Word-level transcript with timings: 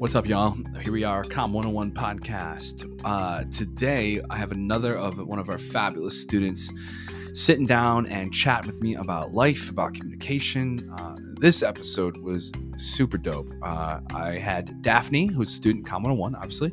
What's 0.00 0.14
up, 0.14 0.26
y'all? 0.26 0.56
Here 0.80 0.94
we 0.94 1.04
are, 1.04 1.24
Com 1.24 1.52
101 1.52 1.90
podcast. 1.92 2.90
Uh, 3.04 3.44
today, 3.50 4.18
I 4.30 4.36
have 4.38 4.50
another 4.50 4.96
of 4.96 5.18
one 5.18 5.38
of 5.38 5.50
our 5.50 5.58
fabulous 5.58 6.18
students 6.22 6.72
sitting 7.34 7.66
down 7.66 8.06
and 8.06 8.32
chatting 8.32 8.68
with 8.68 8.80
me 8.80 8.94
about 8.94 9.34
life, 9.34 9.68
about 9.68 9.92
communication. 9.92 10.90
Uh, 10.96 11.16
this 11.38 11.62
episode 11.62 12.16
was 12.16 12.50
super 12.78 13.18
dope. 13.18 13.52
Uh, 13.62 14.00
I 14.14 14.38
had 14.38 14.82
Dafne, 14.82 15.30
who's 15.30 15.50
a 15.50 15.52
student 15.52 15.84
Com 15.84 16.04
101, 16.04 16.34
obviously, 16.34 16.72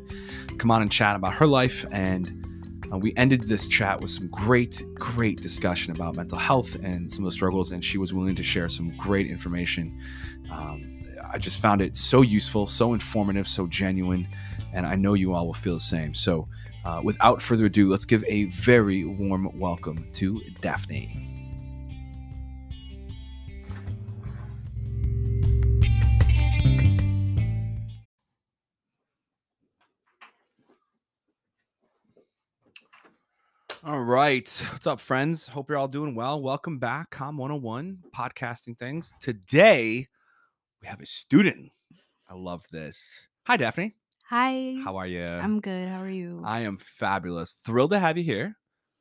come 0.56 0.70
on 0.70 0.80
and 0.80 0.90
chat 0.90 1.14
about 1.14 1.34
her 1.34 1.46
life. 1.46 1.84
And 1.92 2.46
uh, 2.90 2.96
we 2.96 3.12
ended 3.16 3.42
this 3.42 3.68
chat 3.68 4.00
with 4.00 4.10
some 4.10 4.28
great, 4.28 4.82
great 4.94 5.42
discussion 5.42 5.94
about 5.94 6.16
mental 6.16 6.38
health 6.38 6.76
and 6.82 7.12
some 7.12 7.26
of 7.26 7.30
the 7.30 7.34
struggles. 7.34 7.72
And 7.72 7.84
she 7.84 7.98
was 7.98 8.14
willing 8.14 8.36
to 8.36 8.42
share 8.42 8.70
some 8.70 8.96
great 8.96 9.26
information. 9.26 10.00
Um, 10.50 10.97
I 11.30 11.36
just 11.36 11.60
found 11.60 11.82
it 11.82 11.94
so 11.94 12.22
useful, 12.22 12.66
so 12.66 12.94
informative, 12.94 13.46
so 13.46 13.66
genuine, 13.66 14.26
and 14.72 14.86
I 14.86 14.94
know 14.96 15.12
you 15.12 15.34
all 15.34 15.46
will 15.46 15.54
feel 15.54 15.74
the 15.74 15.80
same. 15.80 16.14
So, 16.14 16.48
uh, 16.86 17.02
without 17.04 17.42
further 17.42 17.66
ado, 17.66 17.86
let's 17.88 18.06
give 18.06 18.24
a 18.26 18.46
very 18.46 19.04
warm 19.04 19.50
welcome 19.58 20.08
to 20.12 20.40
Dafne. 20.62 21.28
All 33.84 34.00
right. 34.00 34.48
What's 34.72 34.86
up, 34.86 34.98
friends? 35.00 35.46
Hope 35.46 35.68
you're 35.68 35.78
all 35.78 35.88
doing 35.88 36.14
well. 36.14 36.40
Welcome 36.40 36.78
back, 36.78 37.10
Com 37.10 37.36
101, 37.36 37.98
podcasting 38.14 38.78
things. 38.78 39.12
Today, 39.20 40.08
we 40.80 40.88
have 40.88 41.00
a 41.00 41.06
student. 41.06 41.70
I 42.28 42.34
love 42.34 42.64
this. 42.70 43.28
Hi, 43.46 43.56
Dafne. 43.56 43.94
Hi. 44.28 44.76
How 44.84 44.96
are 44.96 45.06
you? 45.06 45.24
I'm 45.24 45.60
good. 45.60 45.88
How 45.88 46.02
are 46.02 46.10
you? 46.10 46.42
I 46.44 46.60
am 46.60 46.78
fabulous. 46.78 47.52
Thrilled 47.52 47.90
to 47.92 47.98
have 47.98 48.18
you 48.18 48.24
here. 48.24 48.56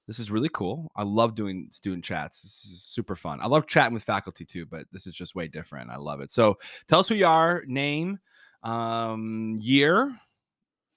This 0.07 0.19
is 0.19 0.31
really 0.31 0.49
cool. 0.53 0.89
I 0.95 1.03
love 1.03 1.35
doing 1.35 1.67
student 1.71 2.05
chats. 2.05 2.41
This 2.41 2.63
is 2.65 2.83
super 2.83 3.15
fun. 3.15 3.39
I 3.41 3.47
love 3.47 3.67
chatting 3.67 3.93
with 3.93 4.03
faculty 4.03 4.45
too, 4.45 4.65
but 4.65 4.85
this 4.93 5.05
is 5.05 5.13
just 5.13 5.35
way 5.35 5.49
different. 5.49 5.89
I 5.89 5.97
love 5.97 6.21
it. 6.21 6.31
So 6.31 6.55
tell 6.87 6.99
us 6.99 7.09
who 7.09 7.15
you 7.15 7.25
are, 7.27 7.63
name, 7.67 8.19
um, 8.63 9.57
year, 9.59 10.17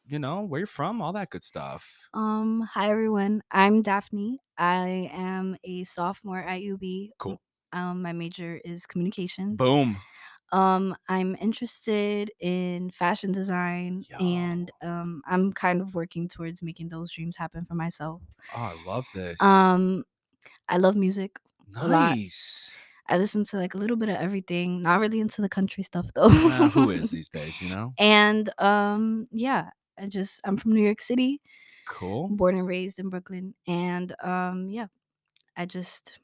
you 0.06 0.20
know, 0.20 0.42
where 0.42 0.61
you're 0.61 0.67
from, 0.69 1.03
all 1.03 1.12
that 1.15 1.31
good 1.31 1.42
stuff. 1.42 2.09
um, 2.15 2.67
hi 2.72 2.91
everyone. 2.91 3.42
I'm 3.50 3.83
Dafne. 3.83 4.37
I 4.56 5.11
am 5.12 5.56
a 5.65 5.83
sophomore 5.83 6.41
at 6.41 6.62
UB. 6.62 7.11
Cool. 7.19 7.41
Um, 7.72 8.03
my 8.03 8.12
major 8.12 8.61
is 8.65 8.87
communications. 8.87 9.56
Boom. 9.56 9.97
Um, 10.53 10.97
I'm 11.09 11.37
interested 11.41 12.33
in 12.41 12.91
fashion 12.91 13.31
design 13.33 14.05
and 14.19 14.70
um 14.83 15.23
I'm 15.27 15.53
kind 15.53 15.81
of 15.81 15.95
working 15.95 16.29
towards 16.29 16.62
making 16.62 16.89
those 16.89 17.12
dreams 17.12 17.37
happen 17.37 17.65
for 17.65 17.75
myself. 17.75 18.20
Oh, 18.56 18.61
I 18.61 18.77
love 18.87 19.06
this. 19.15 19.41
Um, 19.41 20.05
I 20.69 20.78
love 20.78 20.97
music. 20.97 21.39
nice. 21.75 22.77
I 23.09 23.19
listen 23.19 23.45
to 23.45 23.56
like 23.56 23.75
a 23.75 23.77
little 23.78 23.97
bit 23.97 24.09
of 24.09 24.17
everything. 24.17 24.83
Not 24.83 25.01
really 25.01 25.21
into 25.21 25.43
the 25.43 25.48
country 25.48 25.83
stuff 25.83 26.06
though. 26.15 26.28
Well, 26.28 26.69
who 26.69 26.91
is 26.91 27.11
these 27.12 27.28
days, 27.28 27.61
you 27.61 27.69
know? 27.69 27.93
And 27.98 28.48
um 28.59 29.27
yeah, 29.33 29.71
I 29.98 30.06
just 30.06 30.41
I'm 30.45 30.56
from 30.56 30.73
New 30.75 30.83
York 30.83 31.01
City. 31.01 31.41
Cool. 31.89 32.28
born 32.28 32.56
and 32.56 32.69
raised 32.69 33.01
in 33.01 33.09
Brooklyn. 33.09 33.55
And 33.67 34.15
um 34.23 34.69
yeah, 34.71 34.87
I 35.56 35.67
just 35.67 36.19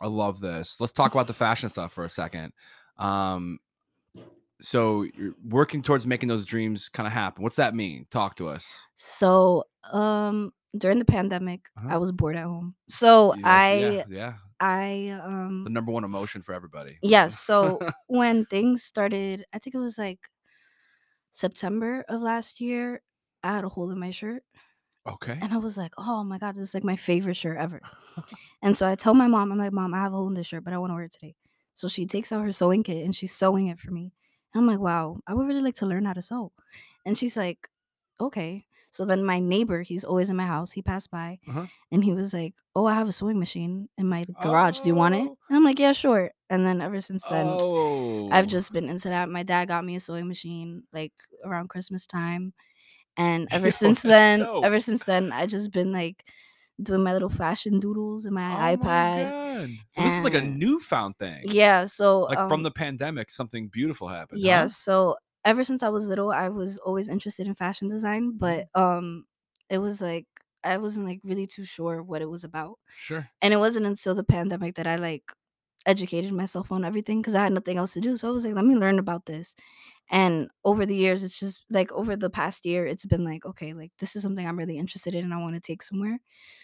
I 0.00 0.06
love 0.06 0.40
this. 0.40 0.80
Let's 0.80 0.92
talk 0.92 1.12
about 1.12 1.26
the 1.26 1.34
fashion 1.34 1.68
stuff 1.70 1.92
for 1.92 2.04
a 2.04 2.10
second. 2.10 2.52
Um, 2.98 3.60
so 4.60 5.02
you're 5.02 5.34
working 5.44 5.82
towards 5.82 6.06
making 6.06 6.28
those 6.28 6.44
dreams 6.44 6.88
kind 6.88 7.06
of 7.06 7.12
happen. 7.12 7.42
What's 7.42 7.56
that 7.56 7.74
mean? 7.74 8.06
Talk 8.10 8.36
to 8.36 8.48
us. 8.48 8.86
so 8.96 9.64
um 9.92 10.52
during 10.76 10.98
the 10.98 11.04
pandemic, 11.04 11.68
Uh-huh. 11.78 11.88
I 11.94 11.96
was 11.96 12.12
bored 12.12 12.36
at 12.36 12.44
home. 12.44 12.74
So 12.88 13.32
Yes, 13.32 13.44
I 13.44 14.04
yeah, 14.08 14.16
yeah, 14.18 14.34
I 14.60 15.08
um 15.22 15.62
the 15.64 15.70
number 15.70 15.92
one 15.92 16.04
emotion 16.04 16.42
for 16.42 16.52
everybody. 16.52 16.98
yeah, 17.02 17.28
so 17.28 17.80
when 18.08 18.44
things 18.46 18.82
started, 18.82 19.44
I 19.52 19.58
think 19.58 19.74
it 19.74 19.78
was 19.78 19.96
like 19.98 20.28
September 21.30 22.04
of 22.08 22.20
last 22.22 22.60
year, 22.60 23.02
I 23.42 23.52
had 23.52 23.64
a 23.64 23.68
hole 23.68 23.90
in 23.90 23.98
my 23.98 24.10
shirt 24.10 24.42
okay. 25.06 25.38
and 25.40 25.52
I 25.52 25.58
was 25.58 25.76
like, 25.76 25.94
"Oh 25.98 26.24
my 26.24 26.38
god, 26.38 26.56
this 26.56 26.62
is 26.70 26.74
like 26.74 26.84
my 26.84 26.96
favorite 26.96 27.36
shirt 27.36 27.58
ever." 27.58 27.80
And 28.62 28.76
so 28.76 28.88
I 28.88 28.96
tell 28.96 29.14
my 29.14 29.28
mom, 29.28 29.52
I'm 29.52 29.58
like, 29.58 29.72
"Mom, 29.72 29.94
I 29.94 29.98
have 30.00 30.12
a 30.12 30.16
hole 30.16 30.28
in 30.28 30.34
this 30.34 30.46
shirt, 30.48 30.64
but 30.64 30.72
I 30.74 30.78
want 30.78 30.90
to 30.90 30.94
wear 30.94 31.04
it 31.04 31.12
today." 31.12 31.36
So 31.78 31.86
she 31.86 32.06
takes 32.06 32.32
out 32.32 32.42
her 32.42 32.50
sewing 32.50 32.82
kit 32.82 33.04
and 33.04 33.14
she's 33.14 33.30
sewing 33.32 33.68
it 33.68 33.78
for 33.78 33.92
me. 33.92 34.12
And 34.52 34.60
I'm 34.62 34.66
like, 34.66 34.80
"Wow, 34.80 35.20
I 35.28 35.34
would 35.34 35.46
really 35.46 35.62
like 35.62 35.76
to 35.76 35.86
learn 35.86 36.06
how 36.06 36.12
to 36.14 36.22
sew." 36.22 36.50
And 37.06 37.16
she's 37.16 37.36
like, 37.36 37.68
"Okay." 38.20 38.66
So 38.90 39.04
then 39.04 39.22
my 39.22 39.38
neighbor, 39.38 39.82
he's 39.82 40.02
always 40.02 40.28
in 40.30 40.36
my 40.36 40.46
house. 40.46 40.72
He 40.72 40.82
passed 40.82 41.10
by 41.10 41.38
Uh-huh. 41.46 41.66
and 41.92 42.02
he 42.02 42.12
was 42.14 42.34
like, 42.34 42.54
"Oh, 42.74 42.86
I 42.86 42.94
have 42.94 43.06
a 43.08 43.12
sewing 43.12 43.38
machine 43.38 43.88
in 43.96 44.08
my 44.08 44.24
garage. 44.42 44.80
Do 44.80 44.88
you 44.88 44.96
want 44.96 45.14
it?" 45.14 45.28
Oh. 45.28 45.38
And 45.48 45.56
I'm 45.56 45.62
like, 45.64 45.78
"Yeah, 45.78 45.92
sure." 45.92 46.32
And 46.50 46.66
then 46.66 46.80
ever 46.82 47.00
since 47.00 47.22
then, 47.30 47.46
oh, 47.46 48.28
I've 48.32 48.48
just 48.48 48.72
been 48.72 48.88
into 48.88 49.08
that. 49.10 49.28
My 49.28 49.44
dad 49.44 49.68
got 49.68 49.84
me 49.84 49.94
a 49.94 50.00
sewing 50.00 50.26
machine 50.26 50.82
like 50.92 51.12
around 51.44 51.68
Christmas 51.68 52.06
time. 52.08 52.54
And 53.16 53.46
ever 53.52 53.66
Yo, 53.68 53.70
since 53.70 54.02
then, 54.02 54.40
dope. 54.40 54.64
ever 54.64 54.80
since 54.80 55.04
then, 55.04 55.30
I 55.32 55.46
just 55.46 55.70
been 55.70 55.92
like 55.92 56.24
doing 56.82 57.02
my 57.02 57.12
little 57.12 57.28
fashion 57.28 57.80
doodles 57.80 58.26
in 58.26 58.34
my 58.34 58.42
Oh 58.54 58.76
my 58.76 58.76
iPad. 58.76 59.30
God. 59.30 59.70
So 59.88 60.02
this 60.02 60.18
is 60.18 60.24
like 60.24 60.34
a 60.34 60.42
newfound 60.42 61.18
thing. 61.18 61.42
Yeah, 61.46 61.84
so 61.86 62.22
Like 62.22 62.38
from 62.48 62.52
um, 62.60 62.62
the 62.62 62.70
pandemic, 62.70 63.30
something 63.30 63.68
beautiful 63.68 64.08
happened. 64.08 64.40
yeah, 64.40 64.62
huh? 64.62 64.68
so 64.68 65.16
ever 65.44 65.64
since 65.64 65.82
I 65.82 65.88
was 65.88 66.06
little, 66.06 66.30
I 66.30 66.48
was 66.48 66.78
always 66.78 67.08
interested 67.08 67.46
in 67.46 67.54
fashion 67.54 67.88
design, 67.88 68.36
but 68.38 68.66
um 68.74 69.26
it 69.68 69.78
was 69.78 70.00
like 70.00 70.26
I 70.64 70.76
wasn't 70.76 71.06
like 71.06 71.20
really 71.24 71.46
too 71.46 71.64
sure 71.64 72.02
what 72.02 72.22
it 72.22 72.28
was 72.30 72.44
about. 72.44 72.78
Sure. 72.96 73.28
And 73.42 73.54
it 73.54 73.58
wasn't 73.58 73.86
until 73.86 74.14
the 74.14 74.24
pandemic 74.24 74.74
that 74.76 74.86
I 74.86 74.96
like 74.96 75.32
educated 75.88 76.32
myself 76.32 76.70
on 76.70 76.84
everything 76.84 77.20
because 77.22 77.34
I 77.34 77.42
had 77.44 77.52
nothing 77.52 77.78
else 77.78 77.94
to 77.94 78.00
do. 78.00 78.16
So 78.16 78.28
I 78.28 78.32
was 78.32 78.44
like, 78.44 78.54
let 78.54 78.64
me 78.66 78.76
learn 78.76 78.98
about 79.00 79.26
this. 79.26 79.56
And 80.10 80.50
over 80.64 80.86
the 80.86 80.94
years, 80.96 81.24
it's 81.24 81.40
just 81.40 81.64
like 81.70 81.92
over 81.92 82.16
the 82.16 82.30
past 82.30 82.64
year, 82.66 82.86
it's 82.86 83.06
been 83.06 83.24
like, 83.24 83.44
okay, 83.46 83.74
like 83.74 83.92
this 83.98 84.16
is 84.16 84.22
something 84.22 84.46
I'm 84.46 84.58
really 84.58 84.78
interested 84.78 85.14
in 85.14 85.24
and 85.24 85.34
I 85.34 85.38
want 85.38 85.54
to 85.56 85.60
take 85.60 85.82
somewhere. 85.82 86.20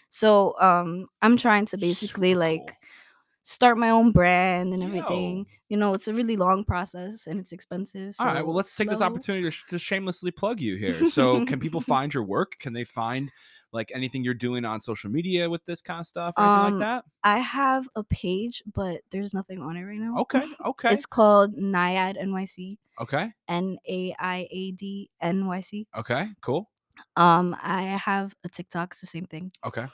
So 0.09 0.55
um 0.61 1.09
I'm 1.23 1.37
trying 1.37 1.67
to 1.67 1.79
basically 1.79 2.33
Super 2.33 2.41
like 2.41 2.77
start 3.45 3.77
my 3.79 3.91
own 3.91 4.11
brand 4.11 4.73
and 4.73 4.83
everything. 4.83 5.39
Yo. 5.39 5.45
You 5.69 5.77
know, 5.77 5.93
it's 5.93 6.09
a 6.09 6.15
really 6.15 6.37
long 6.37 6.65
process 6.65 7.27
and 7.27 7.39
it's 7.39 7.53
expensive. 7.53 8.15
So 8.15 8.25
All 8.25 8.35
right. 8.35 8.45
Well, 8.45 8.55
let's 8.55 8.75
take 8.75 8.89
this 8.89 9.03
opportunity 9.03 9.45
to, 9.45 9.51
sh- 9.51 9.65
to 9.71 9.79
shamelessly 9.79 10.31
plug 10.31 10.61
you 10.61 10.77
here. 10.77 11.05
So, 11.05 11.45
can 11.45 11.61
people 11.61 11.81
find 11.95 12.13
your 12.13 12.25
work? 12.25 12.59
Can 12.59 12.73
they 12.73 12.85
find 12.85 13.31
like 13.75 13.91
anything 13.95 14.25
you're 14.25 14.33
doing 14.35 14.65
on 14.65 14.81
social 14.81 15.11
media 15.11 15.51
with 15.51 15.65
this 15.67 15.83
kind 15.83 16.01
of 16.01 16.07
stuff 16.07 16.35
or 16.39 16.45
anything 16.45 16.61
Um, 16.65 16.79
like 16.79 16.81
that? 16.81 17.05
I 17.25 17.39
have 17.41 17.89
a 17.97 18.05
page, 18.05 18.63
but 18.73 19.01
there's 19.11 19.35
nothing 19.35 19.61
on 19.61 19.77
it 19.77 19.83
right 19.85 19.99
now. 19.99 20.17
Okay. 20.21 20.45
Okay. 20.65 20.95
It's 20.95 21.05
called 21.07 21.55
Naiad 21.57 22.17
NYC. 22.17 22.79
okay. 23.01 23.33
N 23.49 23.77
A 23.89 24.15
I 24.19 24.49
A 24.51 24.71
D 24.73 25.11
N 25.21 25.47
Y 25.47 25.61
C. 25.61 25.87
Okay. 25.97 26.29
Cool. 26.41 26.71
Um, 27.17 27.57
I 27.61 27.83
have 27.83 28.35
a 28.45 28.49
TikTok. 28.49 28.93
It's 28.93 29.01
the 29.01 29.07
same 29.09 29.25
thing. 29.27 29.51
Okay. 29.67 29.87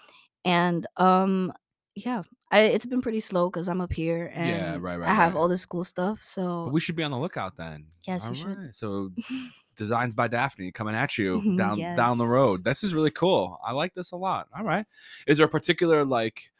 And 0.44 0.86
um, 0.98 1.52
yeah, 1.94 2.22
I, 2.50 2.60
it's 2.60 2.86
been 2.86 3.02
pretty 3.02 3.20
slow 3.20 3.50
because 3.50 3.68
I'm 3.68 3.80
up 3.80 3.92
here 3.92 4.30
and 4.34 4.48
Yeah, 4.48 4.72
right, 4.80 4.96
right, 4.98 5.08
I 5.08 5.12
have 5.14 5.34
right. 5.34 5.40
all 5.40 5.48
this 5.48 5.66
cool 5.66 5.84
stuff. 5.84 6.22
So 6.22 6.64
But 6.66 6.72
we 6.72 6.80
should 6.80 6.96
be 6.96 7.02
on 7.02 7.10
the 7.10 7.18
lookout 7.18 7.56
then. 7.56 7.86
Yes, 8.06 8.28
you 8.28 8.36
should. 8.36 8.74
So, 8.74 9.10
designs 9.76 10.14
by 10.14 10.28
Dafne 10.28 10.72
coming 10.74 10.94
at 10.94 11.16
you 11.18 11.40
Mhm, 11.40 11.56
down 11.56 11.78
down 11.96 12.18
the 12.18 12.26
road. 12.26 12.64
This 12.64 12.82
is 12.84 12.94
really 12.94 13.10
cool. 13.10 13.58
I 13.64 13.72
like 13.72 13.94
this 13.94 14.12
a 14.12 14.16
lot. 14.16 14.48
All 14.56 14.64
right. 14.64 14.86
Is 15.26 15.38
there 15.38 15.46
a 15.46 15.50
particular 15.50 16.04
like 16.04 16.50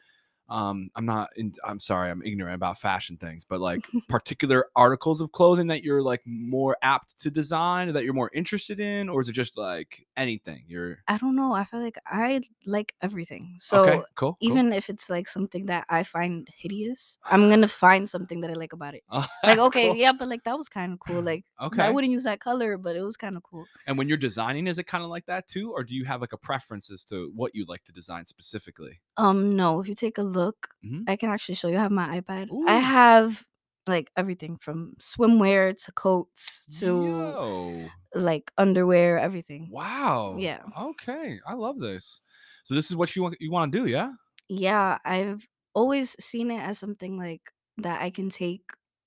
um 0.51 0.89
I'm 0.95 1.05
not 1.05 1.29
in, 1.35 1.53
I'm 1.63 1.79
sorry, 1.79 2.11
I'm 2.11 2.21
ignorant 2.23 2.55
about 2.55 2.77
fashion 2.77 3.17
things, 3.17 3.43
but 3.45 3.59
like 3.61 3.81
particular 4.09 4.65
articles 4.75 5.21
of 5.21 5.31
clothing 5.31 5.67
that 5.67 5.83
you're 5.83 6.01
like 6.01 6.21
more 6.25 6.77
apt 6.83 7.17
to 7.19 7.31
design 7.31 7.89
or 7.89 7.93
that 7.93 8.03
you're 8.03 8.13
more 8.13 8.29
interested 8.33 8.79
in 8.79 9.09
or 9.09 9.21
is 9.21 9.29
it 9.29 9.33
just 9.33 9.57
like 9.57 10.05
anything? 10.17 10.63
You're 10.67 10.99
I 11.07 11.17
don't 11.17 11.35
know. 11.35 11.53
I 11.53 11.63
feel 11.63 11.81
like 11.81 11.97
I 12.05 12.41
like 12.65 12.93
everything. 13.01 13.55
So 13.59 13.81
Okay, 13.81 14.01
cool. 14.15 14.33
cool. 14.33 14.37
even 14.41 14.73
if 14.73 14.89
it's 14.89 15.09
like 15.09 15.27
something 15.27 15.65
that 15.67 15.85
I 15.89 16.03
find 16.03 16.47
hideous, 16.55 17.17
I'm 17.25 17.49
gonna 17.49 17.67
find 17.85 18.09
something 18.09 18.41
that 18.41 18.51
I 18.51 18.53
like 18.53 18.73
about 18.73 18.93
it. 18.95 19.03
Oh, 19.09 19.25
Like, 19.43 19.57
okay, 19.59 19.87
cool. 19.87 19.95
yeah, 19.95 20.11
but 20.11 20.27
like 20.27 20.43
that 20.43 20.57
was 20.57 20.67
kind 20.69 20.93
of 20.93 20.99
cool. 20.99 21.21
Like, 21.31 21.45
okay 21.61 21.83
I 21.83 21.89
wouldn't 21.89 22.11
use 22.11 22.23
that 22.23 22.39
color, 22.41 22.77
but 22.77 22.95
it 22.95 23.01
was 23.03 23.15
kind 23.15 23.35
of 23.37 23.43
cool. 23.43 23.65
And 23.87 23.97
when 23.97 24.07
you're 24.09 24.17
designing, 24.17 24.67
is 24.67 24.77
it 24.77 24.85
kind 24.87 25.03
of 25.03 25.09
like 25.09 25.25
that 25.27 25.47
too? 25.47 25.71
Or 25.71 25.83
do 25.83 25.95
you 25.95 26.03
have 26.05 26.19
like 26.19 26.33
a 26.33 26.37
preference 26.37 26.91
as 26.91 27.03
to 27.05 27.31
what 27.35 27.55
you 27.55 27.65
like 27.67 27.83
to 27.85 27.91
design 27.93 28.25
specifically? 28.25 28.99
Um, 29.17 29.49
no, 29.49 29.79
if 29.81 29.87
you 29.87 29.95
take 29.95 30.17
a 30.17 30.23
look, 30.23 30.69
Mhm. 30.85 31.03
I 31.07 31.15
can 31.15 31.29
actually 31.29 31.55
show 31.55 31.67
you. 31.67 31.77
I 31.77 31.81
have 31.81 31.91
my 31.91 32.19
iPad. 32.21 32.49
Ooh. 32.51 32.65
I 32.67 32.75
have 32.77 33.45
like 33.87 34.11
everything 34.15 34.57
from 34.57 34.95
swimwear 34.99 35.75
to 35.85 35.91
coats 35.91 36.65
to 36.79 36.85
Yo. 36.87 37.89
like 38.15 38.51
underwear, 38.57 39.19
everything. 39.19 39.69
Wow. 39.71 40.37
Yeah. 40.39 40.63
Okay. 40.79 41.39
I 41.45 41.53
love 41.53 41.79
this. 41.79 42.21
So 42.63 42.75
this 42.75 42.89
is 42.89 42.95
what 42.95 43.15
you 43.15 43.23
want 43.23 43.37
you 43.39 43.51
want 43.51 43.71
to 43.71 43.79
do, 43.79 43.85
yeah? 43.89 44.11
Yeah, 44.49 44.97
I've 45.05 45.47
always 45.73 46.15
seen 46.23 46.51
it 46.51 46.59
as 46.61 46.77
something 46.79 47.17
like 47.17 47.51
that 47.77 48.01
I 48.01 48.09
can 48.09 48.29
take 48.29 48.63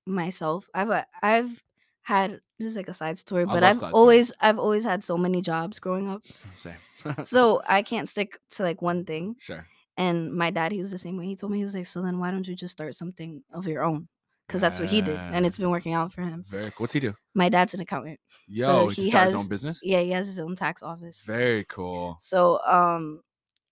myself. 0.06 0.68
I've 0.74 0.90
a- 0.90 1.06
I've 1.22 1.62
had 2.02 2.40
this 2.58 2.68
is 2.68 2.76
like 2.76 2.88
a 2.88 2.94
side 2.94 3.18
story, 3.18 3.44
I 3.44 3.46
but 3.46 3.54
love 3.62 3.64
I've 3.64 3.76
side 3.76 3.90
stories. 3.90 3.94
always 3.96 4.32
I've 4.40 4.58
always 4.58 4.84
had 4.84 5.04
so 5.04 5.16
many 5.16 5.40
jobs 5.42 5.78
growing 5.78 6.08
up. 6.08 6.22
Same. 6.54 6.76
So 7.24 7.60
I 7.66 7.82
can't 7.82 8.08
stick 8.08 8.38
to 8.52 8.62
like 8.62 8.80
one 8.82 9.04
thing. 9.04 9.36
sure. 9.38 9.66
And 9.96 10.32
my 10.34 10.50
dad, 10.50 10.72
he 10.72 10.80
was 10.80 10.90
the 10.90 10.98
same 10.98 11.16
way. 11.16 11.26
He 11.26 11.36
told 11.36 11.52
me 11.52 11.58
he 11.58 11.64
was 11.64 11.74
like, 11.74 11.86
so 11.86 12.02
then 12.02 12.18
why 12.18 12.30
don't 12.30 12.46
you 12.48 12.56
just 12.56 12.72
start 12.72 12.94
something 12.94 13.42
of 13.52 13.66
your 13.66 13.84
own? 13.84 14.08
Because 14.46 14.60
that's 14.60 14.78
what 14.78 14.88
he 14.90 15.00
did, 15.00 15.18
and 15.18 15.46
it's 15.46 15.56
been 15.56 15.70
working 15.70 15.94
out 15.94 16.12
for 16.12 16.20
him. 16.20 16.44
Very. 16.46 16.70
What's 16.76 16.92
he 16.92 17.00
do? 17.00 17.14
My 17.34 17.48
dad's 17.48 17.72
an 17.72 17.80
accountant. 17.80 18.20
Yo, 18.46 18.66
So 18.66 18.88
he, 18.88 19.02
he 19.04 19.08
started 19.08 19.26
his 19.30 19.34
own 19.40 19.48
business. 19.48 19.80
Yeah, 19.82 20.00
he 20.00 20.10
has 20.10 20.26
his 20.26 20.38
own 20.38 20.54
tax 20.54 20.82
office. 20.82 21.22
Very 21.22 21.64
cool. 21.64 22.16
So 22.20 22.60
um 22.66 23.22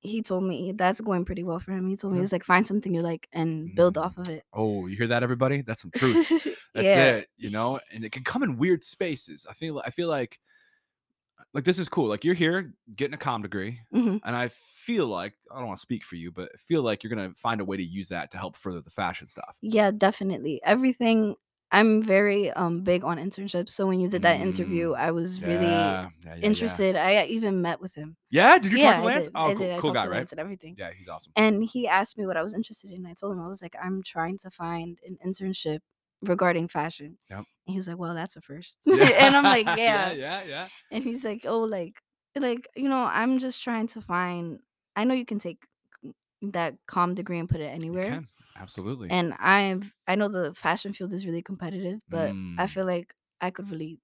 he 0.01 0.23
told 0.23 0.45
me 0.45 0.73
that's 0.75 1.01
going 1.01 1.25
pretty 1.27 1.45
well 1.45 1.61
for 1.61 1.73
him. 1.73 1.89
He 1.89 1.97
told 1.97 2.13
me 2.13 2.17
he 2.17 2.21
Yeah. 2.21 2.23
was 2.23 2.33
like 2.33 2.43
find 2.43 2.67
something 2.67 2.93
you 2.95 3.03
like 3.03 3.29
and 3.33 3.75
build 3.75 3.95
Mm. 3.97 4.03
off 4.03 4.17
of 4.19 4.29
it. 4.31 4.45
Oh, 4.53 4.87
you 4.87 4.97
hear 4.97 5.07
that, 5.09 5.23
everybody? 5.23 5.61
That's 5.61 5.83
some 5.83 5.91
truth. 5.95 6.43
That's 6.75 6.87
yeah. 6.89 7.05
it. 7.17 7.29
You 7.37 7.51
know, 7.51 7.79
and 7.93 8.03
it 8.05 8.11
can 8.13 8.25
come 8.25 8.43
in 8.43 8.57
weird 8.57 8.83
spaces. 8.83 9.47
I 9.49 9.53
feel. 9.53 9.81
I 9.85 9.91
feel 9.91 10.09
like, 10.09 10.41
like 11.55 11.65
this 11.65 11.79
is 11.79 11.89
cool. 11.89 12.07
Like 12.09 12.25
you're 12.25 12.35
here 12.35 12.75
getting 12.95 13.15
a 13.15 13.19
comm 13.19 13.43
degree, 13.43 13.81
Mhm. 13.95 14.21
and 14.25 14.37
I 14.37 14.49
feel 14.49 15.07
like 15.07 15.35
I 15.51 15.59
don't 15.59 15.67
want 15.69 15.79
to 15.79 15.83
speak 15.83 16.05
for 16.05 16.17
you, 16.17 16.31
but 16.33 16.51
I 16.55 16.57
feel 16.57 16.83
like 16.83 17.03
you're 17.03 17.11
gonna 17.15 17.35
find 17.35 17.61
a 17.61 17.65
way 17.65 17.77
to 17.77 17.83
use 17.83 18.09
that 18.09 18.31
to 18.33 18.39
help 18.39 18.57
further 18.57 18.81
the 18.81 18.91
fashion 18.91 19.29
stuff. 19.29 19.59
Yeah, 19.63 19.91
definitely. 19.91 20.61
Everything 20.65 21.37
I'm 21.71 22.03
very 22.03 22.51
um 22.53 22.83
big 22.83 23.05
on 23.05 23.19
internships. 23.19 23.71
So 23.71 23.87
when 23.87 24.01
you 24.01 24.09
did 24.09 24.23
that 24.23 24.41
interview, 24.41 24.91
Mm, 24.91 24.99
I 24.99 25.11
was 25.13 25.41
really 25.43 25.57
Yeah, 25.57 26.11
yeah, 26.25 26.35
yeah, 26.35 26.35
yeah. 26.35 26.45
interested. 26.47 26.97
I 26.97 27.25
even 27.27 27.63
met 27.63 27.81
with 27.81 27.95
him. 27.95 28.17
Yeah, 28.31 28.59
did 28.59 28.73
you 28.73 28.79
talk 28.79 28.97
to 28.97 29.03
Lance? 29.03 29.29
Oh, 29.35 29.53
cool, 29.53 29.69
cool 29.79 29.93
guy, 29.93 30.07
right? 30.07 30.31
And 30.31 30.41
everything. 30.41 30.75
Yeah, 30.79 30.91
he's 30.97 31.09
awesome. 31.09 31.33
And 31.37 31.65
he 31.65 31.87
asked 31.89 32.19
me 32.19 32.27
what 32.27 32.37
I 32.37 32.43
was 32.43 32.55
interested 32.55 32.91
in. 32.93 33.07
I 33.07 33.15
told 33.15 33.33
him 33.33 33.41
I 33.41 33.47
was 33.49 33.63
like, 33.63 33.77
I'm 33.83 34.03
trying 34.03 34.39
to 34.39 34.51
find 34.51 34.99
an 35.07 35.19
internship 35.25 35.81
regarding 36.23 36.69
fashion. 36.69 37.19
Yep. 37.31 37.39
And 37.39 37.47
he 37.67 37.77
was 37.77 37.89
like, 37.89 37.99
Well, 37.99 38.15
that's 38.15 38.37
a 38.37 38.41
first. 38.41 38.79
Yeah. 38.87 39.05
and 39.05 39.37
I'm 39.37 39.45
like, 39.45 39.67
yeah, 39.77 39.77
Yeah. 39.77 40.13
yeah, 40.13 40.43
yeah. 40.49 40.69
And 40.91 41.05
he's 41.05 41.25
like, 41.25 41.45
Oh, 41.47 41.61
like 41.61 41.95
like, 42.39 42.67
you 42.77 42.89
know, 42.89 43.05
I'm 43.05 43.39
just 43.39 43.63
trying 43.63 43.89
to 43.89 44.01
find 44.01 44.61
I 44.97 45.05
know 45.05 45.15
you 45.15 45.27
can 45.27 45.39
take 45.39 45.65
that 46.43 46.75
com 46.87 47.15
degree 47.15 47.39
and 47.39 47.49
put 47.49 47.61
it 47.61 47.67
anywhere. 47.67 48.23
absolutely. 48.57 49.11
And 49.11 49.35
I've 49.39 49.93
I 50.07 50.15
know 50.17 50.29
the 50.29 50.53
fashion 50.55 50.93
field 50.93 51.13
is 51.13 51.27
really 51.27 51.43
competitive, 51.43 52.01
but 52.09 52.31
I 52.31 52.33
Mm. 52.33 52.69
feel 52.71 52.85
like 52.87 53.15
I 53.41 53.51
could 53.51 53.71
really 53.71 53.99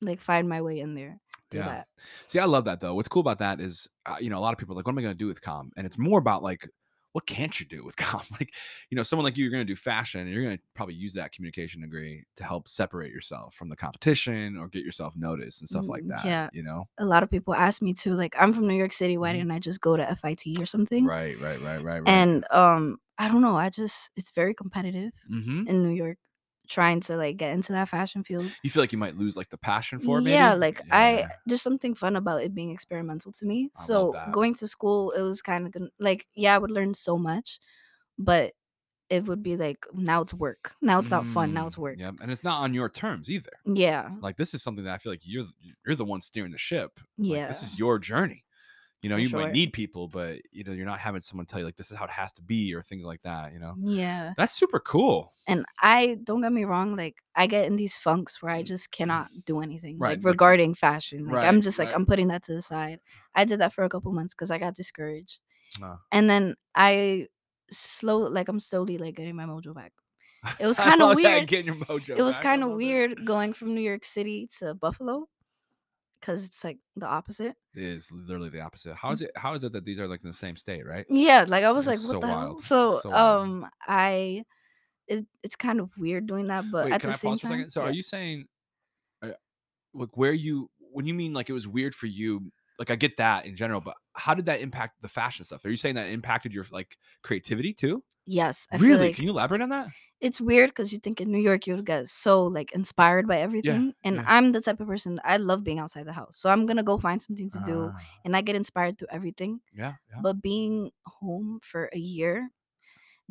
like 0.00 0.20
find 0.20 0.48
my 0.48 0.60
way 0.62 0.80
in 0.80 0.94
there. 0.94 1.18
Yeah. 1.52 1.66
that. 1.68 1.86
See, 2.26 2.40
I 2.40 2.46
love 2.46 2.64
that 2.64 2.80
though. 2.80 2.94
What's 2.96 3.06
cool 3.08 3.20
about 3.20 3.38
that 3.38 3.60
is, 3.60 3.86
uh, 4.06 4.16
you 4.20 4.28
know, 4.28 4.38
a 4.38 4.40
lot 4.44 4.52
of 4.52 4.58
people 4.58 4.74
are 4.74 4.76
like, 4.78 4.86
what 4.86 4.92
am 4.92 4.98
I 4.98 5.02
going 5.02 5.14
to 5.14 5.18
do 5.18 5.28
with 5.28 5.40
com? 5.40 5.70
And 5.76 5.86
it's 5.86 5.96
more 5.98 6.18
about 6.18 6.42
like, 6.42 6.68
what 7.14 7.26
can't 7.26 7.58
you 7.60 7.66
do 7.66 7.84
with 7.84 7.96
com? 7.98 8.22
Like, 8.32 8.54
you 8.90 8.96
know, 8.96 9.04
someone 9.04 9.24
like 9.24 9.36
you, 9.38 9.44
you're 9.44 9.52
going 9.52 9.66
to 9.66 9.72
do 9.72 9.76
fashion, 9.76 10.20
and 10.22 10.30
you're 10.30 10.44
going 10.44 10.58
to 10.58 10.64
probably 10.74 10.94
use 10.96 11.14
that 11.14 11.32
communication 11.32 11.82
degree 11.82 12.24
to 12.36 12.44
help 12.44 12.68
separate 12.68 13.12
yourself 13.12 13.54
from 13.54 13.70
the 13.70 13.76
competition 13.76 14.56
or 14.58 14.68
get 14.68 14.84
yourself 14.84 15.16
noticed 15.16 15.62
and 15.62 15.68
stuff 15.68 15.88
like 15.88 16.04
Mm, 16.04 16.10
that. 16.10 16.32
yeah. 16.32 16.50
You 16.52 16.64
know, 16.64 16.84
A 16.98 17.04
lot 17.04 17.22
of 17.22 17.30
people 17.30 17.54
ask 17.54 17.82
me 17.82 17.92
too, 17.94 18.14
like, 18.14 18.36
I'm 18.38 18.52
from 18.52 18.68
New 18.68 18.74
York 18.76 18.92
City, 18.92 19.16
why 19.18 19.32
Mhm. 19.32 19.32
didn't 19.32 19.50
I 19.50 19.58
just 19.58 19.80
go 19.80 19.96
to 19.96 20.08
FIT 20.08 20.60
or 20.60 20.66
something? 20.66 21.10
right, 21.10 21.38
right, 21.38 21.60
right, 21.60 21.78
right, 21.78 22.00
right. 22.00 22.26
And 22.26 22.46
um, 22.52 22.98
I 23.18 23.28
don't 23.28 23.42
know. 23.42 23.56
I 23.56 23.70
just 23.70 24.10
it's 24.16 24.32
very 24.32 24.54
competitive 24.54 25.12
hmm 25.28 25.64
in 25.66 25.82
New 25.82 25.90
York, 25.94 26.18
trying 26.68 27.00
to 27.00 27.16
like 27.16 27.36
get 27.36 27.52
into 27.52 27.72
that 27.72 27.88
fashion 27.88 28.22
field. 28.24 28.50
you 28.62 28.70
feel 28.70 28.82
like 28.82 28.92
you 28.92 28.98
might 28.98 29.16
lose 29.16 29.36
like 29.36 29.50
the 29.50 29.58
passion 29.58 29.98
for 29.98 30.18
it. 30.18 30.22
Maybe? 30.22 30.34
Yeah, 30.34 30.54
like 30.54 30.82
I 30.90 31.26
there's 31.46 31.62
something 31.62 31.94
fun 31.94 32.16
about 32.16 32.42
it 32.42 32.54
being 32.54 32.70
experimental 32.70 33.32
to 33.32 33.46
me. 33.46 33.70
I 33.76 33.82
so 33.86 34.12
going 34.30 34.54
to 34.54 34.66
school, 34.68 35.10
it 35.12 35.22
was 35.22 35.42
kind 35.42 35.66
of 35.66 35.82
like 35.98 36.26
yeah, 36.34 36.54
I 36.54 36.58
would 36.58 36.70
learn 36.70 36.94
so 36.94 37.18
much, 37.18 37.58
but 38.18 38.52
it 39.10 39.26
would 39.26 39.42
be 39.42 39.56
like 39.56 39.86
now 39.94 40.22
it's 40.22 40.34
work. 40.34 40.74
Now 40.82 40.98
it's 41.00 41.10
not 41.10 41.26
fun. 41.26 41.52
Now 41.54 41.64
Mm, 41.64 41.66
it's 41.68 41.78
work. 41.78 41.96
Yeah, 41.98 42.12
and 42.20 42.30
it's 42.30 42.44
not 42.44 42.62
on 42.62 42.74
your 42.74 42.88
terms 42.88 43.28
either. 43.30 43.52
Yeah, 43.66 44.10
Like 44.20 44.36
this 44.36 44.54
is 44.54 44.62
something 44.62 44.84
that 44.84 44.94
I 44.94 44.98
feel 44.98 45.12
like 45.12 45.22
you're 45.24 45.46
you're 45.86 45.96
the 45.96 46.04
one 46.04 46.20
steering 46.20 46.52
the 46.52 46.58
ship. 46.58 47.00
yeah, 47.18 47.38
Like, 47.40 47.48
this 47.48 47.62
is 47.62 47.78
your 47.78 47.98
journey. 47.98 48.43
You 49.04 49.10
know, 49.10 49.16
For 49.16 49.20
you 49.20 49.28
sure. 49.28 49.40
might 49.40 49.52
need 49.52 49.74
people, 49.74 50.08
but 50.08 50.38
you 50.50 50.64
know, 50.64 50.72
you're 50.72 50.86
not 50.86 50.98
having 50.98 51.20
someone 51.20 51.44
tell 51.44 51.58
you 51.60 51.66
like 51.66 51.76
this 51.76 51.90
is 51.90 51.96
how 51.98 52.06
it 52.06 52.10
has 52.10 52.32
to 52.32 52.42
be 52.42 52.74
or 52.74 52.80
things 52.80 53.04
like 53.04 53.20
that. 53.22 53.52
You 53.52 53.58
know, 53.58 53.74
yeah. 53.84 54.32
that's 54.38 54.54
super 54.54 54.80
cool. 54.80 55.34
And 55.46 55.66
I 55.78 56.16
don't 56.24 56.40
get 56.40 56.52
me 56.52 56.64
wrong, 56.64 56.96
like 56.96 57.22
I 57.36 57.46
get 57.46 57.66
in 57.66 57.76
these 57.76 57.98
funks 57.98 58.40
where 58.42 58.50
I 58.50 58.62
just 58.62 58.90
cannot 58.90 59.28
do 59.44 59.60
anything 59.60 59.96
Mm. 59.98 60.00
Right, 60.00 60.08
like 60.16 60.24
like- 60.24 60.32
regarding 60.32 60.74
fashion. 60.74 61.28
Like 61.28 61.44
I'm 61.44 61.60
just 61.60 61.78
like 61.78 61.88
right. 61.88 61.94
I'm 61.94 62.06
putting 62.06 62.28
that 62.28 62.44
to 62.44 62.54
the 62.54 62.62
side. 62.62 63.00
I 63.34 63.44
did 63.44 63.60
that 63.60 63.74
for 63.74 63.84
a 63.84 63.90
couple 63.90 64.10
months 64.12 64.32
because 64.34 64.50
I 64.50 64.56
got 64.58 64.74
discouraged, 64.74 65.40
Uh, 65.82 65.96
and 66.10 66.30
then 66.30 66.54
I 66.74 67.28
slow 67.70 68.18
like 68.20 68.48
I'm 68.48 68.58
slowly 68.60 68.96
like 68.96 69.16
getting 69.16 69.36
my 69.36 69.44
mojo 69.44 69.74
back. 69.74 69.92
It 70.58 70.66
was 70.66 70.78
love 70.78 70.98
that, 70.98 71.16
weird. 71.16 71.46
Getting 71.46 71.66
your 71.66 71.84
mojo. 71.84 72.16
it 72.16 72.22
was 72.22 72.38
kind 72.38 72.62
of 72.62 72.70
love 72.70 72.78
this. 72.78 72.86
weird 72.86 73.24
going 73.26 73.52
from 73.52 73.74
New 73.74 73.80
York 73.80 74.04
City 74.04 74.48
to 74.60 74.72
Buffalo 74.74 75.28
because 76.20 76.44
it's 76.44 76.64
like 76.64 76.78
the 76.96 77.06
opposite. 77.06 77.56
It 77.74 77.82
is 77.82 78.10
literally 78.12 78.48
the 78.50 78.60
opposite. 78.60 78.94
How 78.94 79.10
is 79.10 79.22
it? 79.22 79.30
How 79.36 79.54
is 79.54 79.64
it 79.64 79.72
that 79.72 79.84
these 79.84 79.98
are 79.98 80.08
like 80.08 80.22
in 80.22 80.28
the 80.30 80.34
same 80.34 80.56
state, 80.56 80.86
right? 80.86 81.06
Yeah, 81.08 81.44
like 81.48 81.64
I 81.64 81.70
was 81.70 81.86
It's 81.88 82.04
like, 82.04 82.14
what 82.14 82.20
so 82.20 82.20
the 82.20 82.26
hell? 82.28 82.36
wild. 82.36 82.62
So, 82.62 82.98
So 82.98 83.10
wild. 83.10 83.42
um, 83.44 83.70
I 83.86 84.44
it, 85.06 85.26
it's 85.42 85.56
kind 85.56 85.80
of 85.80 85.90
weird 85.98 86.26
doing 86.26 86.46
that, 86.46 86.64
but 86.72 86.86
Wait, 86.86 86.94
at 86.94 87.00
can 87.00 87.10
the 87.10 87.14
I 87.14 87.18
same 87.18 87.30
pause 87.30 87.40
for 87.40 87.46
a 87.46 87.50
time, 87.50 87.58
second? 87.58 87.70
So, 87.70 87.82
yeah. 87.82 87.88
are 87.88 87.92
you 87.92 88.02
saying, 88.02 88.46
uh, 89.22 89.30
like, 89.92 90.16
where 90.16 90.32
you 90.32 90.70
when 90.92 91.06
you 91.06 91.14
mean 91.14 91.32
like 91.32 91.50
it 91.50 91.52
was 91.54 91.66
weird 91.68 91.94
for 91.94 92.06
you? 92.06 92.52
Like, 92.78 92.90
I 92.90 92.96
get 92.96 93.16
that 93.18 93.46
in 93.46 93.54
general, 93.56 93.80
but 93.80 93.94
how 94.14 94.34
did 94.34 94.46
that 94.46 94.60
impact 94.60 95.00
the 95.00 95.08
fashion 95.08 95.44
stuff? 95.44 95.64
Are 95.64 95.70
you 95.70 95.76
saying 95.76 95.94
that 95.96 96.08
impacted 96.08 96.52
your 96.52 96.64
like 96.70 96.96
creativity 97.22 97.72
too? 97.72 98.02
Yes, 98.26 98.66
I 98.72 98.76
really? 98.76 99.08
like 99.08 99.16
Can 99.16 99.24
you 99.24 99.30
elaborate 99.30 99.60
on 99.62 99.68
that? 99.70 99.88
it's 100.20 100.40
weird 100.40 100.70
because 100.70 100.90
you 100.90 100.98
think 100.98 101.20
in 101.20 101.30
New 101.30 101.38
York 101.40 101.66
you'll 101.66 101.82
get 101.82 102.06
so 102.08 102.44
like 102.44 102.72
inspired 102.72 103.26
by 103.28 103.40
everything, 103.40 103.92
and 104.02 104.16
yeah. 104.16 104.24
I'm 104.26 104.52
the 104.52 104.60
type 104.60 104.80
of 104.80 104.86
person 104.86 105.18
I 105.24 105.36
love 105.36 105.62
being 105.64 105.78
outside 105.78 106.06
the 106.06 106.12
house, 106.14 106.38
so 106.38 106.48
I'm 106.50 106.64
gonna 106.66 106.82
go 106.82 106.96
find 106.98 107.20
something 107.20 107.50
to 107.50 107.60
do, 107.66 107.92
Ah, 107.94 107.98
and 108.24 108.34
I 108.36 108.40
get 108.40 108.56
inspired 108.56 108.98
through 108.98 109.08
everything. 109.10 109.60
yeah, 109.74 109.94
yeah. 110.10 110.20
But 110.22 110.40
being 110.40 110.90
home 111.04 111.60
for 111.62 111.90
a 111.92 111.98
year, 111.98 112.48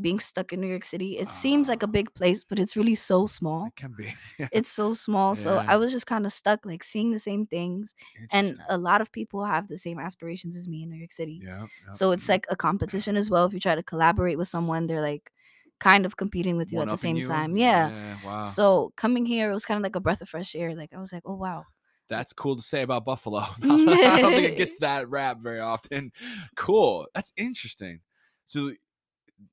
being 0.02 0.20
stuck 0.20 0.52
in 0.52 0.60
New 0.60 0.68
York 0.68 0.84
City, 0.84 1.18
it 1.20 1.30
seems 1.30 1.68
like 1.70 1.84
a 1.84 1.88
Ah. 1.88 1.92
big 1.92 2.14
place, 2.16 2.44
but 2.44 2.58
it's 2.60 2.76
really 2.76 2.96
so 2.96 3.28
small. 3.28 3.68
It 3.68 3.76
can 3.76 3.94
be. 3.94 4.14
It's 4.52 4.70
so 4.70 4.94
small, 4.94 5.36
so 5.36 5.58
I 5.58 5.78
was 5.78 5.92
just 5.92 6.08
kind 6.08 6.26
of 6.26 6.34
stuck, 6.34 6.66
like 6.66 6.84
seeing 6.84 7.12
the 7.12 7.20
same 7.20 7.46
things, 7.46 7.94
and 8.32 8.58
a 8.70 8.78
lot 8.78 9.02
of 9.02 9.12
people 9.12 9.46
have 9.46 9.68
the 9.68 9.78
same 9.78 10.00
aspirations 10.00 10.56
as 10.56 10.68
me 10.68 10.84
in 10.84 10.90
New 10.90 10.98
York 10.98 11.12
City. 11.12 11.42
yeah, 11.44 11.68
yeah. 11.86 11.92
So 11.92 12.12
it's 12.12 12.28
like 12.28 12.46
a 12.50 12.56
competition 12.56 13.16
as 13.16 13.30
well. 13.30 13.46
If 13.46 13.54
you 13.54 13.60
try 13.60 13.76
to 13.76 13.84
collaborate 13.84 14.38
with 14.38 14.48
someone, 14.48 14.88
they're 14.88 15.02
like 15.02 15.32
kind 15.80 16.06
of 16.06 16.16
competing 16.18 16.56
with 16.58 16.72
you 16.72 16.82
at 16.82 16.90
the 16.90 16.98
same 16.98 17.18
you? 17.18 17.26
time. 17.28 17.58
Yeah. 17.58 18.16
Wow. 18.26 18.42
So 18.42 18.94
coming 18.96 19.26
here, 19.26 19.50
it 19.50 19.54
was 19.54 19.66
kind 19.66 19.78
of 19.78 19.84
like 19.84 19.96
a 19.96 20.00
breath 20.00 20.22
of 20.22 20.30
fresh 20.30 20.56
air. 20.56 20.74
Like 20.76 20.94
I 20.94 21.00
was 21.00 21.12
like, 21.14 21.24
oh 21.26 21.36
wow. 21.36 21.66
That's 22.10 22.34
cool 22.34 22.56
to 22.56 22.62
say 22.62 22.82
about 22.82 23.06
Buffalo. 23.06 23.40
I 23.62 24.22
don't 24.22 24.34
think 24.34 24.48
it 24.48 24.58
gets 24.58 24.78
that 24.80 25.10
rap 25.10 25.40
very 25.42 25.60
often. 25.60 26.12
Cool. 26.56 27.08
That's 27.14 27.32
interesting. 27.38 28.02
So, 28.46 28.72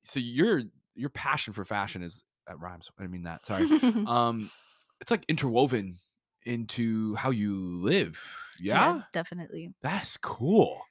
so 0.03 0.19
your 0.19 0.61
your 0.95 1.09
passion 1.09 1.53
for 1.53 1.65
fashion 1.65 2.01
is 2.03 2.23
that 2.47 2.59
rhymes. 2.59 2.89
I 2.99 3.07
mean 3.07 3.23
that. 3.23 3.45
Sorry. 3.45 3.65
um, 4.07 4.49
it's 4.99 5.11
like 5.11 5.25
interwoven 5.27 5.97
into 6.43 7.15
how 7.15 7.29
you 7.29 7.81
live. 7.81 8.21
Yeah, 8.59 9.01
definitely. 9.13 9.73
that's 9.81 10.17
cool. 10.17 10.81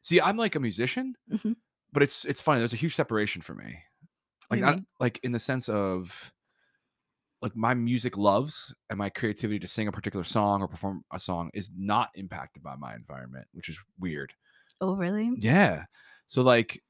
See, 0.00 0.20
I'm 0.20 0.36
like 0.36 0.54
a 0.54 0.60
musician, 0.60 1.14
Mhm. 1.30 1.56
but 1.92 2.02
it's 2.02 2.24
it's 2.24 2.40
funny. 2.40 2.58
There's 2.60 2.72
a 2.72 2.76
huge 2.76 2.94
separation 2.96 3.42
for 3.42 3.54
me. 3.54 3.78
Like, 4.50 4.60
do 4.60 4.66
you 4.66 4.72
I, 4.72 4.74
mean? 4.76 4.86
like 5.00 5.20
in 5.22 5.32
the 5.32 5.38
sense 5.38 5.68
of 5.68 6.32
like 7.42 7.54
my 7.54 7.74
music 7.74 8.16
loves 8.16 8.74
and 8.88 8.98
my 8.98 9.10
creativity 9.10 9.58
to 9.58 9.68
sing 9.68 9.88
a 9.88 9.92
particular 9.92 10.24
song 10.24 10.62
or 10.62 10.68
perform 10.68 11.04
a 11.12 11.18
song 11.18 11.50
is 11.54 11.70
not 11.76 12.08
impacted 12.14 12.62
by 12.62 12.76
my 12.76 12.94
environment, 12.94 13.46
which 13.52 13.68
is 13.68 13.78
weird. 13.98 14.32
Oh 14.80 14.94
really? 14.96 15.30
Yeah. 15.38 15.84
So 16.26 16.42
like, 16.42 16.82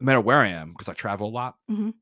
no 0.00 0.04
matter 0.06 0.20
where 0.20 0.38
I 0.38 0.48
am, 0.48 0.72
because 0.72 0.88
I 0.88 0.94
travel 0.94 1.28
a 1.28 1.30
lot, 1.30 1.56
Mhm. 1.70 1.94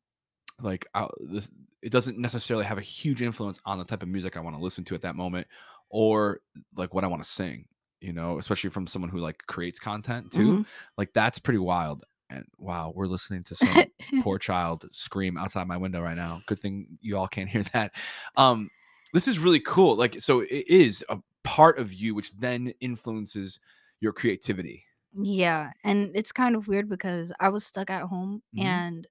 like 0.60 0.86
I, 0.94 1.06
this, 1.20 1.50
it 1.82 1.92
doesn't 1.92 2.18
necessarily 2.18 2.64
have 2.64 2.78
a 2.78 2.82
huge 2.82 3.22
influence 3.22 3.60
on 3.64 3.78
the 3.78 3.84
type 3.84 4.02
of 4.02 4.08
music 4.08 4.36
I 4.36 4.40
want 4.40 4.56
to 4.56 4.62
listen 4.62 4.84
to 4.84 4.94
at 4.94 5.02
that 5.02 5.16
moment, 5.16 5.46
or 5.88 6.40
like 6.76 6.94
what 6.94 7.04
I 7.04 7.08
want 7.08 7.22
to 7.22 7.28
sing. 7.28 7.66
You 8.00 8.12
know, 8.12 8.38
especially 8.38 8.70
from 8.70 8.86
someone 8.86 9.10
who 9.10 9.18
like 9.18 9.46
creates 9.46 9.78
content 9.78 10.30
too. 10.30 10.52
Mhm. 10.52 10.66
Like 10.98 11.12
that's 11.14 11.38
pretty 11.38 11.58
wild. 11.58 12.04
And 12.28 12.44
wow, 12.58 12.92
we're 12.94 13.06
listening 13.06 13.42
to 13.44 13.54
some 13.54 13.84
poor 14.22 14.38
child 14.38 14.84
scream 14.92 15.38
outside 15.38 15.66
my 15.66 15.76
window 15.78 16.02
right 16.02 16.16
now. 16.16 16.40
Good 16.46 16.58
thing 16.58 16.98
you 17.00 17.16
all 17.16 17.26
can't 17.26 17.48
hear 17.48 17.62
that. 17.72 17.92
Um, 18.36 18.68
this 19.14 19.26
is 19.26 19.38
really 19.38 19.60
cool. 19.60 19.96
Like, 19.96 20.20
so 20.20 20.40
it 20.40 20.68
is 20.68 21.04
a 21.08 21.18
part 21.42 21.78
of 21.78 21.92
you, 21.94 22.14
which 22.14 22.32
then 22.36 22.74
influences 22.80 23.60
your 24.00 24.12
creativity. 24.12 24.84
Yeah, 25.20 25.70
and 25.84 26.10
it's 26.14 26.32
kind 26.32 26.54
of 26.56 26.68
weird 26.68 26.88
because 26.88 27.32
I 27.40 27.48
was 27.48 27.64
stuck 27.66 27.90
at 27.90 28.02
home 28.04 28.42
Mhm. 28.56 28.64
and 28.64 29.06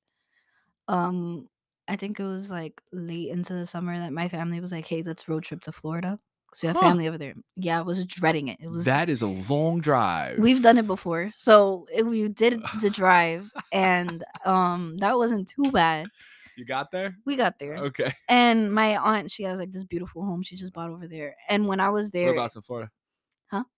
um 0.87 1.47
I 1.87 1.95
think 1.95 2.19
it 2.19 2.23
was 2.23 2.49
like 2.49 2.81
late 2.91 3.29
into 3.29 3.53
the 3.53 3.65
summer 3.65 3.97
that 3.99 4.11
my 4.11 4.27
family 4.27 4.59
was 4.59 4.71
like, 4.71 4.85
"Hey, 4.87 5.03
let's 5.03 5.27
road 5.29 5.43
trip 5.43 5.61
to 5.61 5.71
Florida." 5.71 6.19
Cuz 6.51 6.63
we 6.63 6.67
have 6.67 6.77
Huh. 6.77 6.87
family 6.87 7.07
over 7.07 7.17
there. 7.17 7.35
Yeah, 7.57 7.79
I 7.79 7.81
was 7.81 8.03
dreading 8.05 8.47
it. 8.47 8.57
It 8.59 8.69
was 8.69 8.85
That 8.85 9.07
is 9.09 9.21
a 9.21 9.27
long 9.27 9.81
drive. 9.81 10.39
We've 10.39 10.61
done 10.63 10.77
it 10.79 10.87
before. 10.87 11.31
So 11.35 11.85
it- 11.93 12.05
we 12.05 12.27
did 12.27 12.61
the 12.81 12.89
drive 12.89 13.51
and 13.71 14.23
um 14.45 14.97
that 14.97 15.15
wasn't 15.17 15.47
too 15.47 15.71
bad. 15.71 16.07
You 16.55 16.65
got 16.65 16.89
there? 16.89 17.17
We 17.25 17.35
got 17.35 17.59
there. 17.59 17.75
Okay. 17.77 18.13
And 18.29 18.71
my 18.73 18.95
aunt, 18.97 19.29
she 19.29 19.43
has 19.43 19.59
like 19.59 19.71
this 19.71 19.83
beautiful 19.83 20.23
home 20.25 20.41
she 20.41 20.55
just 20.55 20.71
bought 20.73 20.89
over 20.89 21.07
there. 21.07 21.35
And 21.49 21.67
when 21.67 21.79
I 21.79 21.89
was 21.89 22.09
there, 22.11 22.27
Whereabouts 22.31 22.55
in 22.55 22.61
Florida? 22.61 22.89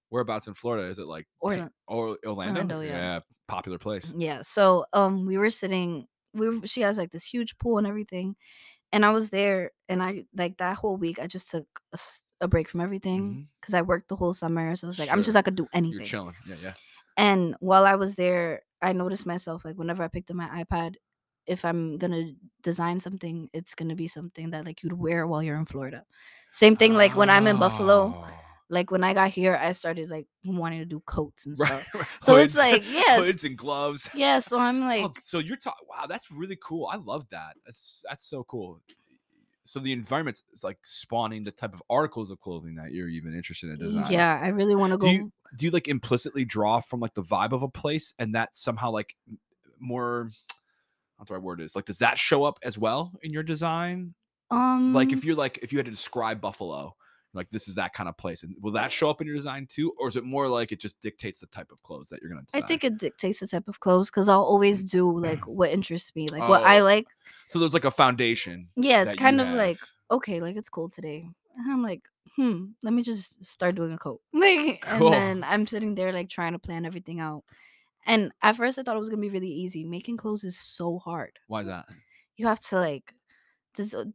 Whereabouts 0.10 0.48
in 0.48 0.54
Florida? 0.54 0.88
Is 0.88 1.00
it 1.00 1.08
like 1.08 1.28
Orla- 1.40 1.72
or 1.88 2.18
Orlando? 2.26 2.62
Orlando, 2.62 2.82
yeah. 2.82 3.20
popular 3.48 3.78
place. 3.78 4.14
Yeah. 4.18 4.42
So 4.42 4.86
um 4.94 5.26
we 5.26 5.38
were 5.38 5.50
sitting 5.50 6.08
we 6.34 6.50
were, 6.50 6.68
she 6.68 6.82
has 6.82 6.98
like 6.98 7.12
this 7.12 7.26
huge 7.26 7.58
pool 7.58 7.78
and 7.78 7.88
everything. 7.88 8.36
And 8.94 9.06
I 9.06 9.10
was 9.12 9.30
there 9.30 9.72
and 9.90 10.02
I 10.02 10.26
like 10.36 10.58
that 10.58 10.78
whole 10.78 10.96
week 10.98 11.20
I 11.20 11.28
just 11.28 11.52
took 11.52 11.68
a 12.40 12.48
break 12.48 12.70
from 12.70 12.82
everything 12.82 13.48
because 13.60 13.74
I 13.74 13.82
worked 13.82 14.10
the 14.10 14.16
whole 14.16 14.34
summer. 14.34 14.76
So 14.76 14.88
I 14.88 14.90
was 14.90 15.00
like, 15.00 15.12
I'm 15.12 15.24
just 15.24 15.34
not 15.34 15.44
gonna 15.44 15.56
do 15.56 15.64
You're 15.64 15.70
anything. 15.74 16.06
chilling. 16.06 16.36
Yeah, 16.48 16.56
yeah. 16.62 16.74
And 17.18 17.56
while 17.60 17.86
I 17.86 17.96
was 17.96 18.16
there, 18.16 18.62
I 18.82 18.94
noticed 18.94 19.26
myself 19.26 19.66
like 19.66 19.76
whenever 19.76 20.04
I 20.04 20.08
picked 20.08 20.30
up 20.30 20.38
my 20.38 20.64
iPad, 20.64 20.96
if 21.48 21.66
I'm 21.66 21.98
gonna 21.98 22.34
design 22.62 23.00
something, 23.00 23.50
it's 23.54 23.74
gonna 23.74 23.96
be 23.96 24.08
something 24.08 24.52
that 24.52 24.66
like 24.66 24.84
you'd 24.84 24.94
wear 24.94 25.26
while 25.26 25.42
you're 25.42 25.58
in 25.58 25.66
Florida. 25.66 26.04
Same 26.52 26.76
thing 26.78 26.94
like 26.94 27.16
when 27.16 27.30
I'm 27.30 27.48
in 27.48 27.58
Buffalo. 27.58 28.24
Oh. 28.24 28.28
Like 28.70 28.92
when 28.92 29.04
I 29.04 29.14
got 29.14 29.30
here, 29.30 29.58
I 29.62 29.72
started 29.72 30.10
like 30.12 30.28
wanting 30.44 30.80
to 30.80 30.86
do 30.86 31.00
coats 31.06 31.46
and 31.46 31.56
stuff. 31.58 31.88
right. 31.94 32.06
So 32.22 32.36
it's 32.36 32.58
like, 32.58 32.84
yes. 32.92 33.26
hoods 33.26 33.44
and 33.46 33.58
gloves. 33.58 34.10
Yeah, 34.14 34.40
so 34.40 34.60
I'm 34.60 34.82
like, 34.82 35.06
Oh, 35.06 35.14
so 35.22 35.40
you're 35.40 35.56
talking. 35.58 35.88
Wow, 35.90 36.06
that's 36.08 36.30
really 36.32 36.58
cool. 36.62 36.88
I 36.92 36.98
love 36.98 37.26
that. 37.32 37.56
That's 37.66 38.04
that's 38.10 38.26
so 38.30 38.44
cool. 38.44 38.82
So 39.64 39.80
the 39.80 39.92
environment 39.94 40.42
is 40.54 40.64
like 40.64 40.78
spawning 40.84 41.44
the 41.44 41.52
type 41.52 41.74
of 41.74 41.82
articles 41.90 42.32
of 42.32 42.40
clothing 42.40 42.76
that 42.76 42.92
you're 42.92 43.10
even 43.10 43.34
interested 43.34 43.70
in 43.70 43.80
designing. 43.80 44.12
yeah, 44.12 44.40
I 44.42 44.48
really 44.48 44.76
want 44.76 44.92
to 44.94 44.98
go. 44.98 45.08
Do 45.08 45.14
you 45.14 45.32
do 45.58 45.66
you 45.66 45.72
like 45.72 45.88
implicitly 45.88 46.44
draw 46.46 46.80
from 46.82 47.00
like 47.00 47.14
the 47.14 47.24
vibe 47.24 47.52
of 47.54 47.64
a 47.64 47.70
place, 47.70 48.14
and 48.20 48.36
that 48.36 48.54
somehow 48.56 48.92
like 48.92 49.16
more? 49.80 50.30
What 51.18 51.28
the 51.28 51.34
right 51.34 51.44
word 51.44 51.62
is 51.62 51.76
like? 51.76 51.86
Does 51.86 52.00
that 52.00 52.18
show 52.20 52.44
up 52.44 52.60
as 52.64 52.78
well 52.78 53.12
in 53.24 53.32
your 53.34 53.44
design? 53.44 54.14
um, 54.52 54.94
Like 54.94 55.12
if 55.12 55.26
you're 55.26 55.36
like 55.36 55.60
if 55.62 55.72
you 55.74 55.80
had 55.80 55.86
to 55.86 55.92
describe 55.92 56.40
Buffalo, 56.40 56.96
like 57.38 57.50
this 57.52 57.68
is 57.68 57.76
that 57.76 57.94
kind 57.94 58.10
of 58.10 58.18
place, 58.18 58.44
and 58.44 58.56
will 58.62 58.72
that 58.74 58.92
show 58.92 59.10
up 59.10 59.22
in 59.22 59.28
your 59.28 59.36
design 59.36 59.68
too, 59.68 59.94
or 60.00 60.08
is 60.08 60.16
it 60.16 60.24
more 60.24 60.48
like 60.50 60.72
it 60.72 60.80
just 60.80 61.00
dictates 61.00 61.40
the 61.40 61.48
type 61.48 61.72
of 61.72 61.82
clothes 61.84 62.10
that 62.10 62.22
you're 62.22 62.30
gonna 62.30 62.44
I 62.54 62.62
think 62.62 62.84
it 62.84 62.98
dictates 62.98 63.40
the 63.40 63.48
type 63.48 63.68
of 63.68 63.80
clothes 63.80 64.10
because 64.10 64.28
I'll 64.28 64.44
always 64.44 64.84
do 64.84 65.10
like 65.10 65.42
what 65.48 65.72
interests 65.72 66.16
me, 66.16 66.28
like 66.28 66.48
what 66.50 66.64
I 66.64 66.80
Oh, 66.80 66.84
like. 66.84 67.08
so. 67.46 67.60
There's 67.60 67.74
like 67.74 67.86
a 67.86 67.92
foundation. 67.92 68.68
Yeah, 68.76 69.04
it's 69.04 69.16
kind 69.16 69.40
of 69.40 69.48
have. 69.48 69.56
like 69.58 69.78
okay, 70.12 70.40
like 70.42 70.56
it's 70.58 70.70
cool 70.70 70.90
today. 70.90 71.30
And 71.56 71.72
I'm 71.72 71.82
like, 71.84 72.04
hmm, 72.36 72.66
let 72.84 72.94
me 72.94 73.02
just 73.04 73.44
start 73.44 73.76
doing 73.76 73.94
a 73.94 73.98
coat. 73.98 74.22
Like, 74.34 74.82
Cool. 74.82 75.14
and 75.14 75.14
then 75.14 75.44
I'm 75.44 75.66
sitting 75.68 75.96
there 75.96 76.12
like 76.14 76.30
trying 76.30 76.54
to 76.54 76.60
plan 76.60 76.86
everything 76.86 77.20
out. 77.20 77.44
And 78.06 78.32
at 78.42 78.56
first, 78.56 78.80
I 78.80 78.84
thought 78.84 78.96
it 78.96 79.00
was 79.00 79.10
gonna 79.10 79.22
be 79.22 79.30
really 79.30 79.52
easy. 79.52 79.84
Making 79.84 80.18
clothes 80.18 80.44
is 80.44 80.58
so 80.58 80.98
hard. 81.00 81.40
Why 81.48 81.62
is 81.62 81.68
that? 81.68 81.86
You 82.38 82.48
have 82.48 82.60
to 82.70 82.76
like, 82.80 83.14
uh, 83.80 84.06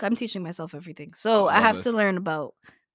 I'm 0.00 0.16
teaching 0.16 0.42
myself 0.42 0.74
everything, 0.74 1.14
so 1.14 1.46
I 1.48 1.56
I 1.56 1.60
have 1.60 1.76
this. 1.76 1.84
to 1.84 1.92
learn 1.92 2.16
about 2.16 2.54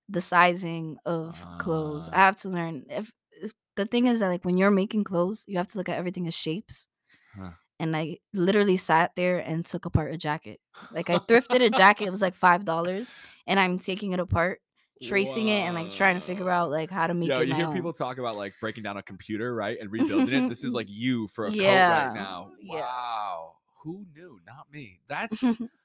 the 0.09 0.21
sizing 0.21 0.97
of 1.05 1.43
clothes. 1.57 2.09
I 2.09 2.13
Ah. 2.13 2.25
have 2.25 2.35
to 2.37 2.49
learn 2.49 2.85
if, 2.89 3.11
if 3.41 3.53
the 3.75 3.85
thing 3.85 4.05
is 4.07 4.19
that 4.19 4.29
like 4.29 4.45
when 4.45 4.57
you're 4.57 4.71
making 4.71 5.03
clothes, 5.03 5.43
you 5.47 5.57
have 5.57 5.67
to 5.69 5.77
look 5.77 5.89
at 5.89 5.97
everything 5.97 6.27
as 6.27 6.33
shapes. 6.35 6.87
Huh. 7.35 7.51
And 7.79 7.95
I 7.97 8.19
literally 8.33 8.77
sat 8.77 9.11
there 9.15 9.39
and 9.39 9.65
took 9.65 9.85
apart 9.85 10.13
a 10.13 10.17
jacket. 10.17 10.61
Like 10.91 11.09
I 11.09 11.17
thrifted 11.17 11.61
a 11.61 11.69
jacket, 11.69 12.05
it 12.07 12.11
was 12.11 12.21
like 12.21 12.35
five 12.47 12.63
dollars, 12.65 13.11
and 13.47 13.59
I'm 13.59 13.79
taking 13.79 14.13
it 14.13 14.19
apart, 14.19 14.61
tracing 15.03 15.49
it, 15.49 15.61
and 15.61 15.75
like 15.75 15.91
trying 15.91 16.15
to 16.15 16.21
figure 16.21 16.49
out 16.49 16.69
like 16.71 16.89
how 16.91 17.07
to 17.07 17.13
make 17.13 17.27
Yo, 17.29 17.41
it 17.41 17.47
you 17.49 17.55
hear 17.55 17.65
own. 17.65 17.73
people 17.73 17.91
talk 17.91 18.17
about 18.17 18.37
like 18.37 18.53
breaking 18.61 18.83
down 18.83 18.95
a 18.97 19.03
computer, 19.03 19.53
right, 19.53 19.77
and 19.81 19.91
rebuilding 19.91 20.45
it. 20.45 20.49
This 20.53 20.63
is 20.63 20.73
like 20.73 20.87
you 20.89 21.27
for 21.27 21.47
a 21.47 21.51
coat 21.51 21.57
right 21.59 22.13
now. 22.13 22.51
yeah. 22.61 22.79
Wow, 22.79 23.55
who 23.83 24.05
knew? 24.15 24.39
Not 24.47 24.67
me. 24.71 24.99
That's 25.09 25.43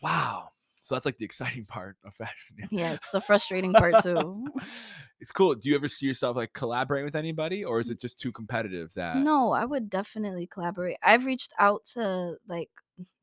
wow. 0.00 0.48
So 0.82 0.94
that's 0.94 1.06
like 1.06 1.18
the 1.18 1.24
exciting 1.24 1.64
part 1.68 1.96
of 2.04 2.14
fashion. 2.14 2.56
yeah, 2.70 2.92
it's 2.92 3.10
the 3.10 3.20
frustrating 3.20 3.72
part 3.72 4.02
too. 4.02 4.46
it's 5.20 5.32
cool. 5.32 5.54
Do 5.54 5.68
you 5.68 5.74
ever 5.74 5.88
see 5.88 6.06
yourself 6.06 6.36
like 6.36 6.52
collaborating 6.52 7.04
with 7.04 7.16
anybody, 7.16 7.64
or 7.64 7.80
is 7.80 7.90
it 7.90 8.00
just 8.00 8.18
too 8.18 8.32
competitive 8.32 8.92
that? 8.94 9.16
No, 9.16 9.52
I 9.52 9.64
would 9.64 9.90
definitely 9.90 10.46
collaborate. 10.46 10.96
I've 11.02 11.26
reached 11.26 11.52
out 11.58 11.84
to 11.92 12.36
like 12.48 12.70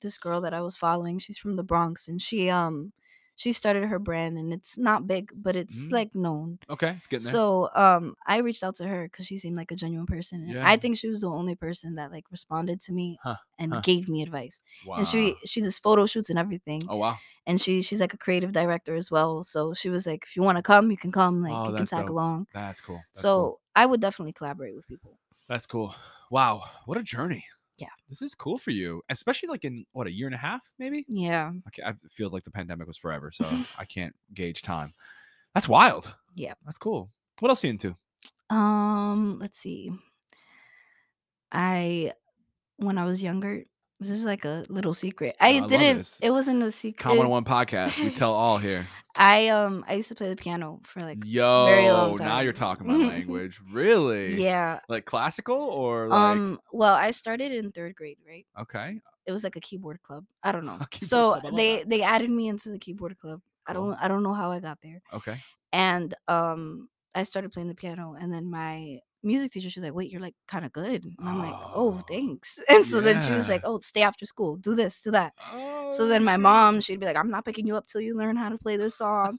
this 0.01 0.17
girl 0.17 0.41
that 0.41 0.53
I 0.53 0.61
was 0.61 0.77
following. 0.77 1.19
She's 1.19 1.37
from 1.37 1.55
the 1.55 1.63
Bronx 1.63 2.07
and 2.07 2.21
she 2.21 2.49
um 2.49 2.93
she 3.37 3.53
started 3.53 3.85
her 3.85 3.99
brand 3.99 4.37
and 4.37 4.51
it's 4.51 4.77
not 4.77 5.07
big, 5.07 5.31
but 5.33 5.55
it's 5.55 5.87
Mm. 5.87 5.91
like 5.93 6.11
known. 6.15 6.59
Okay, 6.69 6.91
it's 6.97 7.07
getting 7.07 7.23
there. 7.23 7.31
So 7.31 7.69
um 7.73 8.15
I 8.27 8.37
reached 8.47 8.63
out 8.63 8.75
to 8.81 8.87
her 8.87 9.03
because 9.07 9.25
she 9.25 9.37
seemed 9.37 9.55
like 9.55 9.71
a 9.71 9.75
genuine 9.77 10.07
person. 10.07 10.41
And 10.43 10.53
Yeah. 10.53 10.67
I 10.67 10.75
think 10.75 10.97
she 10.97 11.07
was 11.07 11.21
the 11.21 11.29
only 11.29 11.55
person 11.55 11.95
that 11.95 12.11
like 12.11 12.25
responded 12.31 12.81
to 12.81 12.91
me 12.91 13.17
Huh, 13.23 13.37
and 13.57 13.73
huh. 13.73 13.81
gave 13.89 14.09
me 14.09 14.21
advice. 14.27 14.59
wow. 14.85 14.97
And 14.97 15.07
she 15.07 15.35
she 15.45 15.61
does 15.61 15.79
photo 15.79 16.05
shoots 16.05 16.29
and 16.29 16.39
everything. 16.39 16.81
Oh 16.89 16.97
wow. 16.97 17.15
And 17.45 17.61
she 17.61 17.81
she's 17.81 18.01
like 18.01 18.13
a 18.13 18.17
creative 18.25 18.51
director 18.51 18.93
as 18.95 19.09
well. 19.09 19.43
So 19.43 19.73
she 19.73 19.89
was 19.89 20.05
like, 20.05 20.23
if 20.27 20.35
you 20.35 20.41
want 20.43 20.57
to 20.57 20.63
come, 20.73 20.91
you 20.91 20.97
can 20.97 21.11
come. 21.13 21.41
Like 21.47 21.53
Oh, 21.55 21.69
you 21.69 21.75
can 21.77 21.85
tag 21.85 22.01
dope. 22.01 22.09
along. 22.09 22.47
That's 22.53 22.81
cool. 22.81 23.01
That's 23.13 23.21
so 23.21 23.33
cool. 23.35 23.61
I 23.75 23.85
would 23.85 24.01
definitely 24.01 24.33
collaborate 24.33 24.75
with 24.75 24.87
people. 24.87 25.13
That's 25.47 25.65
cool. 25.65 25.95
Wow, 26.29 26.63
what 26.87 26.97
a 26.97 27.03
journey. 27.03 27.45
Yeah. 27.77 27.89
This 28.09 28.21
is 28.21 28.33
cool 28.33 28.57
for 28.57 28.71
you, 28.71 29.03
especially 29.09 29.49
like 29.49 29.63
in 29.63 29.85
what 29.91 30.07
a 30.07 30.11
year 30.11 30.27
and 30.27 30.35
a 30.35 30.39
half, 30.39 30.61
maybe. 30.79 31.05
Yeah. 31.07 31.51
Okay, 31.67 31.83
I 31.85 31.93
feel 32.09 32.29
like 32.29 32.43
the 32.43 32.51
pandemic 32.51 32.87
was 32.87 32.97
forever, 32.97 33.31
so 33.31 33.45
I 33.79 33.85
can't 33.85 34.15
gauge 34.33 34.61
time. 34.61 34.93
That's 35.53 35.67
wild. 35.67 36.13
Yeah. 36.35 36.53
That's 36.65 36.77
cool. 36.77 37.09
What 37.39 37.49
else 37.49 37.63
are 37.63 37.67
you 37.67 37.71
into? 37.71 37.95
Um, 38.49 39.39
let's 39.39 39.59
see. 39.59 39.91
I 41.51 42.13
when 42.77 42.97
I 42.97 43.05
was 43.05 43.23
younger, 43.23 43.63
this 43.99 44.09
is 44.11 44.23
like 44.25 44.45
a 44.45 44.63
little 44.69 44.93
secret. 44.93 45.35
Oh, 45.41 45.45
I 45.45 45.49
I 45.49 45.59
didn't 45.67 45.97
this. 45.97 46.19
it 46.21 46.31
wasn't 46.31 46.61
a 46.63 46.71
secret. 46.71 47.01
Com 47.03 47.17
101 47.17 47.43
podcast. 47.45 47.99
We 48.03 48.11
tell 48.11 48.33
all 48.33 48.57
here. 48.57 48.87
I 49.19 49.47
um 49.47 49.83
I 49.87 49.93
used 49.95 50.09
to 50.09 50.15
play 50.15 50.29
the 50.29 50.35
piano 50.35 50.79
for 50.83 50.99
like 51.01 51.17
Yo, 51.25 51.65
very 51.65 51.89
long 51.89 52.15
time. 52.17 52.27
now 52.27 52.39
you're 52.41 52.53
talking 52.53 52.85
my 52.87 53.07
language. 53.15 53.59
Really? 53.71 54.39
Yeah. 54.43 54.79
Like 54.87 55.05
classical 55.05 55.55
or 55.57 56.07
like 56.07 56.19
Um 56.19 56.59
well, 56.71 56.93
I 56.93 57.09
started 57.11 57.51
in 57.51 57.71
3rd 57.71 57.95
grade, 57.95 58.17
right? 58.27 58.45
okay. 58.61 59.01
It 59.25 59.31
was 59.31 59.43
like 59.43 59.55
a 59.55 59.59
keyboard 59.59 60.03
club. 60.03 60.25
I 60.43 60.51
don't 60.51 60.65
know. 60.65 60.77
So 61.01 61.39
club, 61.39 61.55
they 61.55 61.77
that. 61.77 61.89
they 61.89 62.03
added 62.03 62.29
me 62.29 62.47
into 62.47 62.69
the 62.69 62.77
keyboard 62.77 63.17
club. 63.17 63.41
I 63.65 63.73
don't 63.73 63.95
I 63.95 64.07
don't 64.07 64.21
know 64.21 64.33
how 64.35 64.51
I 64.51 64.59
got 64.59 64.77
there. 64.83 65.01
Okay. 65.11 65.41
And 65.73 66.13
um 66.27 66.87
I 67.15 67.23
started 67.23 67.51
playing 67.51 67.69
the 67.69 67.73
piano 67.75 68.15
and 68.19 68.31
then 68.31 68.45
my 68.45 68.99
music 69.23 69.51
teacher 69.51 69.69
she 69.69 69.79
was 69.79 69.83
like, 69.83 69.93
"Wait, 69.93 70.11
you're 70.11 70.21
like 70.21 70.35
kind 70.47 70.65
of 70.65 70.71
good." 70.71 71.05
And 71.05 71.29
I'm 71.29 71.41
like, 71.41 71.55
"Oh, 71.73 71.97
Oh, 71.97 71.99
thanks." 72.07 72.59
And 72.69 72.85
so 72.85 73.01
then 73.01 73.19
she 73.21 73.33
was 73.33 73.49
like, 73.49 73.61
"Oh, 73.63 73.79
stay 73.79 74.01
after 74.03 74.25
school. 74.25 74.57
Do 74.57 74.75
this, 74.75 75.01
do 75.01 75.11
that." 75.11 75.33
Oh, 75.51 75.89
So 75.89 76.07
then 76.07 76.23
my 76.23 76.33
shit. 76.33 76.41
mom, 76.41 76.81
she'd 76.81 76.99
be 76.99 77.05
like, 77.05 77.17
I'm 77.17 77.29
not 77.31 77.45
picking 77.45 77.67
you 77.67 77.75
up 77.77 77.87
till 77.87 78.01
you 78.01 78.13
learn 78.15 78.35
how 78.35 78.49
to 78.49 78.57
play 78.57 78.77
this 78.77 78.95
song. 78.95 79.37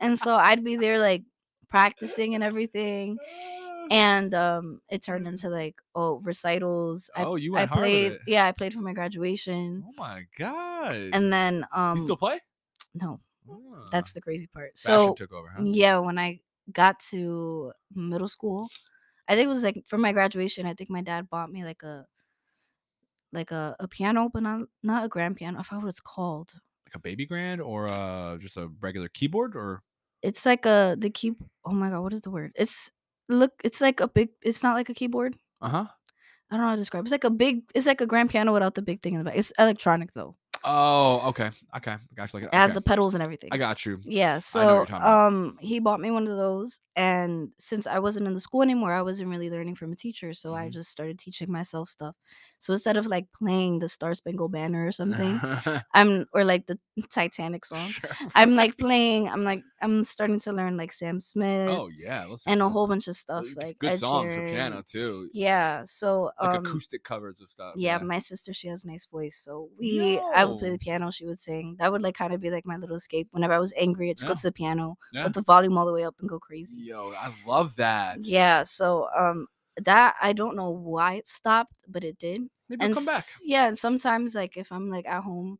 and 0.00 0.18
so 0.18 0.34
I'd 0.36 0.64
be 0.64 0.76
there 0.76 0.98
like 0.98 1.22
practicing 1.68 2.34
and 2.34 2.44
everything. 2.44 3.18
And 3.92 4.34
um 4.34 4.80
it 4.88 5.02
turned 5.02 5.26
into 5.26 5.48
like, 5.48 5.74
oh, 5.96 6.20
recitals. 6.22 7.10
I, 7.16 7.24
oh, 7.24 7.34
you 7.36 7.52
I 7.52 7.66
went 7.66 7.72
with 7.72 7.80
played 7.80 8.18
yeah, 8.26 8.46
I 8.46 8.52
played 8.52 8.72
for 8.72 8.80
my 8.82 8.92
graduation. 8.92 9.84
Oh 9.84 9.92
my 9.98 10.26
god. 10.38 11.10
And 11.12 11.32
then 11.32 11.66
um 11.74 11.96
you 11.96 12.02
still 12.02 12.16
play? 12.16 12.38
no, 12.94 13.18
Ah, 13.50 13.88
that's 13.90 14.12
the 14.12 14.20
crazy 14.20 14.46
part. 14.46 14.78
fashion 14.78 15.10
So 15.10 15.14
took 15.14 15.32
over, 15.32 15.48
huh? 15.48 15.64
yeah, 15.64 15.98
when 15.98 16.18
I 16.18 16.40
got 16.72 17.00
to 17.10 17.72
middle 17.94 18.28
school, 18.28 18.70
I 19.30 19.36
think 19.36 19.46
it 19.46 19.48
was 19.48 19.62
like 19.62 19.84
for 19.86 19.96
my 19.96 20.12
graduation, 20.12 20.66
I 20.66 20.74
think 20.74 20.90
my 20.90 21.02
dad 21.02 21.30
bought 21.30 21.52
me 21.52 21.64
like 21.64 21.82
a 21.84 22.04
like 23.32 23.52
a, 23.52 23.76
a 23.78 23.86
piano, 23.86 24.28
but 24.32 24.42
not 24.42 24.62
not 24.82 25.04
a 25.04 25.08
grand 25.08 25.36
piano. 25.36 25.60
I 25.60 25.62
forgot 25.62 25.84
what 25.84 25.88
it's 25.88 26.00
called. 26.00 26.52
Like 26.86 26.96
a 26.96 26.98
baby 26.98 27.24
grand 27.24 27.60
or 27.60 27.88
uh 27.88 28.36
just 28.38 28.56
a 28.56 28.68
regular 28.80 29.08
keyboard 29.08 29.54
or 29.54 29.82
it's 30.22 30.44
like 30.44 30.66
a 30.66 30.96
the 30.98 31.10
key 31.10 31.34
oh 31.64 31.72
my 31.72 31.90
god 31.90 32.00
what 32.00 32.12
is 32.12 32.22
the 32.22 32.30
word 32.30 32.52
it's 32.54 32.90
look 33.28 33.52
it's 33.64 33.80
like 33.80 34.00
a 34.00 34.08
big 34.08 34.30
it's 34.42 34.62
not 34.62 34.74
like 34.74 34.88
a 34.88 34.94
keyboard 34.94 35.36
uh-huh. 35.62 35.86
i 36.50 36.56
don't 36.56 36.60
know 36.60 36.68
how 36.68 36.74
to 36.74 36.80
describe 36.80 37.04
it's 37.04 37.12
like 37.12 37.24
a 37.24 37.30
big 37.30 37.62
it's 37.74 37.86
like 37.86 38.00
a 38.00 38.06
grand 38.06 38.30
piano 38.30 38.52
without 38.52 38.74
the 38.74 38.82
big 38.82 39.02
thing 39.02 39.14
in 39.14 39.18
the 39.20 39.24
back 39.24 39.36
it's 39.36 39.52
electronic 39.58 40.12
though 40.12 40.34
Oh, 40.62 41.28
okay. 41.28 41.50
Okay. 41.76 41.96
Got 42.14 42.32
you. 42.32 42.40
Like, 42.40 42.48
it 42.52 42.54
has 42.54 42.74
the 42.74 42.80
pedals 42.82 43.14
and 43.14 43.22
everything 43.24 43.48
I 43.52 43.56
got 43.56 43.86
you. 43.86 43.98
yeah 44.04 44.38
so 44.38 44.60
you're 44.60 44.86
talking 44.86 44.96
about. 44.96 45.26
um 45.26 45.56
he 45.60 45.78
bought 45.78 46.00
me 46.00 46.10
one 46.10 46.26
of 46.26 46.36
those 46.36 46.80
and 46.96 47.48
since 47.58 47.86
i 47.86 47.98
wasn't 47.98 48.26
in 48.26 48.34
the 48.34 48.40
school 48.40 48.62
anymore 48.62 48.92
i 48.92 49.02
wasn't 49.02 49.28
really 49.28 49.48
learning 49.50 49.74
from 49.74 49.92
a 49.92 49.96
teacher 49.96 50.32
so 50.32 50.54
i 50.54 50.66
Mhm. 50.68 50.72
just 50.72 50.90
started 50.90 51.18
teaching 51.18 51.50
myself 51.50 51.88
stuff 51.88 52.14
so 52.58 52.72
instead 52.74 52.96
of 52.96 53.06
like 53.06 53.26
playing 53.32 53.78
the 53.78 53.88
star 53.88 54.12
spangled 54.14 54.52
banner 54.52 54.86
or 54.86 54.92
something 54.92 55.40
i'm 55.94 56.26
or 56.34 56.44
like 56.44 56.66
the 56.66 56.78
titanic 57.10 57.64
song 57.72 57.88
Sure. 57.88 58.10
i'm 58.34 58.54
like 58.56 58.76
playing 58.76 59.28
i'm 59.28 59.44
like 59.44 59.62
i'm 59.82 60.04
starting 60.04 60.38
to 60.40 60.52
learn 60.52 60.76
like 60.76 60.92
sam 60.92 61.20
smith 61.20 61.68
Oh 61.68 61.88
yeah, 61.88 62.26
and 62.46 62.62
a 62.62 62.68
whole 62.68 62.86
bunch 62.86 63.08
of 63.08 63.16
stuff 63.16 63.46
it's 63.46 63.56
like 63.56 63.78
good 63.78 63.92
Ed 63.92 63.98
songs 63.98 64.34
for 64.34 64.42
piano 64.42 64.82
too. 64.84 65.28
Yeah, 65.32 65.84
so 65.86 66.30
Like 66.40 66.54
um, 66.54 66.66
acoustic 66.66 67.02
covers 67.04 67.40
of 67.40 67.48
stuff. 67.50 67.74
yeah, 67.76 67.98
my 67.98 68.18
sister 68.18 68.52
she 68.52 68.68
has 68.68 68.84
a 68.84 68.88
nice 68.88 69.06
voice, 69.06 69.36
so 69.36 69.68
we 69.78 70.20
I 70.34 70.44
would 70.44 70.58
play 70.58 70.70
the 70.70 70.78
piano, 70.78 71.10
she 71.10 71.26
would 71.26 71.38
sing. 71.38 71.76
That 71.78 71.92
would 71.92 72.02
like 72.02 72.14
kind 72.16 72.32
of 72.32 72.40
be 72.40 72.50
like 72.50 72.66
my 72.66 72.76
little 72.76 72.96
escape. 72.96 73.28
Whenever 73.30 73.54
I 73.54 73.58
was 73.58 73.72
angry, 73.76 74.10
I 74.10 74.14
just 74.14 74.26
go 74.26 74.34
to 74.34 74.42
the 74.42 74.52
piano, 74.52 74.98
Yeah. 75.12 75.24
put 75.24 75.34
the 75.34 75.42
volume 75.42 75.78
all 75.78 75.86
the 75.86 75.92
way 75.92 76.04
up, 76.04 76.16
and 76.20 76.28
go 76.28 76.38
crazy. 76.38 76.76
Yo, 76.76 77.12
I 77.16 77.32
love 77.46 77.76
that. 77.76 78.18
Yeah, 78.22 78.64
so 78.64 79.08
um, 79.16 79.46
that 79.82 80.16
I 80.20 80.32
don't 80.32 80.56
know 80.56 80.70
why 80.70 81.14
it 81.14 81.28
stopped, 81.28 81.74
but 81.88 82.04
it 82.04 82.18
did. 82.18 82.42
Maybe 82.68 82.84
and 82.84 82.94
come 82.94 83.06
back. 83.06 83.24
yeah, 83.42 83.66
and 83.68 83.78
sometimes 83.78 84.34
like 84.34 84.56
if 84.56 84.70
I'm 84.72 84.90
like 84.90 85.06
at 85.06 85.22
home, 85.22 85.58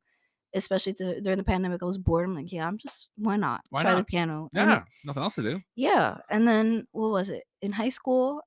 especially 0.55 0.93
to, 0.95 1.21
during 1.21 1.39
the 1.39 1.45
pandemic, 1.45 1.83
I 1.83 1.87
was 1.87 1.99
bored. 1.99 2.27
I'm 2.29 2.35
like, 2.35 2.53
yeah, 2.53 2.67
I'm 2.67 2.79
just 2.79 3.11
why 3.17 3.37
not 3.37 3.63
Why 3.71 3.83
try 3.83 3.93
the 3.93 3.99
not? 3.99 4.07
piano? 4.07 4.49
And 4.55 4.71
Yeah, 4.71 4.85
nothing 5.05 5.23
else 5.23 5.35
to 5.37 5.43
do. 5.43 5.61
yeah, 5.77 6.19
and 6.31 6.47
then 6.49 6.87
what 6.93 7.11
was 7.11 7.31
it 7.31 7.45
in 7.63 7.73
high 7.73 7.89
school? 7.91 8.43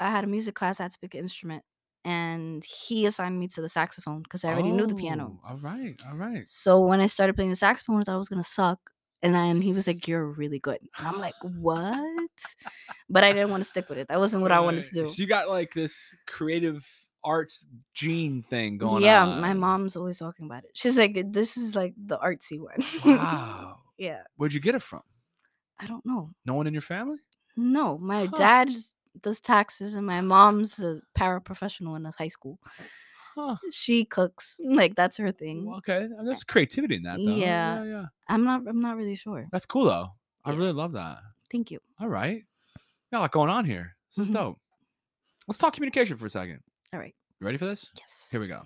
I 0.00 0.10
had 0.10 0.24
a 0.24 0.26
music 0.26 0.54
class. 0.54 0.80
I 0.80 0.84
had 0.84 0.92
to 0.92 0.98
pick 1.00 1.14
an 1.14 1.20
instrument, 1.20 1.62
and 2.04 2.64
he 2.64 3.06
assigned 3.06 3.38
me 3.38 3.48
to 3.48 3.60
the 3.62 3.68
saxophone 3.68 4.22
because 4.22 4.44
I 4.44 4.48
already 4.52 4.72
knew 4.72 4.86
the 4.86 4.94
piano. 4.94 5.40
Oh, 5.44 5.50
All 5.50 5.56
right, 5.58 5.94
all 6.08 6.16
right. 6.16 6.46
So 6.46 6.80
when 6.80 7.00
I 7.00 7.06
started 7.06 7.34
playing 7.36 7.50
the 7.50 7.56
saxophone, 7.56 8.00
I 8.00 8.04
thought 8.04 8.14
I 8.14 8.18
was 8.18 8.28
gonna 8.28 8.42
suck. 8.42 8.90
And 9.22 9.34
then 9.34 9.62
he 9.62 9.72
was 9.72 9.86
like, 9.86 10.06
"You're 10.06 10.26
really 10.26 10.58
good." 10.58 10.80
And 10.98 11.08
I'm 11.08 11.18
like, 11.18 11.34
"What?" 11.42 12.28
But 13.08 13.24
I 13.24 13.32
didn't 13.32 13.50
want 13.50 13.62
to 13.62 13.68
stick 13.68 13.88
with 13.88 13.98
it. 13.98 14.08
That 14.08 14.18
wasn't 14.18 14.42
what 14.42 14.52
I 14.52 14.60
wanted 14.60 14.84
to 14.84 14.90
do. 14.94 15.04
So 15.06 15.22
you 15.22 15.26
got 15.26 15.48
like 15.48 15.72
this 15.72 16.14
creative 16.26 16.84
arts 17.24 17.66
gene 17.94 18.42
thing 18.42 18.78
going 18.78 19.02
yeah, 19.02 19.22
on. 19.22 19.28
Yeah, 19.28 19.40
my 19.40 19.52
mom's 19.54 19.96
always 19.96 20.18
talking 20.18 20.46
about 20.46 20.64
it. 20.64 20.70
She's 20.74 20.96
like, 20.98 21.32
"This 21.32 21.56
is 21.56 21.74
like 21.74 21.94
the 21.96 22.18
artsy 22.18 22.58
one." 22.60 22.82
Wow. 23.04 23.78
yeah, 23.98 24.22
Where'd 24.36 24.52
you 24.52 24.60
get 24.60 24.74
it 24.74 24.82
from? 24.82 25.02
I 25.78 25.86
don't 25.86 26.04
know. 26.06 26.30
No 26.46 26.54
one 26.54 26.66
in 26.66 26.74
your 26.74 26.82
family? 26.82 27.18
No, 27.56 27.98
my 27.98 28.26
Huh. 28.26 28.36
dad 28.36 28.70
does 29.20 29.40
taxes, 29.40 29.94
and 29.94 30.06
my 30.06 30.20
mom's 30.20 30.78
a 30.80 31.00
paraprofessional 31.18 31.96
in 31.96 32.04
a 32.06 32.12
high 32.16 32.28
school. 32.28 32.58
Huh. 33.34 33.56
She 33.72 34.04
cooks, 34.04 34.60
like 34.64 34.94
that's 34.94 35.16
her 35.18 35.32
thing. 35.32 35.66
Well, 35.66 35.78
okay. 35.78 36.04
I 36.04 36.08
mean, 36.08 36.24
There's 36.26 36.44
creativity 36.44 36.96
in 36.96 37.02
that, 37.04 37.18
though. 37.24 37.34
Yeah. 37.36 37.82
yeah, 37.82 37.84
yeah. 37.84 38.04
I'm 38.28 38.44
not. 38.44 38.62
I'm 38.68 38.80
not 38.80 38.96
really 38.96 39.16
sure. 39.16 39.48
That's 39.50 39.66
cool, 39.66 39.84
though. 39.84 40.08
I 40.44 40.50
Yeah. 40.52 40.56
really 40.58 40.72
love 40.72 40.92
that. 40.92 41.18
Thank 41.50 41.70
you. 41.70 41.80
All 42.00 42.08
right. 42.08 42.42
Got 43.12 43.18
a 43.18 43.22
lot 43.22 43.32
going 43.32 43.50
on 43.50 43.64
here. 43.64 43.96
This 44.16 44.24
is 44.26 44.30
Mhm. 44.30 44.34
dope. 44.34 44.58
Let's 45.46 45.58
talk 45.58 45.74
communication 45.74 46.16
for 46.16 46.26
a 46.26 46.30
second. 46.30 46.60
All 46.94 47.00
right. 47.00 47.14
You 47.40 47.44
ready 47.44 47.58
for 47.58 47.66
this? 47.66 47.90
Yes. 47.98 48.28
Here 48.30 48.38
we 48.38 48.46
go. 48.46 48.62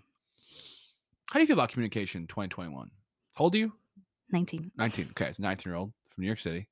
How 1.30 1.34
do 1.34 1.40
you 1.40 1.46
feel 1.46 1.54
about 1.54 1.70
communication 1.70 2.26
2021? 2.26 2.90
How 3.34 3.44
old 3.44 3.54
are 3.54 3.58
you? 3.58 3.72
Nineteen. 4.30 4.70
19. 4.76 5.06
Okay, 5.12 5.28
it's 5.28 5.38
a 5.38 5.42
19 5.42 5.70
year 5.70 5.78
old 5.78 5.94
from 6.08 6.20
New 6.22 6.26
York 6.26 6.38
City. 6.38 6.68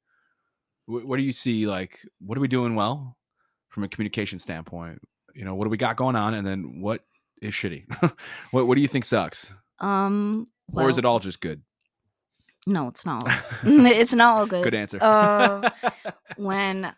What, 0.84 1.06
what 1.06 1.16
do 1.16 1.22
you 1.22 1.32
see? 1.32 1.66
Like, 1.66 1.98
what 2.20 2.36
are 2.36 2.42
we 2.42 2.48
doing 2.48 2.75
well 2.75 3.16
from 3.70 3.84
a 3.84 3.88
communication 3.88 4.38
standpoint? 4.38 5.00
You 5.34 5.46
know, 5.46 5.54
what 5.54 5.64
do 5.64 5.70
we 5.70 5.78
got 5.78 5.96
going 5.96 6.14
on? 6.14 6.34
And 6.34 6.46
then 6.46 6.82
what 6.82 7.06
is 7.40 7.54
shitty? 7.54 7.90
what, 8.50 8.66
what 8.66 8.75
do 8.75 8.82
you 8.82 8.88
think 8.88 9.06
sucks? 9.06 9.50
Um. 9.80 10.48
or 10.75 10.90
is 10.90 10.98
it 10.98 11.06
all 11.06 11.20
just 11.20 11.40
good? 11.40 11.62
No, 12.66 12.88
it's 12.88 13.06
not. 13.06 13.26
it's 13.64 14.12
not 14.12 14.36
all 14.36 14.46
good. 14.46 14.62
Good 14.62 14.75
answer. 14.75 15.02
Um, 15.02 15.64
when 16.36 16.92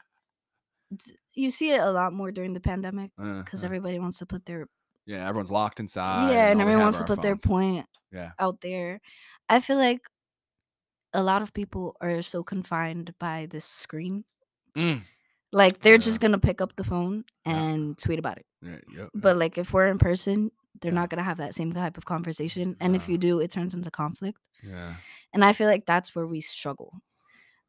you 1.38 1.50
see 1.50 1.70
it 1.70 1.80
a 1.80 1.90
lot 1.90 2.12
more 2.12 2.30
during 2.32 2.52
the 2.54 2.60
pandemic 2.60 3.10
Uh, 3.18 3.38
because 3.42 3.62
uh, 3.62 3.66
everybody 3.68 3.98
wants 3.98 4.18
to 4.18 4.26
put 4.26 4.44
their 4.44 4.66
yeah, 5.06 5.26
everyone's 5.28 5.50
locked 5.50 5.80
inside. 5.80 6.32
yeah, 6.32 6.50
and 6.50 6.60
everyone 6.60 6.82
wants 6.82 6.98
to 6.98 7.04
put 7.04 7.22
their 7.22 7.36
point 7.36 7.86
Yeah. 8.12 8.32
out 8.38 8.60
there. 8.60 9.00
I 9.48 9.60
feel 9.60 9.78
like 9.78 10.02
a 11.14 11.22
lot 11.22 11.40
of 11.42 11.52
people 11.54 11.96
are 12.00 12.20
so 12.22 12.42
confined 12.42 13.14
by 13.18 13.46
this 13.50 13.64
screen. 13.64 14.24
Mm. 14.76 15.02
Like 15.52 15.80
they're 15.80 15.94
Yeah. 15.94 16.08
just 16.08 16.20
gonna 16.20 16.38
pick 16.38 16.60
up 16.60 16.76
the 16.76 16.84
phone 16.84 17.24
Yeah. 17.46 17.56
and 17.56 17.96
tweet 17.98 18.18
about 18.18 18.38
it. 18.38 18.46
Yeah. 18.94 19.08
But 19.14 19.36
like 19.38 19.56
if 19.56 19.72
we're 19.72 19.86
in 19.88 19.98
person, 19.98 20.50
they're 20.80 20.92
Yeah. 20.92 21.00
not 21.00 21.08
gonna 21.10 21.22
have 21.30 21.38
that 21.38 21.54
same 21.54 21.72
type 21.72 21.96
of 21.96 22.04
conversation. 22.04 22.76
And 22.80 22.94
if 22.94 23.08
you 23.08 23.16
do, 23.18 23.40
it 23.40 23.50
turns 23.50 23.72
into 23.74 23.90
conflict. 23.90 24.38
yeah. 24.62 24.96
And 25.32 25.44
I 25.44 25.52
feel 25.52 25.68
like 25.68 25.84
that's 25.86 26.14
where 26.14 26.26
we 26.26 26.40
struggle. 26.40 27.00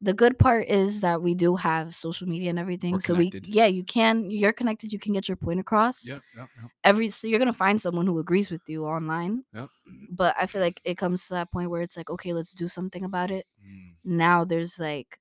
The 0.02 0.14
good 0.14 0.40
part 0.40 0.68
is 0.70 1.02
that 1.02 1.22
we 1.22 1.34
do 1.34 1.58
have 1.58 1.94
social 1.94 2.26
media 2.28 2.50
and 2.50 2.58
everything. 2.60 2.94
We're 2.94 3.00
so 3.02 3.16
we 3.16 3.32
yeah, 3.44 3.66
you 3.66 3.84
can 3.84 4.32
you're 4.32 4.54
connected, 4.54 4.94
you 4.94 5.00
can 5.00 5.12
get 5.12 5.28
your 5.28 5.36
point 5.36 5.60
across. 5.60 6.08
Yep, 6.08 6.22
yep, 6.38 6.50
yep. 6.62 6.72
Every 6.86 7.10
so 7.10 7.28
you're 7.28 7.40
gonna 7.40 7.52
find 7.52 7.82
someone 7.82 8.06
who 8.08 8.18
agrees 8.20 8.50
with 8.50 8.62
you 8.68 8.86
online. 8.86 9.44
Yep. 9.54 9.70
But 10.10 10.36
I 10.40 10.46
feel 10.46 10.62
like 10.62 10.80
it 10.86 10.98
comes 10.98 11.28
to 11.28 11.34
that 11.34 11.52
point 11.52 11.70
where 11.70 11.82
it's 11.82 11.98
like, 11.98 12.10
okay, 12.10 12.32
let's 12.32 12.54
do 12.54 12.70
something 12.70 13.04
about 13.04 13.30
it. 13.30 13.46
Mm, 13.62 13.96
Now 14.06 14.46
there's 14.46 14.80
like 14.80 15.20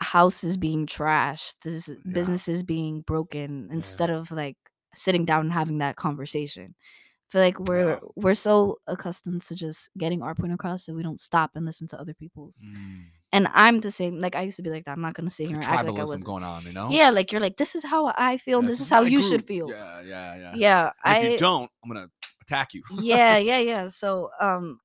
houses 0.00 0.56
being 0.56 0.86
trashed, 0.86 1.56
this 1.62 1.88
Yeah. 1.88 1.94
businesses 2.12 2.62
being 2.62 3.00
broken 3.02 3.68
instead 3.72 4.10
of 4.10 4.30
like 4.30 4.56
sitting 4.94 5.24
down 5.24 5.40
and 5.46 5.52
having 5.52 5.78
that 5.78 5.96
conversation. 5.96 6.74
I 6.78 7.28
feel 7.32 7.40
like 7.40 7.58
we're 7.60 7.94
Yeah. 7.94 7.98
we're 8.14 8.34
so 8.34 8.78
accustomed 8.86 9.42
to 9.42 9.54
just 9.54 9.90
getting 9.98 10.22
our 10.22 10.34
point 10.34 10.52
across 10.52 10.86
that 10.86 10.94
we 10.94 11.02
don't 11.02 11.20
stop 11.20 11.52
and 11.56 11.64
listen 11.64 11.86
to 11.88 12.00
other 12.00 12.14
people's. 12.14 12.60
mm. 12.62 13.04
And 13.36 13.48
I'm 13.52 13.80
the 13.80 13.90
same. 13.90 14.18
Like 14.18 14.34
I 14.34 14.42
used 14.42 14.56
to 14.56 14.62
be 14.62 14.70
like 14.70 14.84
that. 14.86 14.92
I'm 14.92 15.02
not 15.02 15.14
gonna 15.14 15.30
sit 15.30 15.48
here 15.48 15.56
and 15.56 15.64
act 15.64 15.86
like 15.86 15.98
I 15.98 16.00
wasn't. 16.00 16.24
going 16.24 16.42
on, 16.42 16.64
you 16.64 16.72
know? 16.72 16.88
Yeah, 16.90 17.10
like 17.10 17.32
you're 17.32 17.40
like 17.40 17.56
this 17.58 17.74
is 17.74 17.84
how 17.84 18.12
I 18.16 18.38
feel, 18.38 18.62
Yeah, 18.62 18.68
this 18.68 18.80
is 18.80 18.88
how 18.88 19.02
you 19.02 19.20
should 19.20 19.44
feel. 19.44 19.68
Yeah, 19.68 20.00
yeah, 20.02 20.36
yeah. 20.36 20.52
Yeah, 20.54 20.90
I. 21.04 21.18
if 21.18 21.32
you 21.32 21.38
don't, 21.38 21.70
I'm 21.84 21.90
gonna 21.90 22.08
attack 22.42 22.72
you. 22.74 22.82
yeah, 23.00 23.36
yeah, 23.50 23.58
yeah. 23.58 23.88
So 23.88 24.30
um, 24.40 24.80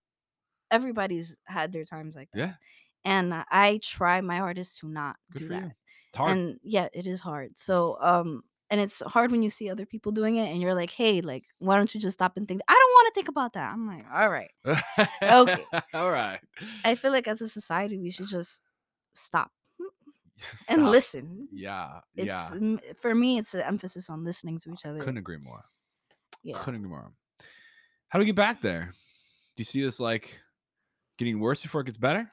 everybody's 0.70 1.40
had 1.46 1.72
their 1.72 1.86
times 1.86 2.16
like 2.16 2.30
that. 2.34 2.40
yeah. 2.40 2.54
and 3.06 3.34
I 3.50 3.80
try 3.82 4.20
my 4.22 4.38
hardest 4.38 4.80
to 4.80 4.90
not 4.90 5.16
Good 5.32 5.40
do 5.40 5.48
that. 5.50 5.64
you. 5.64 5.72
It's 6.10 6.18
hard. 6.18 6.32
And 6.38 6.60
yeah, 6.64 6.90
it 6.94 7.08
is 7.08 7.22
hard. 7.22 7.58
So 7.58 7.98
um 8.02 8.44
and 8.72 8.80
it's 8.80 9.04
hard 9.06 9.32
when 9.32 9.44
you 9.44 9.50
see 9.50 9.70
other 9.70 9.86
people 9.86 10.14
doing 10.14 10.38
it 10.38 10.50
and 10.50 10.62
you're 10.62 10.74
like, 10.74 10.92
"Hey, 10.92 11.20
like 11.20 11.44
why 11.60 11.76
don't 11.76 11.94
you 11.94 12.00
just 12.00 12.18
stop 12.18 12.38
and 12.38 12.48
think 12.48 12.62
I 12.68 12.74
don't 12.74 12.92
want 12.92 13.08
to 13.08 13.14
think 13.14 13.28
about 13.28 13.54
that." 13.54 13.74
I'm 13.74 13.86
like, 13.86 14.04
"All 14.12 14.30
right." 14.30 14.52
okay. 14.66 15.66
All 15.94 16.10
right. 16.10 16.40
I 16.86 16.96
feel 16.96 17.12
like 17.12 17.28
as 17.28 17.42
a 17.42 17.50
society 17.50 18.00
we 18.00 18.10
should 18.10 18.28
just 18.28 18.62
stop 19.14 19.52
and 20.70 20.90
listen. 20.90 21.50
Yeah. 21.52 22.00
It's 22.16 22.28
yeah. 22.28 22.78
for 23.00 23.14
me 23.14 23.38
it's 23.38 23.54
an 23.54 23.62
emphasis 23.62 24.10
on 24.10 24.24
listening 24.24 24.58
to 24.60 24.72
each 24.72 24.86
other. 24.86 25.00
Couldn't 25.00 25.18
agree 25.18 25.38
more. 25.38 25.66
yeah. 26.42 26.58
Couldn't 26.58 26.80
agree 26.80 26.90
more. 26.90 27.12
How 28.08 28.20
do 28.20 28.22
we 28.22 28.28
get 28.28 28.36
back 28.36 28.62
there? 28.62 28.94
Do 29.56 29.62
you 29.62 29.66
see 29.66 29.84
this 29.84 30.00
like 30.00 30.40
getting 31.18 31.42
worse 31.42 31.62
before 31.62 31.82
it 31.82 31.86
gets 31.86 31.98
better? 31.98 32.32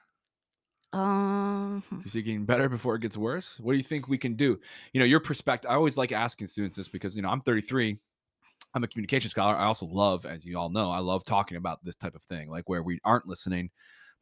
Um 0.92 1.82
you 2.02 2.10
see 2.10 2.20
it 2.20 2.22
getting 2.22 2.46
better 2.46 2.68
before 2.68 2.94
it 2.94 3.02
gets 3.02 3.16
worse? 3.16 3.60
What 3.60 3.72
do 3.72 3.76
you 3.76 3.82
think 3.82 4.08
we 4.08 4.18
can 4.18 4.34
do? 4.34 4.58
You 4.92 5.00
know, 5.00 5.06
your 5.06 5.20
perspective. 5.20 5.70
I 5.70 5.74
always 5.74 5.96
like 5.96 6.12
asking 6.12 6.46
students 6.46 6.76
this 6.76 6.88
because 6.88 7.14
you 7.16 7.22
know 7.22 7.28
I'm 7.28 7.40
33. 7.42 7.98
I'm 8.74 8.84
a 8.84 8.88
communication 8.88 9.30
scholar. 9.30 9.56
I 9.56 9.64
also 9.64 9.86
love, 9.86 10.26
as 10.26 10.44
you 10.44 10.58
all 10.58 10.68
know, 10.68 10.90
I 10.90 10.98
love 10.98 11.24
talking 11.24 11.56
about 11.56 11.84
this 11.84 11.96
type 11.96 12.14
of 12.14 12.22
thing, 12.22 12.50
like 12.50 12.68
where 12.68 12.82
we 12.82 13.00
aren't 13.04 13.26
listening, 13.26 13.70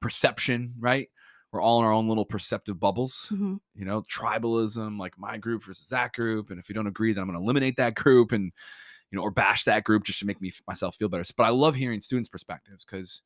perception, 0.01 0.75
right? 0.79 1.09
We're 1.53 1.61
all 1.63 1.81
in 1.81 1.85
our 1.85 1.93
own 1.93 2.09
little 2.09 2.25
perceptive 2.25 2.79
bubbles. 2.79 3.29
mhm. 3.33 3.61
You 3.75 3.85
know, 3.85 4.03
tribalism, 4.03 4.99
like 4.99 5.19
my 5.19 5.39
group 5.39 5.65
versus 5.65 5.89
that 5.89 6.13
group, 6.13 6.51
and 6.51 6.59
if 6.61 6.69
we 6.69 6.75
don't 6.75 6.87
agree, 6.87 7.13
then 7.13 7.23
I'm 7.23 7.29
going 7.29 7.39
to 7.39 7.43
eliminate 7.43 7.77
that 7.77 7.95
group, 7.95 8.33
and 8.33 8.53
you 9.11 9.17
know, 9.17 9.23
or 9.23 9.31
bash 9.31 9.65
that 9.65 9.85
group 9.85 10.05
just 10.05 10.19
to 10.21 10.27
make 10.27 10.41
me 10.41 10.53
myself 10.67 10.97
feel 10.97 11.09
better. 11.09 11.25
But 11.37 11.45
I 11.45 11.51
love 11.51 11.75
hearing 11.75 12.01
students' 12.01 12.29
perspectives 12.29 12.85
because 12.85 13.23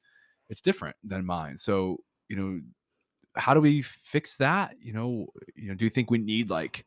it's 0.48 0.60
different 0.60 0.96
than 1.02 1.24
mine. 1.26 1.58
So 1.58 1.98
you 2.28 2.36
know, 2.36 2.60
how 3.36 3.54
do 3.54 3.60
we 3.60 3.82
fix 3.82 4.36
that? 4.36 4.74
You 4.80 4.92
know, 4.92 5.26
you 5.54 5.68
know, 5.68 5.74
do 5.74 5.84
you 5.84 5.90
think 5.90 6.10
we 6.10 6.18
need 6.18 6.50
like 6.50 6.84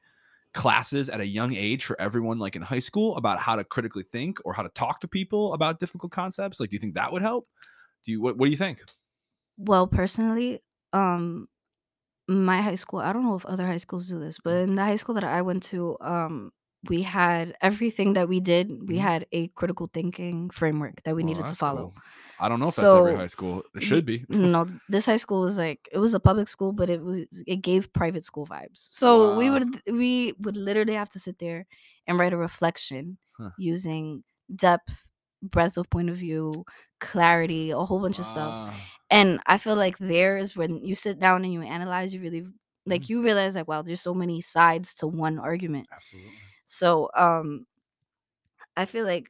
classes 0.54 1.10
at 1.10 1.20
a 1.20 1.26
young 1.26 1.54
age 1.54 1.84
for 1.86 2.00
everyone 2.00 2.38
like 2.38 2.56
in 2.56 2.62
high 2.62 2.80
school 2.80 3.18
about 3.18 3.40
how 3.40 3.56
to 3.56 3.64
critically 3.64 4.04
think 4.04 4.38
or 4.46 4.54
how 4.54 4.62
to 4.62 4.70
talk 4.70 5.00
to 5.02 5.08
people 5.08 5.54
about 5.54 5.80
difficult 5.80 6.12
concepts? 6.12 6.60
Like 6.60 6.70
do 6.70 6.76
you 6.76 6.80
think 6.80 6.96
that 6.96 7.12
would 7.12 7.22
help? 7.22 7.48
Do 8.06 8.12
you 8.12 8.22
what 8.22 8.38
what 8.38 8.46
do 8.46 8.52
you 8.52 8.58
think? 8.58 8.84
Well, 9.58 9.88
personally, 9.88 10.62
um 10.92 11.48
my 12.28 12.62
high 12.62 12.76
school, 12.76 13.00
I 13.00 13.12
don't 13.12 13.24
know 13.24 13.36
if 13.36 13.46
other 13.46 13.66
high 13.66 13.78
schools 13.78 14.08
do 14.08 14.20
this, 14.20 14.38
but 14.44 14.56
in 14.58 14.76
the 14.76 14.84
high 14.84 14.96
school 14.96 15.16
that 15.16 15.24
I 15.24 15.42
went 15.42 15.64
to, 15.64 15.98
um 16.02 16.52
we 16.90 17.04
had 17.04 17.56
everything 17.62 18.14
that 18.14 18.28
we 18.30 18.40
did, 18.40 18.90
we 18.90 18.98
Mhm. 18.98 19.02
had 19.02 19.26
a 19.32 19.48
critical 19.50 19.90
thinking 19.94 20.50
framework 20.50 21.04
that 21.04 21.16
we 21.16 21.24
Well, 21.24 21.28
needed 21.28 21.46
to 21.48 21.56
follow. 21.56 21.94
cool. 21.94 22.04
I 22.40 22.50
don't 22.50 22.60
know 22.60 22.68
if 22.70 22.76
that's 22.76 22.94
every 22.94 23.16
high 23.16 23.28
school. 23.28 23.64
It 23.76 23.84
should 23.84 24.06
be. 24.06 24.26
No, 24.30 24.68
this 24.88 25.06
high 25.06 25.18
school 25.18 25.42
was 25.42 25.58
like 25.58 25.88
it 25.92 25.98
was 26.00 26.14
a 26.14 26.20
public 26.20 26.48
school, 26.48 26.72
but 26.72 26.90
it 26.90 27.02
was 27.04 27.18
it 27.46 27.58
gave 27.62 27.92
private 27.94 28.24
school 28.24 28.48
vibes. 28.48 28.78
So 28.92 29.34
we 29.34 29.50
would 29.50 29.82
we 29.88 30.34
would 30.40 30.56
literally 30.56 30.94
have 30.94 31.10
to 31.12 31.20
sit 31.20 31.40
there 31.40 31.66
and 32.08 32.18
write 32.20 32.34
a 32.34 32.38
reflection 32.38 33.18
Huh. 33.38 33.52
using 33.58 34.24
depth, 34.56 35.10
breadth 35.42 35.78
of 35.78 35.90
point 35.90 36.10
of 36.10 36.16
view, 36.18 36.66
clarity, 37.02 37.72
a 37.72 37.80
whole 37.80 38.00
bunch 38.02 38.18
of 38.20 38.26
stuff. 38.26 38.56
And 39.10 39.40
I 39.46 39.58
feel 39.58 39.76
like 39.76 39.98
there 40.00 40.38
is 40.38 40.56
when 40.56 40.84
you 40.84 40.96
sit 40.96 41.20
down 41.20 41.44
and 41.44 41.54
you 41.54 41.62
analyze, 41.62 42.14
you 42.14 42.22
really 42.22 42.46
like 42.86 43.02
Mhm. 43.02 43.10
you 43.10 43.22
realize 43.24 43.56
like 43.56 43.68
wow, 43.68 43.82
there's 43.82 44.02
so 44.02 44.14
many 44.14 44.42
sides 44.42 44.94
to 44.96 45.08
one 45.08 45.38
argument. 45.40 45.90
Absolutely. 45.92 46.53
So 46.74 47.10
um 47.16 47.66
I 48.76 48.86
feel 48.86 49.06
like 49.06 49.30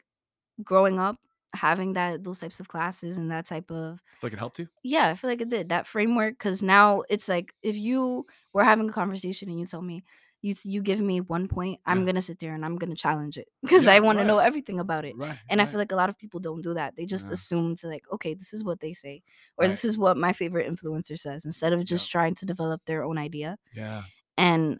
growing 0.63 0.99
up 0.99 1.17
having 1.55 1.93
that 1.93 2.23
those 2.23 2.39
types 2.39 2.59
of 2.59 2.67
classes 2.67 3.17
and 3.17 3.31
that 3.31 3.45
type 3.47 3.71
of 3.71 4.03
like 4.23 4.33
it 4.33 4.39
helped 4.39 4.59
you? 4.59 4.67
yeah, 4.83 5.09
I 5.09 5.15
feel 5.15 5.29
like 5.29 5.41
it 5.41 5.49
did 5.49 5.69
that 5.69 5.87
framework 5.87 6.35
because 6.37 6.63
now 6.63 7.03
it's 7.09 7.29
like 7.29 7.53
if 7.63 7.77
you 7.77 8.25
were 8.53 8.63
having 8.63 8.89
a 8.89 8.93
conversation 8.93 9.49
and 9.49 9.59
you 9.59 9.65
tell 9.65 9.81
me 9.81 10.03
you 10.41 10.55
you 10.65 10.81
give 10.81 11.01
me 11.01 11.21
one 11.21 11.47
point, 11.47 11.79
I'm 11.85 12.01
Yeah. 12.01 12.07
gonna 12.07 12.21
sit 12.21 12.39
there 12.39 12.55
and 12.55 12.65
I'm 12.65 12.77
gonna 12.77 12.95
challenge 12.95 13.37
it 13.37 13.49
because 13.63 13.85
Yeah, 13.85 13.93
I 13.93 13.99
want 14.01 14.19
to 14.19 14.25
know 14.25 14.39
everything 14.39 14.79
about 14.79 15.05
it. 15.05 15.15
Right. 15.17 15.39
And 15.49 15.61
I 15.61 15.65
feel 15.65 15.79
like 15.79 15.91
a 15.93 15.95
lot 15.97 16.09
of 16.09 16.17
people 16.17 16.39
don't 16.41 16.61
do 16.63 16.73
that. 16.75 16.95
They 16.97 17.05
just 17.05 17.29
Yeah. 17.29 17.33
assume 17.33 17.75
to 17.77 17.87
like, 17.89 18.05
okay, 18.13 18.33
this 18.35 18.53
is 18.53 18.63
what 18.63 18.79
they 18.81 18.93
say, 18.93 19.23
or 19.57 19.65
Right. 19.65 19.71
this 19.71 19.85
is 19.85 19.97
what 19.97 20.17
my 20.17 20.33
favorite 20.33 20.67
influencer 20.71 21.19
says, 21.19 21.45
instead 21.45 21.73
of 21.73 21.85
just 21.85 22.11
trying 22.11 22.35
to 22.35 22.45
develop 22.45 22.85
their 22.85 23.03
own 23.03 23.17
idea. 23.17 23.57
yeah. 23.73 24.03
And 24.37 24.79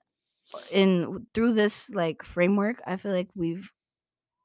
in 0.71 1.27
through 1.33 1.53
this 1.53 1.89
like 1.89 2.23
framework, 2.23 2.81
I 2.85 2.97
feel 2.97 3.11
like 3.11 3.29
we've 3.35 3.71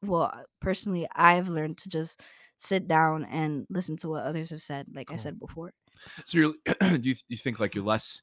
well, 0.02 0.32
personally, 0.60 1.08
I've 1.14 1.48
learned 1.48 1.78
to 1.78 1.88
just 1.88 2.22
sit 2.56 2.88
down 2.88 3.24
and 3.24 3.66
listen 3.70 3.96
to 3.98 4.08
what 4.08 4.24
others 4.24 4.50
have 4.50 4.62
said, 4.62 4.86
like 4.94 5.12
I 5.12 5.16
said 5.16 5.38
before. 5.38 5.72
So 6.24 6.38
you're 6.38 6.52
do 6.98 7.08
you, 7.10 7.16
you 7.28 7.36
think 7.36 7.60
like 7.60 7.74
you're 7.74 7.84
less 7.84 8.22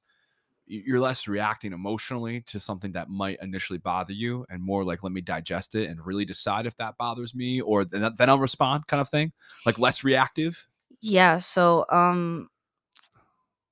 you're 0.67 0.99
less 0.99 1.27
reacting 1.27 1.73
emotionally 1.73 2.41
to 2.41 2.59
something 2.59 2.93
that 2.93 3.07
might 3.07 3.37
initially 3.41 3.77
bother 3.77 4.13
you 4.13 4.45
and 4.49 4.63
more 4.63 4.83
like 4.83 5.03
let 5.03 5.11
me 5.11 5.21
digest 5.21 5.75
it 5.75 5.89
and 5.89 6.03
really 6.05 6.25
decide 6.25 6.65
if 6.65 6.75
that 6.77 6.97
bothers 6.97 7.35
me 7.35 7.61
or 7.61 7.85
then, 7.85 8.11
then 8.17 8.29
I'll 8.29 8.39
respond 8.39 8.87
kind 8.87 8.99
of 8.99 9.09
thing? 9.09 9.31
Like 9.65 9.77
less 9.77 10.03
reactive? 10.03 10.67
Yeah, 11.01 11.37
so 11.37 11.85
um 11.89 12.49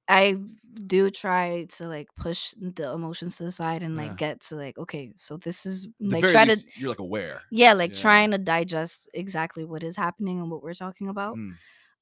I 0.08 0.38
do 0.86 1.10
try 1.10 1.66
to 1.78 1.88
like 1.88 2.08
push 2.16 2.54
the 2.60 2.92
emotions 2.92 3.38
to 3.38 3.44
the 3.44 3.52
side 3.52 3.82
and 3.82 3.96
Yeah. 3.96 4.02
like 4.02 4.16
get 4.16 4.40
to 4.42 4.56
like, 4.56 4.78
okay, 4.78 5.12
so 5.16 5.36
this 5.38 5.66
is 5.66 5.88
the 6.00 6.16
like 6.16 6.26
try 6.26 6.44
to 6.46 6.56
you're 6.76 6.88
like 6.90 6.98
aware 7.00 7.42
yeah, 7.50 7.72
like 7.74 7.92
Yeah. 7.92 7.98
trying 8.00 8.32
to 8.32 8.38
digest 8.38 9.08
exactly 9.14 9.64
what 9.64 9.84
is 9.84 9.96
happening 9.96 10.40
and 10.40 10.50
what 10.50 10.62
we're 10.62 10.74
talking 10.74 11.08
about. 11.08 11.36
Mm, 11.36 11.58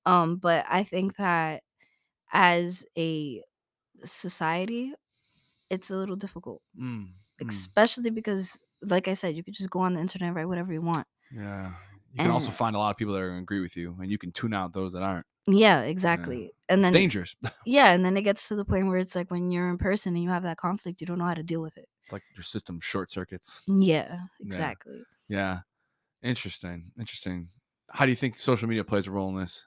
Um, 0.07 0.37
but 0.39 0.65
I 0.69 0.85
think 0.85 1.17
that 1.17 1.63
as 2.33 2.85
a 2.99 3.43
society, 4.05 4.95
it's 5.71 5.91
a 5.91 5.97
little 5.97 6.17
difficult, 6.17 6.63
mm, 6.75 7.15
mm. 7.43 7.49
especially 7.49 8.11
because, 8.11 8.61
like 8.83 9.09
I 9.09 9.15
said, 9.15 9.37
you 9.37 9.45
could 9.45 9.55
just 9.55 9.71
go 9.71 9.81
on 9.81 9.95
the 9.95 10.01
internet 10.01 10.29
and 10.29 10.37
write 10.37 10.49
whatever 10.49 10.73
you 10.73 10.83
want. 10.83 11.07
yeah 11.31 11.73
you 12.13 12.19
can 12.23 12.31
also 12.31 12.51
find 12.51 12.75
a 12.75 12.79
lot 12.79 12.91
of 12.91 12.97
people 12.97 13.15
that 13.15 13.23
are 13.23 13.29
going 13.29 13.39
to 13.41 13.43
agree 13.43 13.61
with 13.61 13.77
you 13.77 13.97
and 14.01 14.11
you 14.11 14.19
can 14.19 14.33
tune 14.33 14.53
out 14.53 14.73
those 14.73 14.93
that 14.95 15.03
aren't 15.03 15.27
Yeah, 15.47 15.81
exactly. 15.83 16.53
And 16.69 16.81
it's 16.81 16.87
then 16.87 16.93
dangerous 16.93 17.37
yeah, 17.67 17.93
and 17.93 18.05
then 18.05 18.17
it 18.17 18.23
gets 18.23 18.49
to 18.49 18.57
the 18.57 18.65
point 18.65 18.87
where 18.89 18.99
it's 18.99 19.15
like 19.15 19.31
when 19.31 19.51
you're 19.51 19.69
in 19.69 19.79
person 19.79 20.15
and 20.15 20.23
you 20.23 20.31
have 20.31 20.43
that 20.43 20.57
conflict, 20.57 21.01
you 21.01 21.07
don't 21.07 21.19
know 21.19 21.25
how 21.25 21.35
to 21.35 21.43
deal 21.43 21.61
with 21.63 21.77
it. 21.77 21.89
it's 22.05 22.13
like 22.13 22.23
your 22.35 22.43
system 22.45 22.81
short 22.81 23.11
circuits 23.11 23.63
Yeah, 23.69 24.19
exactly. 24.41 25.03
Yeah. 25.29 25.61
Interesting. 26.23 26.93
Interesting. 26.99 27.49
How 27.91 28.05
do 28.05 28.11
you 28.11 28.17
think 28.17 28.39
social 28.39 28.69
media 28.69 28.85
plays 28.85 29.07
a 29.07 29.11
role 29.11 29.29
in 29.31 29.37
this? 29.37 29.67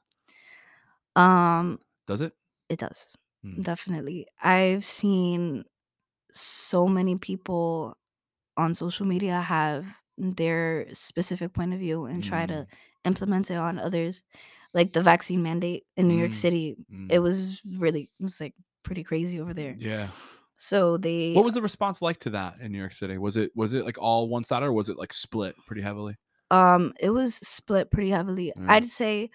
Um, 1.16 1.80
Does 2.08 2.22
it? 2.22 2.34
it 2.70 2.80
does. 2.80 3.08
Mm. 3.46 3.64
Definitely. 3.64 4.28
I've 4.42 4.86
seen 4.86 5.66
so 6.32 6.88
many 6.88 7.18
people 7.18 7.98
on 8.58 8.74
social 8.74 9.06
media 9.06 9.42
have 9.42 9.86
their 10.18 10.88
specific 10.94 11.54
point 11.54 11.74
of 11.74 11.80
view 11.80 12.06
and 12.06 12.24
try 12.24 12.46
to 12.46 12.68
implement 13.06 13.50
it 13.52 13.56
on 13.58 13.80
others. 13.80 14.22
Like 14.74 14.94
the 14.94 15.02
vaccine 15.04 15.44
mandate 15.44 15.86
in 15.98 16.08
New 16.08 16.18
York 16.18 16.32
Mm, 16.32 16.36
City, 16.36 16.76
it 17.10 17.20
Mm. 17.20 17.24
was 17.24 17.62
really 17.78 18.10
it 18.20 18.24
was 18.24 18.40
like 18.42 18.54
pretty 18.84 19.04
crazy 19.04 19.40
over 19.40 19.54
there. 19.54 19.76
Yeah. 19.78 20.10
So 20.58 20.98
they 20.98 21.34
What 21.34 21.46
was 21.46 21.54
the 21.56 21.62
response 21.62 22.02
like 22.02 22.20
to 22.22 22.30
that 22.32 22.60
in 22.60 22.72
New 22.72 22.78
York 22.80 22.94
City? 22.94 23.18
Was 23.18 23.38
it 23.38 23.52
was 23.56 23.74
it 23.74 23.86
like 23.86 23.98
all 23.98 24.28
one 24.30 24.44
side 24.44 24.64
or 24.64 24.72
was 24.72 24.90
it 24.90 24.98
like 24.98 25.14
split 25.14 25.56
pretty 25.68 25.82
heavily? 25.82 26.16
um 26.52 26.94
it 27.00 27.10
was 27.10 27.36
split 27.36 27.90
pretty 27.92 28.10
heavily. 28.12 28.54
Mm. 28.58 28.70
I'd 28.70 28.86
say 28.88 29.30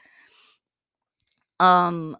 um 1.60 2.16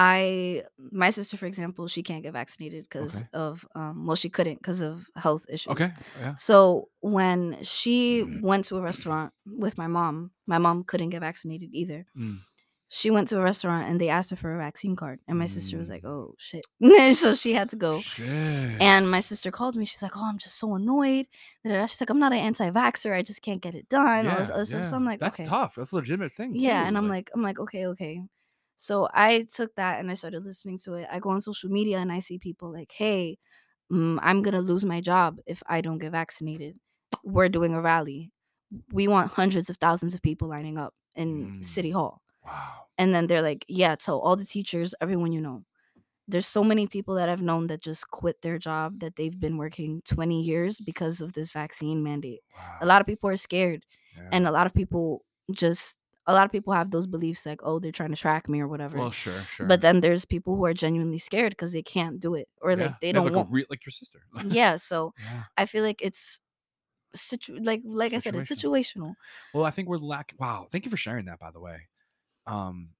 I 0.00 0.62
my 0.92 1.10
sister 1.10 1.36
for 1.36 1.46
example, 1.46 1.88
she 1.88 2.02
can't 2.04 2.22
get 2.22 2.32
vaccinated 2.32 2.84
because 2.88 3.16
Okay. 3.16 3.26
of 3.32 3.66
um 3.74 4.06
well 4.06 4.14
she 4.16 4.30
couldn't 4.30 4.58
because 4.62 4.80
of 4.80 5.10
health 5.16 5.44
issues. 5.50 5.72
Okay. 5.72 5.90
Yeah. 6.20 6.34
So 6.36 6.88
when 7.00 7.40
she 7.62 8.22
Mhm. 8.22 8.42
went 8.50 8.64
to 8.66 8.76
a 8.78 8.80
restaurant 8.90 9.32
with 9.44 9.76
my 9.76 9.88
mom, 9.88 10.30
my 10.46 10.58
mom 10.58 10.84
couldn't 10.84 11.10
get 11.10 11.20
vaccinated 11.20 11.70
either. 11.72 12.06
Mm. 12.16 12.38
She 12.90 13.10
went 13.10 13.28
to 13.28 13.38
a 13.38 13.42
restaurant 13.42 13.84
and 13.90 14.00
they 14.00 14.08
asked 14.08 14.30
her 14.30 14.36
for 14.36 14.54
a 14.54 14.58
vaccine 14.66 14.96
card, 14.96 15.18
and 15.28 15.36
my 15.38 15.46
sister 15.56 15.76
was 15.76 15.90
like, 15.90 16.04
Mm. 16.04 16.10
"Oh 16.14 16.34
shit!" 16.38 16.64
so 17.22 17.34
she 17.34 17.52
had 17.52 17.68
to 17.70 17.76
go. 17.76 18.00
Shit. 18.00 18.80
And 18.80 19.10
my 19.10 19.20
sister 19.20 19.50
called 19.50 19.74
me. 19.76 19.84
She's 19.84 20.02
like, 20.06 20.16
"Oh, 20.16 20.24
I'm 20.30 20.38
just 20.38 20.56
so 20.62 20.74
annoyed." 20.74 21.26
She's 21.66 22.00
like, 22.00 22.08
"I'm 22.10 22.20
not 22.24 22.32
an 22.32 22.38
anti-vaxxer. 22.38 23.12
I 23.12 23.22
just 23.30 23.42
can't 23.42 23.60
get 23.66 23.74
it 23.74 23.88
done." 23.90 24.26
all 24.28 24.38
this 24.38 24.48
yeah, 24.50 24.64
stuff. 24.64 24.86
So. 24.90 24.96
I'm 24.96 25.04
like, 25.04 25.20
that's 25.20 25.38
"Okay." 25.40 25.48
tough. 25.48 25.74
That's 25.74 25.92
a 25.92 25.96
legitimate 25.96 26.32
thing. 26.32 26.50
Yeah, 26.54 26.80
too, 26.82 26.86
and 26.88 26.96
I'm 26.96 27.08
like, 27.08 27.30
I'm 27.34 27.42
like, 27.42 27.58
okay, 27.64 27.86
okay. 27.92 28.22
So 28.78 29.08
I 29.12 29.42
took 29.52 29.74
that 29.74 29.98
and 30.00 30.10
I 30.10 30.14
started 30.14 30.44
listening 30.44 30.78
to 30.84 30.94
it. 30.94 31.08
I 31.12 31.18
go 31.18 31.30
on 31.30 31.40
social 31.40 31.68
media 31.68 31.98
and 31.98 32.12
I 32.12 32.20
see 32.20 32.38
people 32.38 32.72
like, 32.72 32.92
hey, 32.92 33.38
mm, 33.92 34.18
I'm 34.22 34.40
gonna 34.42 34.60
lose 34.60 34.84
my 34.84 35.00
job 35.00 35.40
if 35.46 35.62
I 35.66 35.80
don't 35.82 35.98
get 35.98 36.12
vaccinated. 36.12 36.76
We're 37.24 37.48
doing 37.50 37.74
a 37.74 37.82
rally. 37.82 38.30
We 38.92 39.08
want 39.08 39.32
hundreds 39.32 39.68
of 39.68 39.78
thousands 39.78 40.14
of 40.14 40.22
people 40.22 40.48
lining 40.48 40.78
up 40.78 40.94
in 41.16 41.60
Mm. 41.60 41.64
City 41.64 41.90
Hall. 41.90 42.22
wow. 42.46 42.84
And 42.98 43.14
then 43.14 43.26
they're 43.26 43.42
like, 43.42 43.64
yeah, 43.68 43.96
tell 43.96 44.18
all 44.20 44.36
the 44.36 44.44
teachers, 44.44 44.94
everyone 45.00 45.32
you 45.32 45.40
know. 45.40 45.64
There's 46.28 46.46
so 46.46 46.62
many 46.62 46.86
people 46.86 47.14
that 47.16 47.28
I've 47.28 47.42
known 47.42 47.68
that 47.68 47.82
just 47.82 48.10
quit 48.10 48.42
their 48.42 48.58
job 48.58 49.00
that 49.00 49.16
they've 49.16 49.38
been 49.40 49.56
working 49.56 50.02
20 50.04 50.42
years 50.42 50.78
because 50.80 51.20
of 51.22 51.32
this 51.32 51.50
vaccine 51.52 52.02
mandate. 52.02 52.40
wow. 52.56 52.78
A 52.82 52.86
lot 52.86 53.00
of 53.00 53.06
people 53.08 53.30
are 53.30 53.36
scared 53.36 53.84
yeah. 54.16 54.28
and 54.32 54.46
a 54.46 54.50
lot 54.52 54.66
of 54.66 54.74
people 54.74 55.24
just 55.52 55.98
a 56.28 56.32
lot 56.34 56.44
of 56.44 56.52
people 56.52 56.72
have 56.72 56.90
those 56.92 57.06
beliefs 57.06 57.44
like 57.46 57.60
oh 57.64 57.78
they're 57.80 57.90
trying 58.00 58.10
to 58.14 58.16
track 58.16 58.48
me 58.48 58.60
or 58.60 58.68
whatever 58.68 58.98
well, 58.98 59.10
sure, 59.10 59.42
sure. 59.46 59.66
but 59.66 59.80
then 59.80 60.00
there's 60.00 60.24
people 60.24 60.54
who 60.56 60.64
are 60.64 60.74
genuinely 60.74 61.18
scared 61.18 61.50
because 61.52 61.72
they 61.72 61.82
can't 61.82 62.20
do 62.20 62.34
it 62.34 62.48
or 62.62 62.70
Yeah. 62.72 62.76
like 62.84 63.00
they 63.00 63.08
have, 63.08 63.14
don't 63.16 63.24
like, 63.26 63.34
want 63.34 63.48
re- 63.50 63.66
like 63.70 63.84
your 63.84 63.90
sister. 63.92 64.20
yeah 64.44 64.76
so 64.90 65.12
yeah. 65.18 65.44
i 65.56 65.64
feel 65.66 65.82
like 65.82 66.00
it's 66.02 66.40
situ- 67.14 67.58
like 67.62 67.80
like 67.84 68.12
i 68.12 68.18
said 68.18 68.36
it's 68.36 68.50
situational 68.50 69.14
Well, 69.54 69.64
I 69.64 69.70
think 69.70 69.88
we're 69.88 69.96
lacking. 69.96 70.36
Wow, 70.38 70.68
thank 70.70 70.84
you 70.84 70.90
for 70.90 70.98
sharing 70.98 71.24
that. 71.26 71.38
By 71.40 71.50
the 71.50 71.60
way, 71.60 71.88
um, 72.46 72.90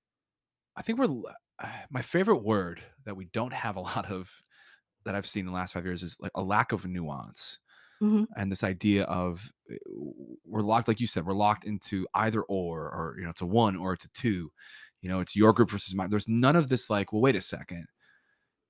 I 0.75 0.83
think 0.83 0.99
we're 0.99 1.13
uh, 1.59 1.69
my 1.91 2.01
favorite 2.03 2.43
word 2.43 2.81
that 3.05 3.17
we 3.17 3.27
don't 3.27 3.53
have 3.53 3.77
a 3.77 3.81
lot 3.81 4.11
of 4.11 4.43
that 5.05 5.15
I've 5.15 5.27
seen 5.27 5.41
in 5.41 5.47
the 5.47 5.53
last 5.53 5.75
five 5.75 5.85
years 5.85 6.03
is 6.03 6.17
like 6.21 6.33
a 6.35 6.43
lack 6.43 6.73
of 6.73 6.87
nuance, 6.87 7.59
Mhm. 8.03 8.27
and 8.37 8.51
this 8.53 8.65
idea 8.65 9.05
of 9.05 9.53
uh, 9.73 9.77
we're 10.45 10.61
locked, 10.63 10.89
like 10.89 11.01
you 11.01 11.07
said, 11.07 11.27
we're 11.27 11.33
locked 11.35 11.65
into 11.65 12.07
either 12.15 12.43
or, 12.43 12.83
or 12.91 13.15
you 13.19 13.25
know, 13.25 13.31
it's 13.31 13.41
a 13.43 13.47
one 13.47 13.77
or 13.77 13.93
it's 13.95 14.05
a 14.05 14.09
two. 14.11 14.51
You 15.03 15.09
know, 15.09 15.21
it's 15.21 15.37
your 15.37 15.53
group 15.53 15.71
versus 15.71 15.95
mine. 15.95 16.11
There's 16.11 16.29
none 16.29 16.57
of 16.57 16.69
this 16.69 16.91
like, 16.91 17.13
well, 17.13 17.23
wait 17.23 17.37
a 17.37 17.41
second. 17.41 17.87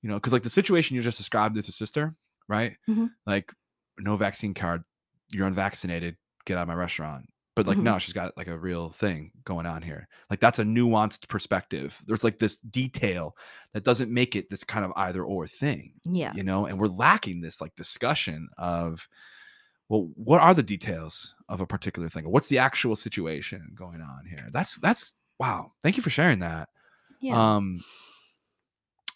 You 0.01 0.09
know, 0.09 0.15
because 0.15 0.33
like 0.33 0.43
the 0.43 0.49
situation 0.49 0.95
you 0.95 1.01
just 1.01 1.17
described 1.17 1.55
with 1.55 1.67
your 1.67 1.73
sister, 1.73 2.15
right? 2.47 2.75
Mhm. 2.89 3.11
Like, 3.25 3.53
no 3.99 4.15
vaccine 4.15 4.53
card, 4.53 4.83
you're 5.31 5.47
unvaccinated, 5.47 6.17
get 6.45 6.57
out 6.57 6.63
of 6.63 6.67
my 6.69 6.73
restaurant. 6.75 7.25
But 7.59 7.67
like, 7.67 7.77
Mhm. 7.77 7.83
no, 7.83 7.99
she's 7.99 8.13
got 8.13 8.37
like 8.37 8.47
a 8.47 8.57
real 8.57 8.89
thing 8.89 9.31
going 9.43 9.65
on 9.65 9.81
here. 9.81 10.07
Like, 10.29 10.39
that's 10.39 10.59
a 10.59 10.63
nuanced 10.63 11.27
perspective. 11.27 12.01
There's 12.07 12.23
like 12.23 12.37
this 12.37 12.57
detail 12.59 13.35
that 13.73 13.83
doesn't 13.83 14.09
make 14.11 14.35
it 14.35 14.49
this 14.49 14.63
kind 14.63 14.85
of 14.85 14.93
either 14.95 15.23
or 15.23 15.45
thing, 15.45 15.93
yeah 16.05 16.31
you 16.33 16.43
know? 16.43 16.65
And 16.65 16.79
we're 16.79 16.87
lacking 16.87 17.41
this 17.41 17.59
like 17.59 17.75
discussion 17.75 18.47
of, 18.57 19.09
well, 19.89 20.09
what 20.15 20.39
are 20.39 20.53
the 20.53 20.63
details 20.63 21.35
of 21.49 21.59
a 21.59 21.67
particular 21.67 22.07
thing? 22.07 22.29
What's 22.31 22.47
the 22.47 22.59
actual 22.59 22.95
situation 22.95 23.71
going 23.75 24.01
on 24.01 24.25
here? 24.25 24.47
That's, 24.51 24.79
that's, 24.79 25.13
wow. 25.39 25.73
Thank 25.83 25.97
you 25.97 26.03
for 26.03 26.09
sharing 26.09 26.39
that. 26.39 26.69
yeah 27.19 27.55
Um, 27.57 27.83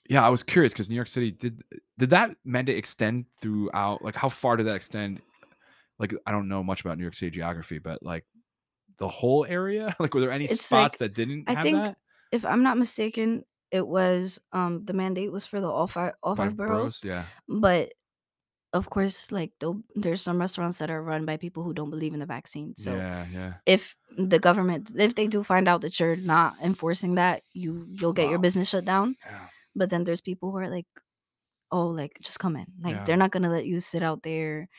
yeah, 0.10 0.26
I 0.26 0.30
was 0.30 0.44
curious 0.44 0.74
because 0.74 0.90
New 0.90 0.96
York 0.98 1.08
City 1.08 1.32
did 1.32 1.64
did 1.98 2.10
that 2.10 2.36
mandate 2.44 2.78
extend 2.78 3.26
throughout? 3.40 4.04
Like, 4.04 4.16
how 4.16 4.28
far 4.28 4.58
did 4.58 4.66
that 4.66 4.76
extend? 4.76 5.22
Like, 6.00 6.14
I 6.26 6.32
don't 6.32 6.50
know 6.50 6.62
much 6.64 6.82
about 6.82 6.98
New 6.98 7.04
York 7.04 7.14
City 7.14 7.30
geography, 7.32 7.80
but 7.80 8.04
like 8.04 8.26
the 8.98 9.08
whole 9.10 9.46
area. 9.48 9.96
Like, 10.00 10.14
were 10.14 10.22
there 10.22 10.32
any 10.32 10.46
It's 10.46 10.66
spots 10.66 11.00
like- 11.00 11.00
that 11.00 11.14
didn't 11.14 11.46
I 11.50 11.54
have 11.54 11.64
think 11.64 11.78
that? 11.78 11.98
if 12.32 12.44
i'm 12.46 12.64
not 12.64 12.78
mistaken 12.78 13.44
it 13.72 13.86
was 13.88 14.40
um 14.54 14.86
the 14.86 14.94
mandate 14.94 15.32
was 15.32 15.46
for 15.46 15.62
the 15.62 15.70
all 15.70 15.88
five 15.88 16.14
all 16.24 16.36
five, 16.36 16.56
boroughs 16.58 17.02
Yeah. 17.04 17.26
but 17.48 17.94
of 18.74 18.90
course 18.90 19.32
like 19.32 19.52
there'll- 19.60 19.84
there's 19.96 20.22
some 20.22 20.40
restaurants 20.40 20.80
that 20.80 20.90
are 20.90 21.02
run 21.04 21.26
by 21.26 21.38
people 21.38 21.62
who 21.64 21.74
don't 21.74 21.92
believe 21.92 22.14
in 22.14 22.20
the 22.20 22.26
vaccine 22.26 22.74
so 22.76 22.92
yeah. 22.96 23.26
Yeah. 23.32 23.54
if 23.68 23.96
the 24.18 24.40
government 24.40 24.92
if 24.98 25.14
they 25.16 25.28
do 25.28 25.44
find 25.44 25.68
out 25.68 25.82
that 25.82 26.00
you're 26.00 26.16
not 26.16 26.56
enforcing 26.64 27.16
that 27.16 27.44
you 27.54 27.86
you'll 27.92 28.14
get 28.14 28.30
your 28.30 28.40
Wow. 28.40 28.48
business 28.50 28.70
shut 28.70 28.86
down 28.86 29.16
Yeah. 29.26 29.48
but 29.76 29.90
then 29.92 30.04
there's 30.04 30.22
people 30.22 30.50
who 30.52 30.58
are 30.58 30.70
like 30.70 30.88
oh 31.72 31.88
like 31.88 32.18
just 32.22 32.40
come 32.40 32.56
in 32.56 32.66
like 32.82 32.96
Yeah. 32.96 33.04
they're 33.06 33.18
not 33.24 33.32
gonna 33.32 33.50
let 33.52 33.66
you 33.66 33.80
sit 33.80 34.02
out 34.02 34.24
there 34.24 34.70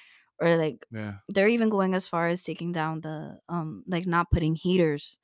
or 0.40 0.57
like 0.57 0.87
Yeah. 0.90 1.14
they're 1.29 1.49
even 1.49 1.68
going 1.68 1.94
as 1.94 2.07
far 2.09 2.29
as 2.29 2.42
taking 2.42 2.73
down 2.73 3.01
the 3.01 3.38
um 3.49 3.85
like 3.87 4.07
not 4.07 4.31
putting 4.31 4.55
heaters 4.55 5.18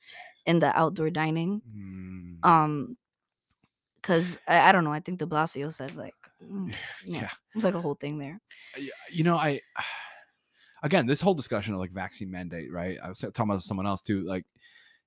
in 0.47 0.59
the 0.61 0.77
outdoor 0.79 1.11
dining 1.11 1.63
Mm, 1.69 2.45
um 2.45 2.97
because 4.01 4.39
I, 4.49 4.69
I 4.69 4.73
don't 4.73 4.85
know 4.85 4.93
i 4.93 5.01
think 5.01 5.19
de 5.19 5.27
blasio 5.27 5.73
said 5.73 5.95
like 5.97 6.15
mm, 6.43 6.75
yeah, 7.05 7.21
yeah. 7.21 7.31
it's 7.55 7.65
like 7.65 7.75
a 7.75 7.81
whole 7.81 7.95
thing 7.97 8.19
there 8.19 8.41
You 9.13 9.25
know, 9.25 9.37
I 9.37 9.61
again 10.83 11.07
this 11.07 11.21
whole 11.21 11.35
discussion 11.35 11.75
of 11.75 11.81
like 11.81 11.93
vaccine 11.93 12.31
mandate, 12.31 12.73
right? 12.73 12.99
I 13.03 13.09
was 13.09 13.19
talking 13.21 13.51
about 13.51 13.63
someone 13.63 13.87
else 13.87 14.03
too. 14.03 14.23
Like, 14.25 14.47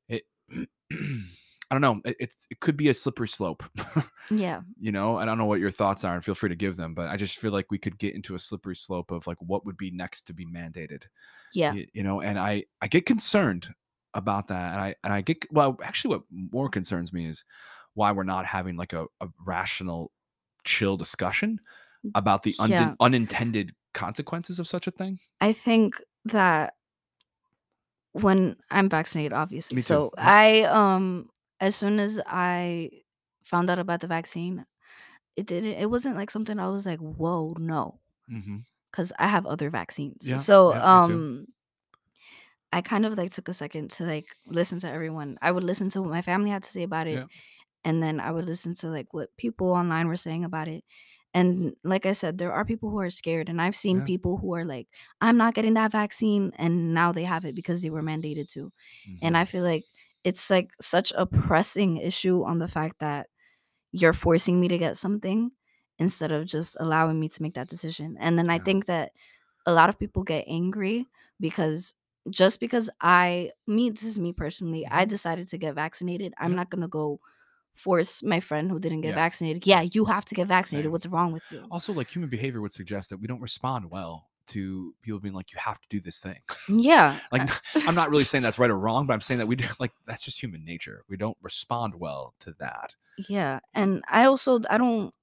it. 0.09 0.23
I 1.73 1.79
don't 1.79 1.81
know. 1.81 2.01
It, 2.05 2.17
it's 2.19 2.45
it 2.51 2.59
could 2.59 2.77
be 2.77 2.89
a 2.89 2.93
slippery 2.93 3.27
slope. 3.27 3.63
yeah 4.31 4.61
you 4.79 4.91
know 4.91 5.17
i 5.17 5.25
don't 5.25 5.37
know 5.37 5.45
what 5.45 5.59
your 5.59 5.69
thoughts 5.69 6.03
are 6.05 6.13
and 6.15 6.23
feel 6.23 6.33
free 6.33 6.47
to 6.49 6.55
give 6.55 6.77
them 6.77 6.93
but 6.93 7.09
i 7.09 7.17
just 7.17 7.37
feel 7.39 7.51
like 7.51 7.69
we 7.69 7.77
could 7.77 7.97
get 7.97 8.15
into 8.15 8.35
a 8.35 8.39
slippery 8.39 8.75
slope 8.75 9.11
of 9.11 9.27
like 9.27 9.37
what 9.41 9.65
would 9.65 9.75
be 9.75 9.91
next 9.91 10.21
to 10.21 10.33
be 10.33 10.45
mandated 10.45 11.03
yeah 11.53 11.73
y- 11.73 11.85
you 11.93 12.03
know 12.03 12.21
and 12.21 12.39
i 12.39 12.63
i 12.81 12.87
get 12.87 13.05
concerned 13.05 13.67
about 14.13 14.47
that 14.47 14.71
and 14.73 14.81
i 14.81 14.95
and 15.03 15.11
i 15.11 15.19
get 15.21 15.45
well 15.51 15.77
actually 15.83 16.15
what 16.15 16.23
more 16.31 16.69
concerns 16.69 17.11
me 17.11 17.25
is 17.27 17.43
why 17.95 18.11
we're 18.13 18.23
not 18.23 18.45
having 18.45 18.77
like 18.77 18.93
a, 18.93 19.05
a 19.19 19.27
rational 19.45 20.11
chill 20.63 20.95
discussion 20.95 21.59
about 22.15 22.43
the 22.43 22.55
unden- 22.59 22.89
Yeah. 22.89 22.95
unintended 23.01 23.75
consequences 23.93 24.57
of 24.57 24.67
such 24.67 24.87
a 24.87 24.91
thing? 24.91 25.19
I 25.41 25.51
think 25.53 26.01
that 26.25 26.75
when 28.13 28.55
I'm 28.71 28.89
vaccinated, 28.89 29.33
obviously. 29.33 29.81
So. 29.81 30.11
I 30.17 30.63
um 30.63 31.29
as 31.63 31.75
soon 31.75 31.99
as 31.99 32.19
I 32.27 32.89
found 33.51 33.69
out 33.69 33.79
about 33.79 34.01
the 34.01 34.07
vaccine, 34.07 34.65
it 35.35 35.45
didn't 35.47 35.75
it 35.83 35.89
wasn't 35.89 36.17
like 36.17 36.31
something 36.31 36.59
I 36.59 36.69
was 36.69 36.85
like, 36.85 36.99
whoa, 36.99 37.55
no. 37.59 37.99
Mm-hmm. 38.29 38.57
Because 38.91 39.11
I 39.19 39.27
have 39.27 39.45
other 39.47 39.69
vaccines. 39.69 40.27
Yeah, 40.27 40.37
So 40.37 40.73
yeah, 40.75 40.83
um 41.01 41.47
I 42.71 42.81
kind 42.81 43.05
of 43.05 43.17
like 43.17 43.31
took 43.31 43.49
a 43.49 43.53
second 43.53 43.91
to 43.91 44.03
like 44.03 44.35
listen 44.47 44.79
to 44.79 44.89
everyone. 44.89 45.37
I 45.41 45.51
would 45.51 45.63
listen 45.63 45.89
to 45.91 46.01
what 46.01 46.09
my 46.09 46.21
family 46.21 46.49
had 46.49 46.63
to 46.63 46.71
say 46.71 46.83
about 46.83 47.07
it. 47.07 47.19
Yeah. 47.19 47.25
And 47.85 48.01
then 48.01 48.19
I 48.19 48.31
would 48.31 48.45
listen 48.45 48.73
to 48.75 48.87
like 48.87 49.13
what 49.13 49.35
people 49.37 49.67
online 49.71 50.07
were 50.07 50.15
saying 50.17 50.43
about 50.43 50.67
it. 50.67 50.83
And 51.35 51.75
like 51.83 52.05
I 52.05 52.13
said, 52.13 52.37
there 52.37 52.53
are 52.53 52.65
people 52.65 52.89
who 52.89 52.99
are 52.99 53.09
scared. 53.09 53.49
And 53.49 53.61
I've 53.61 53.75
seen 53.75 54.01
people 54.05 54.37
who 54.37 54.53
are 54.55 54.65
like, 54.65 54.87
I'm 55.21 55.37
not 55.37 55.55
getting 55.55 55.73
that 55.75 55.91
vaccine. 55.91 56.51
And 56.57 56.93
now 56.93 57.11
they 57.11 57.23
have 57.25 57.45
it 57.45 57.55
because 57.55 57.81
they 57.81 57.89
were 57.89 58.03
mandated 58.03 58.47
to. 58.53 58.71
And 59.21 59.35
Mhm. 59.35 59.39
I 59.39 59.45
feel 59.45 59.63
like 59.63 59.85
it's 60.23 60.49
like 60.49 60.71
such 60.81 61.11
a 61.17 61.25
pressing 61.25 61.97
issue 61.97 62.43
on 62.43 62.59
the 62.59 62.67
fact 62.67 62.99
that 62.99 63.27
you're 63.91 64.13
forcing 64.13 64.59
me 64.59 64.67
to 64.67 64.77
get 64.77 64.97
something 64.97 65.51
instead 65.99 66.31
of 66.31 66.45
just 66.45 66.75
allowing 66.79 67.19
me 67.19 67.29
to 67.29 67.41
make 67.41 67.53
that 67.55 67.67
decision. 67.69 68.17
And 68.19 68.37
then 68.37 68.49
I 68.49 68.57
think 68.59 68.85
that 68.87 69.11
a 69.65 69.73
lot 69.73 69.89
of 69.89 69.99
people 69.99 70.23
get 70.23 70.45
angry 70.47 71.07
because 71.39 71.93
just 72.29 72.59
because 72.59 72.89
I 73.01 73.51
me 73.67 73.89
this 73.89 74.03
is 74.03 74.17
me 74.19 74.33
personally, 74.33 74.87
I 74.89 75.05
Mhm. 75.05 75.09
decided 75.09 75.47
to 75.49 75.57
get 75.57 75.75
vaccinated. 75.75 76.33
I'm 76.37 76.51
Yeah. 76.51 76.55
not 76.57 76.69
gonna 76.69 76.87
go 76.87 77.19
force 77.73 78.23
my 78.23 78.39
friend 78.39 78.69
who 78.71 78.79
didn't 78.79 79.01
get 79.01 79.09
Yeah. 79.09 79.15
vaccinated. 79.15 79.65
Yeah, 79.67 79.81
you 79.81 80.05
have 80.05 80.25
to 80.25 80.35
get 80.35 80.47
vaccinated. 80.47 80.85
Same. 80.85 80.91
What's 80.91 81.05
wrong 81.07 81.31
with 81.33 81.43
you? 81.51 81.67
Also, 81.71 81.91
like 81.93 82.13
human 82.15 82.29
behavior 82.29 82.61
would 82.61 82.71
suggest 82.71 83.09
that 83.09 83.17
we 83.17 83.27
don't 83.27 83.41
respond 83.41 83.89
well 83.91 84.29
to 84.47 84.93
people 85.01 85.19
being 85.19 85.33
like, 85.33 85.51
"You 85.51 85.59
have 85.59 85.79
to 85.81 85.87
do 85.89 85.99
this 85.99 86.19
thing." 86.19 86.39
Yeah. 86.69 87.19
like, 87.31 87.49
uh, 87.49 87.81
I'm 87.87 87.95
not 87.95 88.09
really 88.09 88.23
saying 88.23 88.41
that's 88.41 88.59
right 88.59 88.69
or 88.69 88.77
wrong, 88.79 89.05
but 89.05 89.13
I'm 89.13 89.21
saying 89.21 89.39
that 89.39 89.47
we 89.47 89.55
do 89.55 89.65
like 89.79 89.91
that's 90.05 90.21
just 90.21 90.41
human 90.41 90.63
nature. 90.63 91.03
We 91.09 91.17
don't 91.17 91.37
respond 91.41 91.95
well 91.95 92.33
to 92.39 92.53
that. 92.59 92.95
Yeah. 93.29 93.59
And 93.73 94.03
I 94.07 94.25
also 94.25 94.59
I 94.69 94.77
don't 94.77 95.13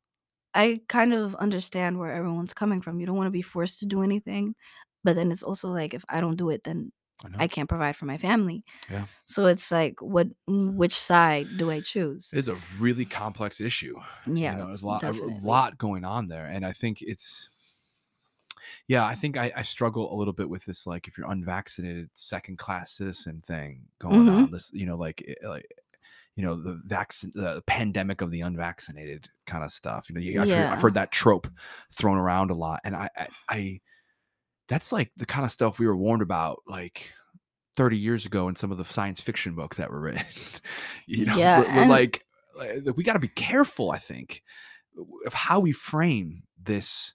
I 0.55 0.81
kind 0.89 1.15
of 1.15 1.35
understand 1.37 1.99
where 1.99 2.13
everyone's 2.13 2.55
coming 2.55 2.81
from. 2.81 3.01
You 3.01 3.07
don't 3.07 3.17
want 3.17 3.29
to 3.29 3.33
be 3.33 3.43
forced 3.43 3.81
to 3.81 3.87
do 3.87 4.03
anything. 4.03 4.55
But 5.03 5.17
then 5.17 5.33
it's 5.33 5.43
also 5.43 5.69
like 5.69 5.95
if 5.95 6.05
I 6.09 6.21
don't 6.21 6.37
do 6.37 6.51
it, 6.51 6.65
then 6.65 6.93
I. 7.25 7.45
I 7.45 7.49
can't 7.49 7.69
provide 7.69 7.97
for 7.97 8.07
my 8.07 8.19
family. 8.19 8.65
Yeah. 8.91 9.05
So 9.25 9.47
it's 9.47 9.71
like 9.71 10.01
what 10.01 10.29
mm, 10.49 10.75
which 10.75 10.95
side 10.95 11.49
do 11.57 11.71
I 11.71 11.81
choose? 11.81 12.31
It's 12.33 12.49
a 12.49 12.57
really 12.81 13.05
complex 13.05 13.61
issue. 13.61 13.99
Yeah. 14.27 14.53
you 14.53 14.59
know, 14.59 14.67
there's 14.69 14.83
a 14.83 14.87
lot, 14.87 15.03
a 15.03 15.13
lot 15.43 15.79
going 15.79 16.05
on 16.05 16.29
there, 16.29 16.47
and 16.47 16.65
I 16.65 16.73
think 16.73 17.03
it's, 17.03 17.51
yeah, 18.89 19.05
I 19.05 19.15
think 19.15 19.37
I, 19.37 19.53
I 19.57 19.63
struggle 19.63 20.13
a 20.13 20.17
little 20.17 20.33
bit 20.33 20.49
with 20.49 20.65
this, 20.65 20.87
like 20.87 21.09
if 21.09 21.17
you're 21.19 21.31
unvaccinated, 21.31 22.11
second 22.15 22.59
class 22.59 22.93
citizen 22.93 23.43
thing 23.45 23.83
going 24.01 24.25
Mhm. 24.27 24.45
on. 24.45 24.51
This, 24.51 24.71
you 24.73 24.87
know, 24.87 24.97
like 24.97 25.23
like. 25.43 25.67
You 26.37 26.47
know 26.47 26.55
the 26.55 26.81
vaccine, 26.87 27.33
the 27.35 27.61
pandemic 27.67 28.23
of 28.23 28.31
the 28.31 28.41
unvaccinated 28.41 29.29
kind 29.47 29.63
of 29.63 29.71
stuff. 29.73 30.09
You 30.09 30.15
know, 30.15 30.21
you, 30.23 30.41
I've, 30.41 30.49
heard, 30.49 30.67
I've 30.73 30.81
heard 30.81 30.95
that 30.95 31.11
trope 31.11 31.49
thrown 31.93 32.17
around 32.17 32.51
a 32.51 32.55
lot, 32.55 32.81
and 32.85 32.97
I, 32.97 33.11
I, 33.15 33.29
I, 33.49 33.81
that's 34.69 34.91
like 34.91 35.11
the 35.17 35.27
kind 35.27 35.45
of 35.45 35.53
stuff 35.53 35.79
we 35.79 35.87
were 35.87 35.97
warned 35.97 36.23
about, 36.23 36.61
like 36.67 37.13
30 37.77 37.99
years 37.99 38.25
ago 38.25 38.49
in 38.49 38.55
some 38.57 38.71
of 38.73 38.79
the 38.79 38.85
science 38.87 39.21
fiction 39.21 39.55
books 39.55 39.77
that 39.77 39.91
were 39.91 40.01
written. 40.01 40.25
you 41.07 41.27
know, 41.27 41.37
Yeah, 41.37 41.61
we're, 41.61 41.77
we're 41.83 41.89
like, 41.89 42.25
we 42.95 43.03
got 43.05 43.15
to 43.15 43.19
be 43.19 43.29
careful, 43.29 43.91
I 43.91 43.99
think, 43.99 44.43
of 45.27 45.35
how 45.35 45.61
we 45.61 45.73
frame 45.73 46.45
this. 46.63 47.13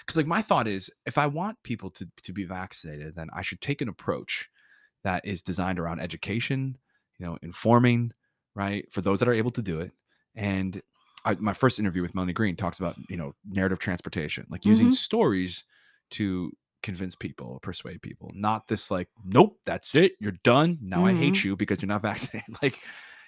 Because, 0.00 0.16
like, 0.16 0.26
my 0.26 0.42
thought 0.42 0.66
is 0.68 0.90
if 1.06 1.18
I 1.18 1.26
want 1.26 1.62
people 1.62 1.90
to, 1.92 2.08
to 2.22 2.32
be 2.32 2.44
vaccinated, 2.44 3.14
then 3.14 3.28
I 3.32 3.42
should 3.42 3.60
take 3.60 3.80
an 3.80 3.88
approach 3.88 4.48
that 5.04 5.24
is 5.24 5.42
designed 5.42 5.78
around 5.78 6.00
education, 6.00 6.78
you 7.18 7.26
know, 7.26 7.38
informing, 7.42 8.12
right, 8.54 8.90
for 8.92 9.00
those 9.00 9.20
that 9.20 9.28
are 9.28 9.34
able 9.34 9.50
to 9.52 9.62
do 9.62 9.80
it. 9.80 9.92
And 10.34 10.82
I, 11.24 11.34
my 11.34 11.52
first 11.52 11.78
interview 11.78 12.02
with 12.02 12.14
Melanie 12.14 12.32
Green 12.32 12.56
talks 12.56 12.78
about, 12.78 12.96
you 13.08 13.16
know, 13.16 13.34
narrative 13.44 13.78
transportation, 13.78 14.46
like 14.50 14.64
using 14.64 14.90
Mhm. 14.90 14.90
stories 14.90 15.64
to 16.12 16.52
convince 16.82 17.14
people, 17.14 17.60
persuade 17.62 18.00
people, 18.02 18.30
not 18.34 18.66
this 18.68 18.90
like, 18.90 19.08
nope, 19.24 19.58
that's 19.64 19.94
it, 19.94 20.14
you're 20.20 20.32
done. 20.44 20.78
Now 20.80 21.04
I 21.04 21.12
hate 21.12 21.44
you 21.44 21.56
because 21.56 21.80
you're 21.82 21.88
not 21.88 22.02
vaccinated. 22.02 22.56
like, 22.62 22.80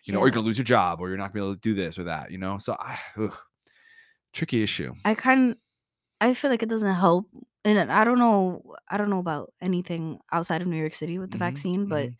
you 0.06 0.12
know, 0.12 0.18
or 0.20 0.26
you're 0.26 0.32
gonna 0.32 0.46
lose 0.46 0.58
your 0.58 0.64
job, 0.64 1.00
or 1.00 1.08
you're 1.08 1.18
not 1.18 1.32
gonna 1.32 1.42
be 1.44 1.46
able 1.46 1.54
to 1.54 1.60
do 1.60 1.74
this 1.74 1.98
or 1.98 2.04
that. 2.04 2.30
You 2.30 2.38
know, 2.38 2.58
so 2.58 2.76
I, 2.78 2.98
ugh, 3.16 3.36
tricky 4.32 4.62
issue. 4.62 4.94
I 5.04 5.14
kind 5.14 5.56
I 6.22 6.34
feel 6.34 6.50
like 6.50 6.62
it 6.62 6.68
doesn't 6.68 6.94
help. 6.94 7.26
And 7.64 7.78
I 7.92 8.04
don't 8.04 8.18
know 8.18 8.62
I 8.90 8.96
don't 8.98 9.10
know 9.10 9.18
about 9.20 9.52
anything 9.60 10.18
outside 10.32 10.62
of 10.62 10.68
New 10.68 10.76
York 10.76 10.94
City 10.94 11.18
with 11.18 11.30
the 11.30 11.38
Mhm, 11.38 11.40
vaccine, 11.46 11.86
but 11.86 12.10
mhm. 12.10 12.16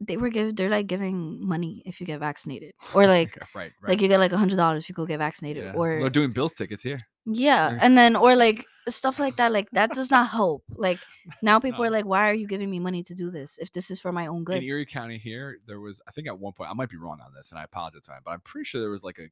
they 0.00 0.16
were 0.16 0.30
give 0.30 0.56
they're 0.56 0.70
like 0.70 0.86
giving 0.86 1.46
money 1.46 1.82
if 1.86 2.00
you 2.00 2.06
get 2.06 2.20
vaccinated. 2.20 2.72
Or 2.94 3.06
like 3.06 3.36
right, 3.54 3.72
right. 3.82 3.90
like 3.90 4.00
you 4.02 4.08
get 4.08 4.20
like 4.20 4.32
a 4.32 4.38
hundred 4.38 4.56
dollars 4.56 4.84
if 4.84 4.88
you 4.88 4.94
go 4.94 5.06
get 5.06 5.18
vaccinated. 5.18 5.64
yeah. 5.64 5.72
Or 5.74 6.00
they're 6.00 6.10
doing 6.10 6.32
bills 6.32 6.52
tickets 6.52 6.82
here. 6.82 7.00
Yeah, 7.26 7.78
and 7.80 7.96
then 7.98 8.16
or 8.16 8.34
like 8.36 8.66
stuff 8.88 9.18
like 9.18 9.36
that. 9.36 9.52
Like 9.52 9.70
that 9.72 9.92
does 9.92 10.10
not 10.10 10.28
help. 10.30 10.64
Like 10.70 10.98
now 11.42 11.58
people 11.66 11.84
are 11.84 11.90
like, 11.90 12.06
"Why 12.06 12.30
are 12.30 12.34
you 12.34 12.46
giving 12.46 12.70
me 12.70 12.80
money 12.80 13.02
to 13.04 13.14
do 13.14 13.30
this 13.30 13.58
if 13.58 13.72
this 13.72 13.90
is 13.90 14.00
for 14.00 14.12
my 14.12 14.26
own 14.26 14.44
good? 14.44 14.56
in 14.56 14.60
good?" 14.62 14.66
Erie 14.66 14.86
County 14.86 15.18
here, 15.18 15.58
there 15.66 15.80
was 15.80 16.00
I 16.08 16.12
think 16.12 16.26
at 16.28 16.38
one 16.38 16.52
point 16.54 16.70
I 16.70 16.74
might 16.74 16.88
be 16.90 16.96
wrong 16.96 17.20
on 17.24 17.32
this, 17.34 17.50
and 17.52 17.58
I 17.58 17.64
apologize, 17.64 18.08
but 18.24 18.30
I'm 18.30 18.40
pretty 18.40 18.64
sure 18.64 18.80
there 18.80 18.90
was 18.90 19.04
like 19.04 19.18
a 19.18 19.28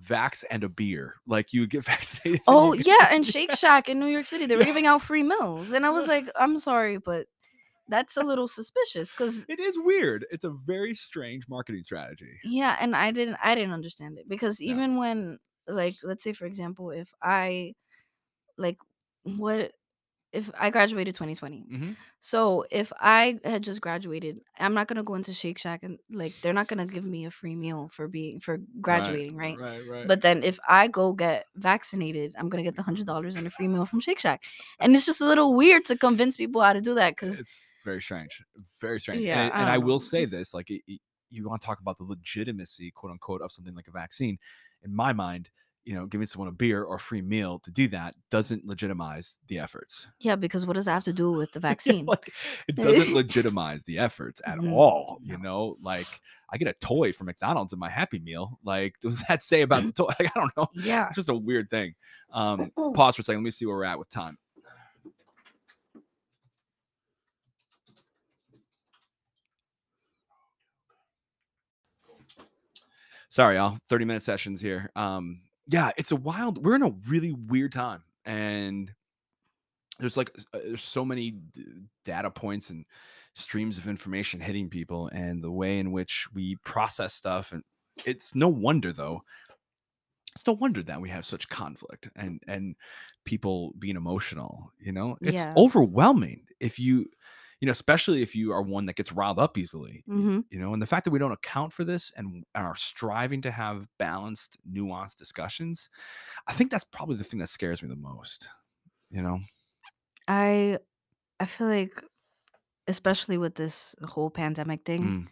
vax 0.00 0.44
and 0.50 0.64
a 0.64 0.68
beer. 0.68 1.16
Like 1.26 1.52
you 1.52 1.66
get 1.66 1.84
vaccinated. 1.92 2.40
Oh 2.46 2.72
you 2.72 2.82
yeah, 2.86 3.08
and 3.10 3.26
Shake 3.34 3.52
Shack 3.52 3.88
in 3.88 4.00
New 4.00 4.06
York 4.06 4.26
City, 4.26 4.46
they 4.46 4.56
were 4.56 4.62
Yeah. 4.62 4.66
giving 4.66 4.86
out 4.86 5.02
free 5.02 5.22
meals, 5.22 5.72
and 5.72 5.84
I 5.86 5.90
was 5.90 6.08
like, 6.14 6.26
"I'm 6.36 6.58
sorry, 6.58 6.98
but 6.98 7.26
that's 7.88 8.16
a 8.16 8.22
little 8.22 8.48
suspicious." 8.48 9.12
Because 9.12 9.44
It 9.48 9.60
is 9.60 9.76
weird. 9.78 10.24
It's 10.30 10.44
a 10.44 10.50
very 10.50 10.94
strange 10.94 11.48
marketing 11.48 11.82
strategy. 11.84 12.38
yeah, 12.44 12.76
and 12.80 12.96
I 12.96 13.10
didn't, 13.10 13.36
I 13.42 13.54
didn't 13.54 13.72
understand 13.74 14.18
it 14.18 14.28
because 14.28 14.60
even 14.62 14.96
when, 14.96 15.38
like, 15.68 15.96
let's 16.02 16.24
say 16.24 16.32
for 16.32 16.46
example, 16.46 16.90
if 16.90 17.12
I, 17.22 17.74
like, 18.56 18.78
what 19.24 19.72
if 20.32 20.50
I 20.58 20.70
graduated 20.70 21.14
2020, 21.14 21.66
Mhm. 21.70 21.96
So 22.18 22.64
if 22.70 22.92
I 23.00 23.38
had 23.44 23.62
just 23.62 23.80
graduated, 23.80 24.40
I'm 24.58 24.74
not 24.74 24.86
gonna 24.88 25.02
go 25.02 25.14
into 25.14 25.32
Shake 25.34 25.58
Shack 25.58 25.82
and 25.82 25.98
like 26.10 26.32
they're 26.40 26.52
not 26.52 26.68
gonna 26.68 26.86
give 26.86 27.04
me 27.04 27.24
a 27.26 27.30
free 27.30 27.54
meal 27.56 27.88
for 27.92 28.08
being 28.08 28.40
for 28.40 28.58
graduating, 28.80 29.36
right? 29.36 29.58
Right, 29.58 29.80
right. 29.86 30.06
But 30.08 30.22
then 30.22 30.42
if 30.42 30.58
I 30.68 30.88
go 30.88 31.12
get 31.12 31.46
vaccinated, 31.56 32.34
I'm 32.38 32.48
gonna 32.48 32.62
get 32.62 32.76
the 32.76 32.82
hundred 32.82 33.06
dollars 33.06 33.36
and 33.36 33.46
a 33.46 33.50
free 33.50 33.68
meal 33.68 33.86
from 33.86 34.00
Shake 34.00 34.18
Shack, 34.20 34.42
and 34.80 34.94
it's 34.94 35.06
just 35.06 35.20
a 35.20 35.26
little 35.26 35.54
weird 35.54 35.84
to 35.86 35.96
convince 35.98 36.36
people 36.36 36.60
how 36.62 36.72
to 36.72 36.80
do 36.80 36.94
that 36.94 37.10
because 37.16 37.40
it's 37.40 37.74
very 37.84 38.00
strange. 38.00 38.42
Very 38.80 39.00
strange. 39.00 39.24
Yeah, 39.24 39.42
and, 39.44 39.52
I 39.52 39.60
and 39.62 39.70
I 39.70 39.78
will 39.78 40.00
say 40.00 40.24
this: 40.24 40.54
like, 40.54 40.70
it, 40.70 40.82
it- 40.86 41.00
you 41.34 41.48
want 41.48 41.62
to 41.62 41.66
talk 41.66 41.80
about 41.80 41.96
the 41.96 42.04
legitimacy, 42.04 42.90
quote 42.90 43.10
unquote, 43.10 43.40
of 43.40 43.50
something 43.50 43.74
like 43.74 43.88
a 43.88 43.90
vaccine. 43.90 44.38
In 44.84 44.94
my 44.94 45.12
mind, 45.14 45.48
you 45.84 45.94
know, 45.94 46.06
giving 46.06 46.26
someone 46.26 46.48
a 46.48 46.52
beer 46.52 46.82
or 46.84 46.94
a 46.96 46.98
free 46.98 47.22
meal 47.22 47.58
to 47.60 47.70
do 47.70 47.88
that 47.88 48.14
doesn't 48.30 48.64
legitimize 48.64 49.38
the 49.48 49.58
efforts. 49.58 50.06
yeah, 50.20 50.36
because 50.36 50.64
what 50.64 50.74
does 50.74 50.84
that 50.84 50.92
have 50.92 51.04
to 51.04 51.12
do 51.12 51.32
with 51.32 51.52
the 51.52 51.60
vaccine? 51.68 52.06
like, 52.06 52.32
it 52.68 52.76
doesn't 52.82 53.12
legitimize 53.12 53.82
the 53.82 53.98
efforts 53.98 54.40
at 54.46 54.58
Mhm. 54.58 54.72
all. 54.72 55.18
You 55.22 55.38
know, 55.38 55.76
like 55.82 56.06
I 56.50 56.56
get 56.58 56.68
a 56.68 56.74
toy 56.74 57.12
from 57.12 57.26
McDonald's 57.26 57.72
in 57.72 57.78
my 57.78 57.88
Happy 57.90 58.18
Meal. 58.20 58.58
Like, 58.64 58.98
does 59.00 59.22
that 59.28 59.42
say 59.42 59.62
about 59.62 59.84
the 59.86 59.92
toy? 59.92 60.06
Like, 60.18 60.30
I 60.36 60.38
don't 60.40 60.56
know. 60.56 60.68
yeah, 60.74 61.06
It's 61.08 61.16
just 61.16 61.28
a 61.28 61.34
weird 61.34 61.68
thing. 61.70 61.94
Um, 62.32 62.70
pause 62.94 63.16
for 63.16 63.20
a 63.20 63.24
second. 63.24 63.40
Let 63.40 63.44
me 63.44 63.50
see 63.50 63.66
where 63.66 63.76
we're 63.76 63.84
at 63.84 63.98
with 63.98 64.08
time. 64.08 64.38
Sorry, 73.28 73.56
y'all. 73.56 73.78
30 73.88 74.04
minute 74.04 74.22
sessions 74.22 74.60
here. 74.60 74.90
Um, 74.94 75.42
yeah, 75.72 75.90
it's 75.96 76.12
a 76.12 76.16
wild, 76.16 76.64
we're 76.64 76.74
in 76.76 76.82
a 76.82 76.90
really 77.08 77.32
weird 77.32 77.72
time. 77.72 78.04
And 78.24 78.94
there's 79.98 80.16
like, 80.16 80.30
uh, 80.52 80.58
there's 80.64 80.84
so 80.84 81.04
many 81.04 81.30
d- 81.32 81.64
data 82.04 82.30
points 82.30 82.70
and 82.70 82.86
streams 83.34 83.78
of 83.78 83.86
information 83.86 84.40
hitting 84.40 84.68
people 84.68 85.08
and 85.12 85.42
the 85.42 85.50
way 85.50 85.78
in 85.78 85.92
which 85.92 86.28
we 86.32 86.56
process 86.56 87.14
stuff. 87.14 87.52
And 87.52 87.62
it's 88.04 88.34
no 88.34 88.48
wonder, 88.48 88.92
though, 88.92 89.22
it's 90.34 90.46
no 90.46 90.54
wonder 90.54 90.82
that 90.82 91.00
we 91.00 91.10
have 91.10 91.26
such 91.26 91.48
conflict 91.48 92.08
and 92.16 92.42
and 92.46 92.74
people 93.24 93.74
being 93.78 93.96
emotional 93.96 94.72
you 94.78 94.90
know 94.92 95.16
it's 95.22 95.46
Yeah. 95.46 95.56
overwhelming 95.56 96.46
if 96.58 96.78
you 96.78 97.06
you 97.62 97.66
know 97.66 97.72
especially 97.72 98.22
if 98.22 98.36
you 98.36 98.52
are 98.52 98.62
one 98.62 98.86
that 98.86 98.96
gets 98.96 99.12
riled 99.12 99.40
up 99.40 99.58
easily 99.58 100.04
hmm 100.06 100.40
you 100.50 100.60
know 100.60 100.74
and 100.74 100.82
the 100.82 100.88
fact 100.88 101.04
that 101.06 101.12
we 101.12 101.20
don't 101.20 101.32
account 101.32 101.72
for 101.72 101.84
this 101.84 102.12
and 102.18 102.44
are 102.56 102.76
striving 102.76 103.42
to 103.42 103.52
have 103.52 103.88
balanced 103.98 104.58
nuanced 104.70 105.16
discussions 105.16 105.90
i 106.48 106.54
think 106.54 106.70
that's 106.70 106.84
probably 106.84 107.16
the 107.16 107.24
thing 107.24 107.40
that 107.40 107.50
scares 107.50 107.82
me 107.82 107.88
the 107.88 107.96
most 107.96 108.48
you 109.10 109.22
know 109.22 109.40
I 110.28 110.78
I 111.40 111.46
feel 111.46 111.68
like 111.68 112.04
especially 112.88 113.38
with 113.38 113.56
this 113.56 113.94
whole 114.04 114.30
pandemic 114.30 114.84
thing, 114.84 115.04
Mm, 115.04 115.28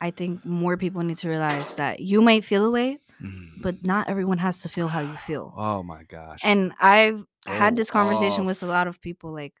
I 0.00 0.10
think 0.12 0.44
more 0.44 0.76
people 0.76 1.02
need 1.02 1.18
to 1.18 1.28
realize 1.30 1.76
that 1.76 2.00
you 2.00 2.22
might 2.22 2.44
feel 2.44 2.66
a 2.66 2.70
way, 2.72 2.98
Mm. 3.22 3.62
but 3.62 3.84
not 3.86 4.08
everyone 4.08 4.38
has 4.38 4.62
to 4.62 4.70
feel 4.70 4.88
how 4.88 5.00
you 5.00 5.16
feel. 5.16 5.54
oh 5.56 5.82
my 5.82 6.04
gosh. 6.04 6.44
And 6.44 6.72
I've 6.80 7.24
had 7.46 7.76
this 7.76 7.90
conversation 7.90 8.46
with 8.46 8.62
a 8.62 8.66
lot 8.66 8.86
of 8.88 9.00
people 9.00 9.32
like 9.32 9.54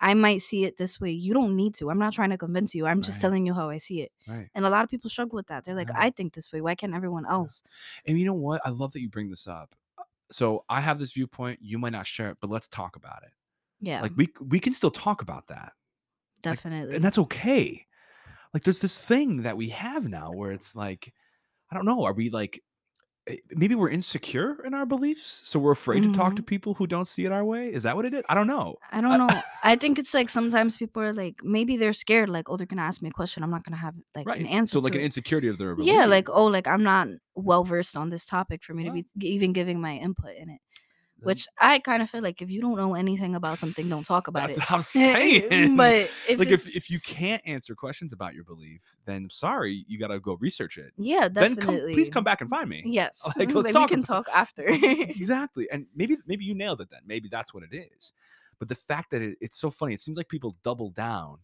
I 0.00 0.14
might 0.14 0.40
see 0.42 0.64
it 0.64 0.78
this 0.78 1.00
way. 1.00 1.10
You 1.10 1.34
don't 1.34 1.54
need 1.54 1.74
to. 1.74 1.90
I'm 1.90 1.98
not 1.98 2.14
trying 2.14 2.30
to 2.30 2.38
convince 2.38 2.74
you. 2.74 2.86
I'm 2.86 3.02
just 3.02 3.20
telling 3.20 3.44
you 3.46 3.52
how 3.54 3.68
I 3.68 3.76
see 3.76 4.00
it. 4.00 4.12
right. 4.26 4.48
And 4.54 4.64
a 4.64 4.70
lot 4.70 4.82
of 4.82 4.90
people 4.90 5.10
struggle 5.10 5.36
with 5.36 5.48
that. 5.48 5.64
They're 5.64 5.74
like, 5.74 5.88
Yeah. 5.90 6.00
I 6.00 6.10
think 6.10 6.32
this 6.32 6.50
way. 6.52 6.60
Why 6.60 6.74
can't 6.74 6.94
everyone 6.94 7.26
else? 7.26 7.62
And 8.06 8.18
you 8.18 8.24
know 8.24 8.32
what? 8.34 8.62
I 8.64 8.70
love 8.70 8.92
that 8.94 9.00
you 9.00 9.10
bring 9.10 9.28
this 9.28 9.46
up. 9.46 9.74
Uh, 9.98 10.04
so 10.30 10.64
I 10.70 10.80
have 10.80 10.98
this 10.98 11.12
viewpoint. 11.12 11.58
You 11.62 11.78
might 11.78 11.92
not 11.92 12.06
share 12.06 12.30
it, 12.30 12.38
but 12.40 12.48
let's 12.50 12.66
talk 12.68 12.96
about 12.96 13.22
it. 13.24 13.32
Yeah, 13.82 14.00
Like 14.02 14.12
we 14.16 14.28
we 14.40 14.60
can 14.60 14.72
still 14.74 14.90
talk 14.90 15.22
about 15.22 15.46
that, 15.46 15.72
definitely. 16.42 16.96
and 16.96 17.04
that's 17.04 17.16
okay. 17.18 17.86
Like 18.52 18.62
there's 18.64 18.80
this 18.80 18.98
thing 18.98 19.42
that 19.42 19.56
we 19.56 19.68
have 19.70 20.08
now 20.08 20.32
where 20.32 20.52
it's 20.52 20.74
like, 20.76 21.14
I 21.70 21.76
don't 21.76 21.86
know. 21.86 22.04
Are 22.04 22.12
we 22.12 22.28
like, 22.30 22.62
Eh, 23.26 23.36
maybe 23.50 23.74
we're 23.74 23.90
insecure 23.90 24.64
in 24.64 24.72
our 24.72 24.86
beliefs, 24.86 25.42
so 25.44 25.58
we're 25.58 25.72
afraid 25.72 26.02
to 26.02 26.12
talk 26.12 26.36
to 26.36 26.42
mm-hmm. 26.42 26.46
people 26.46 26.74
who 26.74 26.86
don't 26.86 27.06
see 27.06 27.24
it 27.26 27.32
our 27.32 27.44
way? 27.44 27.72
Is 27.72 27.82
that 27.82 27.94
what 27.94 28.06
it 28.06 28.14
is? 28.14 28.22
I 28.28 28.34
don't 28.34 28.46
know. 28.46 28.76
I 28.90 29.00
don't 29.00 29.18
know. 29.18 29.42
I 29.64 29.76
think 29.76 29.98
it's 29.98 30.14
like 30.14 30.30
sometimes 30.30 30.78
people 30.78 31.02
are 31.02 31.12
like, 31.12 31.42
maybe 31.44 31.76
they're 31.76 31.92
scared, 31.92 32.30
like, 32.30 32.48
oh, 32.48 32.56
they're 32.56 32.66
gonna 32.66 32.82
ask 32.82 33.02
me 33.02 33.10
a 33.10 33.12
question. 33.12 33.42
I'm 33.42 33.50
not 33.50 33.64
gonna 33.64 33.76
have 33.76 33.94
like 34.14 34.26
Right. 34.26 34.40
an 34.40 34.46
answer. 34.46 34.72
So 34.72 34.80
like 34.80 34.94
an 34.94 35.02
it. 35.02 35.04
insecurity 35.04 35.48
of 35.48 35.58
their 35.58 35.76
yeah, 35.80 36.06
like 36.06 36.28
oh, 36.30 36.46
like 36.46 36.66
I'm 36.66 36.82
not 36.82 37.08
well 37.34 37.64
versed 37.64 37.96
on 37.96 38.10
this 38.10 38.24
topic 38.24 38.62
for 38.62 38.74
me 38.74 38.84
to 38.84 38.92
be 38.92 39.04
even 39.20 39.52
giving 39.52 39.80
my 39.80 39.96
input 39.96 40.36
in 40.36 40.48
it. 40.48 40.60
Then 41.20 41.26
Which 41.26 41.46
I 41.58 41.78
kind 41.78 42.02
of 42.02 42.10
feel 42.10 42.22
like 42.22 42.40
if 42.42 42.50
you 42.50 42.60
don't 42.60 42.76
know 42.76 42.94
anything 42.94 43.34
about 43.34 43.58
something, 43.58 43.88
don't 43.88 44.04
talk 44.04 44.28
about 44.28 44.48
that's 44.48 44.58
it. 44.58 44.60
what 44.60 44.72
I'm 44.72 44.78
eh, 45.02 45.14
eh, 45.14 45.48
saying. 45.50 45.76
but 45.76 46.10
if 46.28 46.38
like 46.38 46.50
if 46.50 46.68
if 46.74 46.90
you 46.90 47.00
can't 47.00 47.42
answer 47.46 47.74
questions 47.74 48.12
about 48.12 48.34
your 48.34 48.44
belief, 48.44 48.96
then 49.04 49.28
sorry, 49.30 49.84
you 49.88 49.98
got 49.98 50.08
to 50.08 50.20
go 50.20 50.36
research 50.40 50.78
it. 50.78 50.92
yeah, 50.96 51.28
Then 51.28 51.54
definitely. 51.54 51.80
come, 51.80 51.92
please 51.94 52.08
come 52.10 52.24
back 52.24 52.40
and 52.40 52.50
find 52.50 52.68
me. 52.68 52.82
Yes, 52.86 53.22
Like, 53.36 53.52
let's 53.54 53.68
we 53.68 53.72
talk 53.72 53.90
can 53.90 54.00
about 54.00 54.26
talk 54.26 54.28
after. 54.34 54.64
exactly. 54.68 55.68
And 55.70 55.86
maybe 55.94 56.16
maybe 56.26 56.44
you 56.44 56.54
nailed 56.54 56.80
it 56.80 56.88
then. 56.90 57.00
Maybe 57.06 57.28
that's 57.30 57.52
what 57.54 57.62
it 57.62 57.74
is. 57.76 58.12
But 58.58 58.68
the 58.68 58.74
fact 58.74 59.10
that 59.12 59.22
it, 59.22 59.38
it's 59.40 59.56
so 59.56 59.70
funny, 59.70 59.94
it 59.94 60.00
seems 60.00 60.16
like 60.16 60.28
people 60.28 60.56
double 60.62 60.90
down 60.90 61.38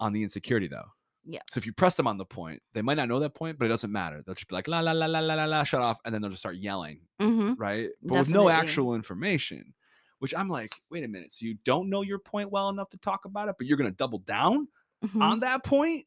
on 0.00 0.12
the 0.12 0.22
insecurity 0.22 0.68
though. 0.68 0.88
Yeah. 1.24 1.42
So 1.50 1.58
if 1.58 1.66
you 1.66 1.72
press 1.72 1.96
them 1.96 2.06
on 2.06 2.18
the 2.18 2.26
point, 2.26 2.62
they 2.74 2.82
might 2.82 2.94
not 2.96 3.08
know 3.08 3.20
that 3.20 3.34
point, 3.34 3.58
but 3.58 3.66
it 3.66 3.68
doesn't 3.68 3.90
matter. 3.92 4.22
They'll 4.22 4.34
just 4.34 4.48
be 4.48 4.54
like 4.54 4.68
la 4.68 4.80
la 4.80 4.92
la 4.92 5.06
la 5.06 5.20
la 5.20 5.34
la 5.34 5.44
la, 5.46 5.64
shut 5.64 5.80
off, 5.80 5.98
and 6.04 6.14
then 6.14 6.20
they'll 6.20 6.30
just 6.30 6.42
start 6.42 6.56
yelling, 6.56 7.00
hmm 7.20 7.52
right? 7.56 7.90
But 8.02 8.16
with 8.16 8.28
no 8.28 8.48
actual 8.48 8.94
information. 8.94 9.74
Which 10.20 10.34
I'm 10.36 10.48
like, 10.48 10.82
wait 10.90 11.04
a 11.04 11.08
minute. 11.08 11.32
So 11.32 11.46
you 11.46 11.54
don't 11.64 11.88
know 11.88 12.02
your 12.02 12.18
point 12.18 12.50
well 12.50 12.68
enough 12.70 12.88
to 12.88 12.98
talk 12.98 13.24
about 13.24 13.48
it, 13.48 13.54
but 13.56 13.68
you're 13.68 13.76
gonna 13.78 13.92
double 13.92 14.18
down 14.18 14.66
hmm 15.02 15.30
on 15.30 15.40
that 15.40 15.64
point. 15.64 16.06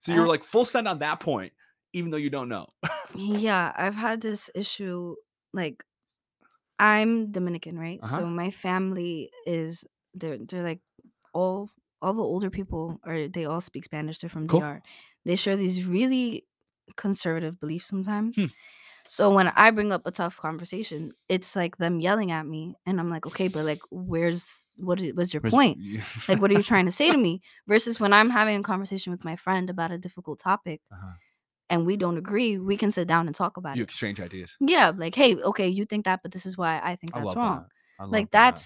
So 0.00 0.12
you're 0.12 0.26
Uh, 0.26 0.28
like 0.28 0.44
full 0.44 0.64
send 0.64 0.88
on 0.88 1.00
that 1.00 1.20
point, 1.20 1.54
even 1.92 2.10
though 2.10 2.18
you 2.18 2.30
don't 2.30 2.48
know. 2.50 2.68
Yeah, 3.14 3.72
I've 3.76 3.94
had 3.94 4.20
this 4.20 4.50
issue. 4.54 5.16
Like, 5.52 5.84
I'm 6.78 7.32
Dominican, 7.32 7.78
right? 7.78 8.02
Uh-huh. 8.02 8.22
So 8.22 8.26
my 8.26 8.50
family 8.50 9.30
is 9.46 9.84
they're 10.14 10.38
they're 10.38 10.64
like 10.64 10.80
all 11.34 11.70
all 12.02 12.12
the 12.14 12.22
older 12.22 12.50
people 12.50 13.00
are 13.04 13.28
they 13.28 13.44
all 13.46 13.60
speak 13.60 13.84
Spanish. 13.84 14.18
They're 14.20 14.30
from 14.30 14.48
Cool. 14.48 14.60
DR. 14.60 14.82
They 15.24 15.36
share 15.36 15.56
these 15.56 15.84
really 15.86 16.44
conservative 16.96 17.58
beliefs 17.60 17.88
sometimes. 17.88 18.36
Hmm. 18.36 18.46
So 19.08 19.30
when 19.32 19.48
I 19.48 19.70
bring 19.70 19.92
up 19.92 20.02
a 20.04 20.10
tough 20.10 20.36
conversation, 20.38 21.12
it's 21.28 21.54
like 21.54 21.76
them 21.76 22.00
yelling 22.00 22.32
at 22.32 22.44
me, 22.44 22.74
and 22.86 22.98
I'm 22.98 23.08
like, 23.08 23.24
okay, 23.26 23.46
but 23.46 23.64
like, 23.64 23.78
where's 23.90 24.44
what 24.76 25.00
i- 25.00 25.12
was 25.14 25.32
your 25.32 25.40
Where's- 25.42 25.54
point? 25.54 25.78
Like, 26.28 26.40
what 26.40 26.50
are 26.50 26.54
you 26.54 26.62
trying 26.72 26.86
to 26.86 26.90
say 26.92 27.10
to 27.12 27.16
me? 27.16 27.40
Versus 27.68 28.00
when 28.00 28.12
I'm 28.12 28.30
having 28.30 28.58
a 28.58 28.62
conversation 28.62 29.12
with 29.12 29.24
my 29.24 29.36
friend 29.36 29.70
about 29.70 29.92
a 29.92 29.98
difficult 29.98 30.40
topic 30.40 30.80
Uh-huh. 30.92 31.12
and 31.70 31.86
we 31.86 31.96
don't 31.96 32.18
agree, 32.18 32.58
we 32.58 32.76
can 32.76 32.90
sit 32.90 33.06
down 33.06 33.26
and 33.28 33.34
talk 33.34 33.56
about 33.56 33.76
You 33.76 33.82
it. 33.82 33.88
exchange 33.90 34.20
ideas. 34.20 34.56
Yeah, 34.60 34.90
like, 34.96 35.14
hey, 35.14 35.36
okay, 35.36 35.68
you 35.68 35.84
think 35.84 36.04
that, 36.06 36.20
but 36.24 36.32
this 36.32 36.44
is 36.44 36.58
why 36.58 36.80
I 36.82 36.96
think 36.96 37.14
I 37.14 37.20
that's 37.20 37.26
love 37.28 37.36
wrong. 37.36 37.56
that. 37.98 38.02
I 38.02 38.04
Like 38.06 38.30
that. 38.32 38.56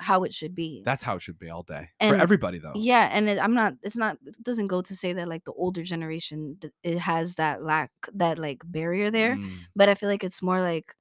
How 0.00 0.24
it 0.24 0.34
should 0.34 0.54
be. 0.54 0.82
That's 0.84 1.02
how 1.02 1.16
it 1.16 1.22
should 1.22 1.38
be 1.38 1.50
all 1.50 1.62
day 1.62 1.88
for 2.00 2.14
everybody, 2.16 2.58
though. 2.58 2.72
yeah, 2.74 3.08
and 3.12 3.28
it, 3.28 3.38
I'm 3.38 3.54
not. 3.54 3.74
It's 3.82 3.96
not. 3.96 4.18
It 4.26 4.42
doesn't 4.42 4.66
go 4.66 4.82
to 4.82 4.96
say 4.96 5.12
that 5.12 5.28
like 5.28 5.44
the 5.44 5.52
older 5.52 5.82
generation 5.82 6.58
it 6.82 6.98
has 6.98 7.36
that 7.36 7.62
lack 7.62 7.90
that 8.14 8.38
like 8.38 8.62
barrier 8.64 9.10
there. 9.10 9.36
Mm, 9.36 9.58
But 9.76 9.88
I 9.88 9.94
feel 9.94 10.08
like 10.08 10.24
it's 10.24 10.42
more 10.42 10.60
like 10.60 10.94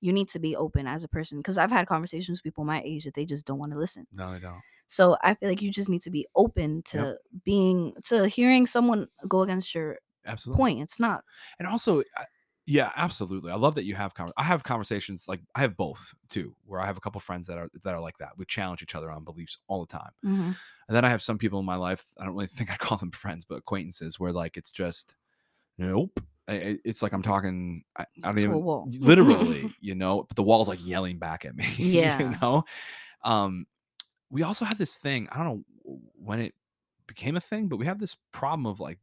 you 0.00 0.12
need 0.12 0.28
to 0.28 0.38
be 0.38 0.54
open 0.56 0.86
as 0.86 1.04
a 1.04 1.08
person 1.08 1.38
because 1.38 1.58
I've 1.58 1.72
had 1.72 1.86
conversations 1.88 2.38
with 2.38 2.44
people 2.44 2.64
my 2.64 2.80
age 2.82 3.04
that 3.04 3.14
they 3.14 3.24
just 3.26 3.44
don't 3.46 3.58
want 3.58 3.72
to 3.72 3.78
listen. 3.78 4.06
no, 4.12 4.32
they 4.32 4.38
don't. 4.40 4.60
So 4.86 5.18
I 5.22 5.34
feel 5.34 5.50
like 5.50 5.60
you 5.60 5.70
just 5.70 5.90
need 5.90 6.02
to 6.02 6.10
be 6.10 6.26
open 6.34 6.82
to 6.86 7.18
being 7.44 7.92
to 8.04 8.26
hearing 8.28 8.64
someone 8.66 9.08
go 9.28 9.42
against 9.42 9.74
your 9.74 9.98
Absolutely. 10.24 10.58
point. 10.58 10.80
It's 10.80 10.98
not. 10.98 11.24
And 11.58 11.68
also, 11.68 12.02
yeah, 12.70 12.92
absolutely. 12.96 13.50
I 13.50 13.54
love 13.56 13.74
that 13.76 13.84
you 13.84 13.94
have. 13.94 14.12
Con- 14.12 14.30
I 14.36 14.42
have 14.44 14.62
conversations 14.62 15.26
like 15.26 15.40
I 15.54 15.60
have 15.60 15.74
both 15.76 16.14
too, 16.28 16.54
where 16.66 16.80
I 16.80 16.86
have 16.86 16.98
a 16.98 17.00
couple 17.00 17.18
friends 17.20 17.46
that 17.46 17.56
are 17.56 17.70
that 17.82 17.94
are 17.94 18.00
like 18.00 18.18
that. 18.18 18.32
We 18.36 18.44
challenge 18.44 18.82
each 18.82 18.94
other 18.94 19.10
on 19.10 19.24
beliefs 19.24 19.56
all 19.68 19.80
the 19.80 19.86
time. 19.98 20.10
Mhm. 20.24 20.56
And 20.88 20.96
then 20.96 21.04
I 21.04 21.08
have 21.08 21.22
some 21.22 21.38
people 21.38 21.58
in 21.60 21.64
my 21.64 21.76
life. 21.76 22.04
I 22.20 22.24
don't 22.24 22.34
really 22.34 22.46
think 22.58 22.70
I 22.70 22.76
call 22.76 22.98
them 22.98 23.10
friends, 23.10 23.46
but 23.46 23.56
acquaintances, 23.56 24.20
where 24.20 24.32
like 24.32 24.56
it's 24.58 24.70
just 24.70 25.16
nope. 25.78 26.20
It's 26.50 27.02
like 27.02 27.12
I'm 27.12 27.22
talking. 27.22 27.84
I, 27.96 28.06
I 28.22 28.30
don't 28.32 28.40
even 28.40 28.62
literally, 29.00 29.72
you 29.80 29.94
know. 29.94 30.24
But 30.28 30.36
the 30.36 30.42
wall's 30.42 30.68
like 30.68 30.84
yelling 30.84 31.18
back 31.18 31.44
at 31.46 31.56
me. 31.56 31.66
Yeah. 31.78 32.18
you 32.18 32.30
know. 32.40 32.64
Um, 33.24 33.66
we 34.30 34.42
also 34.42 34.64
have 34.66 34.76
this 34.78 34.94
thing. 34.94 35.28
I 35.32 35.38
don't 35.38 35.46
know 35.86 35.98
when 36.16 36.40
it 36.40 36.54
became 37.06 37.36
a 37.36 37.40
thing, 37.40 37.68
but 37.68 37.78
we 37.78 37.86
have 37.86 37.98
this 37.98 38.16
problem 38.32 38.66
of 38.66 38.78
like 38.78 38.98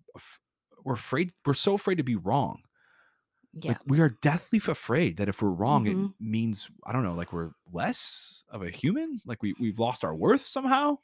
we're 0.83 0.93
afraid. 0.93 1.31
We're 1.45 1.53
so 1.55 1.73
afraid 1.73 1.95
to 1.97 2.03
be 2.03 2.15
wrong. 2.15 2.61
Yeah. 3.61 3.71
Like 3.71 3.81
we 3.87 4.01
are 4.01 4.09
deathly 4.21 4.59
afraid 4.67 5.17
that 5.17 5.29
if 5.29 5.41
we're 5.41 5.49
wrong, 5.49 5.85
Mhm. 5.85 6.09
it 6.09 6.13
means 6.19 6.69
I 6.85 6.91
don't 6.91 7.03
know, 7.03 7.13
like 7.13 7.31
we're 7.33 7.51
less 7.71 8.43
of 8.49 8.61
a 8.63 8.69
human. 8.69 9.21
Like 9.25 9.41
we 9.41 9.55
we've 9.59 9.79
lost 9.79 10.03
our 10.03 10.13
worth 10.15 10.45
somehow. 10.45 10.97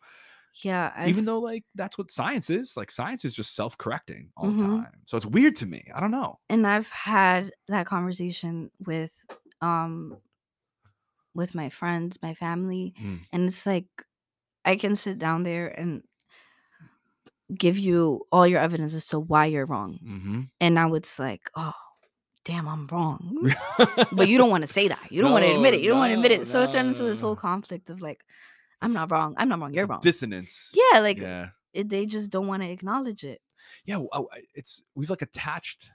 yeah. 0.63 0.91
I've, 0.95 1.07
Even 1.07 1.23
though 1.25 1.39
like 1.39 1.63
that's 1.75 1.97
what 1.97 2.11
science 2.11 2.49
is. 2.49 2.75
Like 2.75 2.91
science 2.91 3.23
is 3.23 3.31
just 3.33 3.55
self 3.55 3.77
correcting 3.77 4.31
all 4.35 4.51
the 4.51 4.63
Mhm. 4.63 4.83
time. 4.83 5.01
So 5.05 5.15
it's 5.15 5.25
weird 5.25 5.55
to 5.57 5.65
me. 5.65 5.89
I 5.95 5.99
don't 6.01 6.11
know. 6.11 6.39
and 6.49 6.67
I've 6.67 6.89
had 6.89 7.53
that 7.69 7.85
conversation 7.85 8.69
with 8.85 9.25
um 9.61 10.17
with 11.33 11.55
my 11.55 11.69
friends, 11.69 12.17
my 12.21 12.33
family, 12.33 12.93
Mm. 12.99 13.21
and 13.31 13.47
it's 13.47 13.65
like 13.65 13.87
I 14.65 14.75
can 14.75 14.95
sit 14.97 15.17
down 15.19 15.43
there 15.43 15.67
and 15.69 16.03
give 17.57 17.77
you 17.77 18.25
all 18.31 18.47
your 18.47 18.59
evidence 18.59 18.93
as 18.93 19.07
to 19.07 19.19
why 19.19 19.45
you're 19.45 19.65
wrong. 19.65 19.99
Mm-hmm. 20.03 20.41
And 20.61 20.75
now 20.75 20.93
it's 20.93 21.19
like, 21.19 21.49
oh, 21.55 21.73
damn, 22.45 22.67
I'm 22.67 22.87
wrong. 22.87 23.53
but 24.11 24.27
you 24.27 24.37
don't 24.37 24.49
want 24.49 24.61
to 24.65 24.67
say 24.71 24.87
that. 24.87 25.11
You 25.11 25.21
don't 25.21 25.31
want 25.31 25.45
to 25.45 25.53
admit 25.55 25.73
it. 25.75 25.81
You 25.81 25.89
don't 25.89 25.99
want 25.99 26.11
to 26.11 26.15
admit 26.15 26.31
it. 26.31 26.47
So 26.47 26.61
it 26.63 26.71
turns 26.71 26.99
into 26.99 27.09
this 27.09 27.21
whole 27.21 27.35
conflict 27.35 27.89
of 27.89 28.01
like, 28.01 28.23
I'm 28.81 28.93
not 28.93 29.11
wrong. 29.11 29.35
I'm 29.37 29.47
not 29.49 29.59
wrong. 29.59 29.73
You're 29.73 29.85
wrong. 29.87 29.99
Dissonance. 30.01 30.73
yeah, 30.73 30.99
like 30.99 31.19
yeah. 31.19 31.49
it, 31.73 31.89
they 31.89 32.05
just 32.05 32.31
don't 32.31 32.47
want 32.47 32.63
to 32.63 32.69
acknowledge 32.69 33.23
it. 33.23 33.41
yeah 33.85 33.97
oh, 34.11 34.27
it's 34.55 34.83
we've 34.95 35.09
like 35.09 35.21
attached 35.21 35.91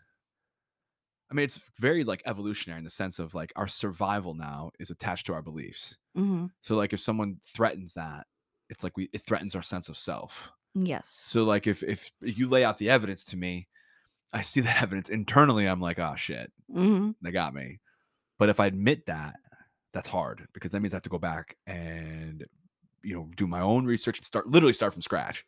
i 1.31 1.35
mean 1.35 1.43
it's 1.45 1.61
very 1.81 2.05
like 2.05 2.23
evolutionary 2.27 2.79
in 2.79 2.85
the 2.85 2.91
sense 2.91 3.19
of 3.19 3.35
like 3.35 3.53
our 3.57 3.67
survival 3.67 4.35
now 4.35 4.71
is 4.79 4.91
attached 4.91 5.27
to 5.27 5.35
our 5.35 5.43
beliefs 5.43 5.99
hmm 6.15 6.47
so 6.61 6.77
like 6.77 6.93
if 6.93 7.01
someone 7.01 7.37
threatens 7.45 7.95
that 7.95 8.27
it's 8.71 8.85
like 8.85 8.97
we 8.97 9.09
it 9.13 9.21
threatens 9.27 9.55
our 9.57 9.63
sense 9.63 9.89
of 9.89 9.97
self 9.99 10.53
Yes. 10.75 11.09
so 11.09 11.43
like 11.45 11.67
if 11.67 11.83
if 11.83 12.13
you 12.21 12.49
lay 12.49 12.63
out 12.65 12.79
the 12.79 12.89
evidence 12.91 13.25
to 13.27 13.37
me 13.37 13.67
i 14.37 14.43
see 14.43 14.61
that 14.61 14.83
evidence 14.83 15.09
internally 15.09 15.67
i'm 15.67 15.81
like 15.81 15.99
oh 15.99 16.15
shit 16.17 16.53
hmm 16.73 17.11
they 17.23 17.31
got 17.31 17.55
me 17.55 17.81
but 18.39 18.49
if 18.49 18.61
i 18.61 18.67
admit 18.67 19.07
that 19.07 19.35
that's 19.93 20.09
hard 20.09 20.47
because 20.53 20.73
that 20.73 20.81
means 20.81 20.93
i 20.93 20.97
have 20.97 21.03
to 21.03 21.09
go 21.09 21.19
back 21.19 21.57
and 21.67 22.45
you 23.03 23.15
know 23.15 23.29
do 23.37 23.47
my 23.47 23.61
own 23.61 23.87
research 23.87 24.19
and 24.19 24.25
start 24.27 24.47
literally 24.49 24.73
start 24.75 24.93
from 24.93 25.03
scratch 25.03 25.45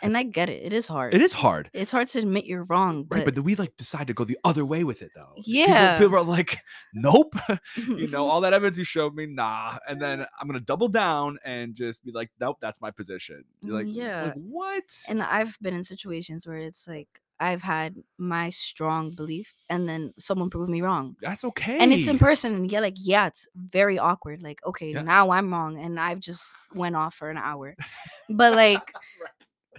And 0.00 0.12
It's- 0.12 0.20
I 0.20 0.30
get 0.30 0.48
it. 0.48 0.62
It 0.62 0.72
is 0.72 0.86
hard. 0.86 1.12
it 1.14 1.20
is 1.22 1.32
hard 1.32 1.70
It's 1.72 1.90
hard 1.90 2.06
to 2.10 2.18
admit 2.20 2.44
you're 2.44 2.62
wrong, 2.72 3.02
but, 3.02 3.16
Right, 3.16 3.24
but 3.24 3.34
then 3.34 3.42
we 3.42 3.56
like 3.56 3.74
decide 3.76 4.06
to 4.06 4.14
go 4.14 4.22
the 4.24 4.38
other 4.44 4.64
way 4.64 4.84
with 4.84 5.02
it 5.02 5.10
though. 5.16 5.32
People- 5.34 5.52
Yeah. 5.74 5.98
people, 5.98 6.14
are 6.14 6.22
like, 6.22 6.52
nope. 6.94 7.34
you 7.76 8.06
know, 8.06 8.24
all 8.30 8.40
that 8.42 8.52
evidence 8.52 8.78
you 8.78 8.84
showed 8.84 9.12
me, 9.16 9.26
nah. 9.26 9.78
And 9.88 10.00
then 10.00 10.24
I'm 10.38 10.46
gonna 10.46 10.60
double 10.60 10.86
down 10.86 11.38
and 11.44 11.74
just 11.74 12.04
be 12.04 12.12
like, 12.12 12.30
nope, 12.38 12.58
that's 12.60 12.80
my 12.80 12.92
position. 12.92 13.42
You're 13.64 13.74
like, 13.74 13.86
Yeah. 13.88 14.22
like 14.26 14.34
what? 14.34 14.88
and 15.08 15.20
I've 15.20 15.58
been 15.60 15.74
in 15.74 15.82
situations 15.82 16.46
where 16.46 16.58
it's 16.58 16.86
like 16.86 17.08
I've 17.40 17.62
had 17.62 17.94
my 18.18 18.48
strong 18.50 19.12
belief, 19.12 19.54
and 19.70 19.88
then 19.88 20.12
someone 20.18 20.50
proved 20.50 20.70
me 20.70 20.82
wrong, 20.82 21.16
that's 21.22 21.44
okay. 21.44 21.78
and 21.78 21.92
it's 21.92 22.08
in 22.08 22.18
person, 22.18 22.54
and 22.54 22.70
yeah, 22.72 22.80
like 22.80 22.96
yeah, 22.98 23.26
it's 23.28 23.46
very 23.54 23.98
awkward. 23.98 24.42
Like 24.42 24.60
okay, 24.66 24.92
Yeah. 24.92 25.02
now 25.02 25.30
I'm 25.30 25.52
wrong, 25.52 25.78
and 25.78 25.98
I've 26.00 26.20
just 26.20 26.54
went 26.74 26.96
off 26.96 27.14
for 27.14 27.30
an 27.30 27.36
hour, 27.38 27.76
but 28.28 28.54
like 28.54 28.92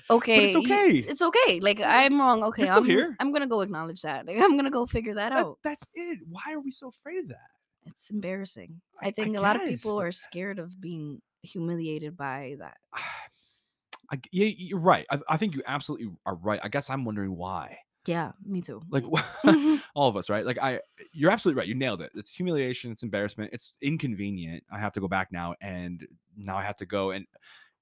okay, 0.10 0.46
it's 0.46 0.56
y- 0.56 0.62
okay. 0.62 0.98
it's 1.00 1.22
okay. 1.22 1.60
Like 1.60 1.82
I'm 1.82 2.20
wrong. 2.20 2.44
Okay, 2.44 2.66
still 2.66 2.78
I'm 2.78 2.86
here. 2.86 3.16
I'm 3.20 3.32
gonna 3.34 3.48
go 3.48 3.62
acknowledge 3.62 4.02
that. 4.04 4.28
Like, 4.28 4.38
I'm 4.40 4.56
gonna 4.56 4.72
go 4.72 4.86
figure 4.86 5.16
that 5.16 5.30
That- 5.32 5.46
out. 5.46 5.58
that's 5.64 5.86
it. 5.94 6.20
Why 6.30 6.54
are 6.54 6.60
we 6.60 6.72
so 6.72 6.88
afraid 6.90 7.20
of 7.20 7.28
that? 7.30 7.50
It's 7.86 8.10
embarrassing. 8.10 8.82
I- 9.02 9.08
I 9.08 9.12
think 9.12 9.36
I 9.36 9.40
a 9.40 9.42
lot 9.42 9.56
of 9.56 9.64
people 9.68 10.00
are 10.00 10.12
scared 10.12 10.60
of 10.60 10.80
being 10.80 11.22
humiliated 11.44 12.16
by 12.18 12.56
that. 12.60 12.78
I, 14.12 14.20
yeah, 14.32 14.46
you're 14.48 14.80
right. 14.80 15.06
I, 15.12 15.20
I 15.30 15.38
think 15.38 15.56
you 15.56 15.62
absolutely 15.66 16.10
are 16.26 16.36
right. 16.36 16.60
I 16.64 16.70
guess 16.70 16.90
I'm 16.90 17.06
wondering 17.06 17.36
why. 17.36 17.80
Yeah, 18.06 18.32
me 18.44 18.62
too. 18.62 18.82
Like 18.90 19.04
all 19.96 20.10
of 20.10 20.18
us, 20.18 20.30
right? 20.30 20.46
Like 20.46 20.58
I, 20.58 20.82
you're 21.14 21.32
absolutely 21.32 21.60
right. 21.60 21.68
You 21.68 21.76
nailed 21.76 22.02
it. 22.02 22.12
It's 22.16 22.32
humiliation. 22.34 22.92
It's 22.92 23.04
embarrassment. 23.04 23.52
It's 23.54 23.78
inconvenient. 23.82 24.64
I 24.72 24.80
have 24.80 24.94
to 24.94 25.00
go 25.00 25.08
back 25.08 25.32
now, 25.32 25.56
and 25.62 26.08
now 26.36 26.58
I 26.58 26.64
have 26.64 26.78
to 26.78 26.86
go 26.86 27.12
and 27.12 27.28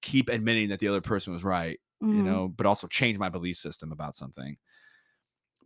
keep 0.01 0.29
admitting 0.29 0.69
that 0.69 0.79
the 0.79 0.87
other 0.89 1.01
person 1.01 1.33
was 1.33 1.43
right. 1.43 1.79
You 2.09 2.23
Mhm. 2.23 2.23
know, 2.23 2.49
but 2.49 2.65
also 2.65 2.87
change 2.87 3.17
my 3.19 3.29
belief 3.29 3.57
system 3.57 3.91
about 3.91 4.15
something. 4.15 4.57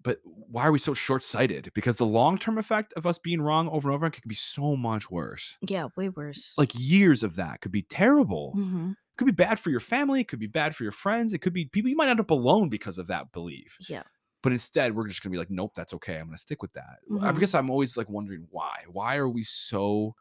But 0.04 0.20
why 0.24 0.64
are 0.66 0.72
we 0.72 0.80
so 0.80 0.94
short-sighted? 0.94 1.72
Because 1.74 1.98
the 1.98 2.06
long-term 2.06 2.58
effect 2.58 2.94
of 2.94 3.06
us 3.06 3.20
being 3.20 3.42
wrong 3.42 3.70
over 3.70 3.90
and 3.90 3.96
over 3.96 4.06
again 4.08 4.20
could 4.22 4.28
be 4.28 4.36
so 4.36 4.76
much 4.76 5.12
worse. 5.12 5.58
Yeah, 5.62 5.88
way 5.96 6.10
worse. 6.10 6.58
Like 6.58 6.72
years 6.76 7.24
of 7.24 7.36
that 7.38 7.62
could 7.62 7.72
be 7.72 7.84
terrible. 7.84 8.60
Mhm. 8.60 8.94
It 9.14 9.18
could 9.18 9.26
be 9.26 9.32
bad 9.32 9.60
for 9.60 9.70
your 9.70 9.80
family. 9.80 10.22
It 10.22 10.28
could 10.28 10.40
be 10.40 10.48
bad 10.48 10.76
for 10.76 10.84
your 10.84 10.92
friends. 10.92 11.34
It 11.34 11.40
could 11.40 11.54
be 11.54 11.66
people 11.66 11.90
you 11.90 11.96
might 11.98 12.10
end 12.10 12.20
up 12.20 12.32
alone 12.32 12.70
because 12.70 12.98
of 12.98 13.08
that 13.08 13.32
belief. 13.32 13.82
Yeah. 13.88 14.04
But 14.44 14.54
instead, 14.54 14.96
we're 14.96 15.08
just 15.08 15.24
gonna 15.24 15.32
be 15.32 15.38
like, 15.40 15.52
nope, 15.52 15.74
that's 15.76 15.94
okay. 15.96 16.18
I'm 16.20 16.28
gonna 16.28 16.38
stick 16.40 16.62
with 16.62 16.74
that. 16.74 17.00
I 17.22 17.32
Mhm. 17.32 17.40
guess 17.40 17.54
I'm 17.56 17.70
always 17.70 17.98
like 17.98 18.10
wondering 18.10 18.48
why. 18.52 18.86
Why 18.88 19.18
are 19.18 19.30
we 19.30 19.44
so 19.44 20.16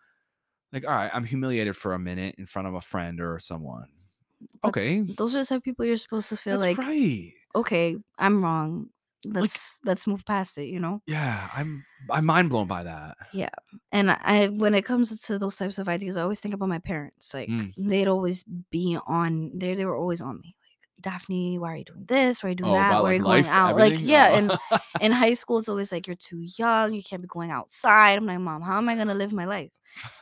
like, 0.73 0.87
all 0.87 0.95
right, 0.95 1.11
I'm 1.15 1.25
humiliated 1.25 1.77
for 1.77 1.95
a 1.95 1.99
minute 1.99 2.37
in 2.39 2.47
front 2.47 2.69
of 2.69 2.75
a 2.75 2.81
friend 2.83 3.21
or 3.21 3.39
someone. 3.41 3.89
But 4.65 4.71
Okay, 4.71 5.03
Those 5.07 5.35
are 5.35 5.41
the 5.41 5.47
type 5.47 5.59
of 5.59 5.63
people 5.65 5.85
you're 5.85 5.97
supposed 5.97 6.29
to 6.31 6.37
feel 6.37 6.57
that's 6.57 6.59
like, 6.59 6.79
right. 6.79 7.33
okay, 7.55 7.99
I'm 8.19 8.43
wrong. 8.45 8.91
Let's 9.25 9.79
let's 9.85 10.07
move 10.07 10.25
past 10.25 10.57
it, 10.59 10.67
you 10.69 10.81
know? 10.81 11.03
Yeah, 11.07 11.49
I'm 11.55 11.85
I'm 12.11 12.25
mind 12.27 12.49
blown 12.51 12.67
by 12.67 12.83
that. 12.85 13.17
Yeah. 13.33 13.51
And 13.93 14.11
I 14.11 14.49
when 14.49 14.75
it 14.75 14.85
comes 14.85 15.21
to 15.23 15.39
those 15.39 15.57
types 15.57 15.79
of 15.79 15.89
ideas, 15.89 16.17
I 16.17 16.23
always 16.23 16.41
think 16.41 16.55
about 16.55 16.69
my 16.69 16.79
parents. 16.79 17.35
Like 17.35 17.49
Mm. 17.49 17.75
they'd 17.77 18.09
always 18.09 18.45
be 18.71 18.99
on 19.07 19.53
they 19.55 19.75
they 19.75 19.85
were 19.85 19.97
always 19.97 20.21
on 20.23 20.41
me. 20.41 20.55
Like, 21.05 21.15
Dafne, 21.15 21.59
why 21.59 21.73
are 21.73 21.77
you 21.77 21.85
doing 21.85 22.05
this? 22.07 22.43
Why 22.43 22.49
are 22.49 22.51
you 22.51 22.57
doing 22.57 22.71
Oh, 22.71 22.75
that? 22.75 22.89
about 22.91 23.03
Why 23.03 23.11
are 23.11 23.15
you 23.15 23.23
going 23.23 23.47
out? 23.47 23.77
Like, 23.77 23.99
yeah, 24.01 24.29
Oh. 24.31 24.35
and 24.37 24.59
in 25.01 25.13
high 25.13 25.35
school 25.35 25.59
it's 25.59 25.69
always 25.69 25.93
like 25.93 26.07
you're 26.07 26.17
too 26.17 26.41
young, 26.59 26.93
you 26.95 27.03
can't 27.03 27.23
be 27.23 27.29
going 27.29 27.51
outside. 27.51 28.17
I'm 28.19 28.27
like, 28.27 28.39
Mom, 28.41 28.63
how 28.63 28.79
am 28.79 28.89
I 28.89 28.97
gonna 28.97 29.15
live 29.15 29.33
my 29.33 29.45
life? 29.47 29.71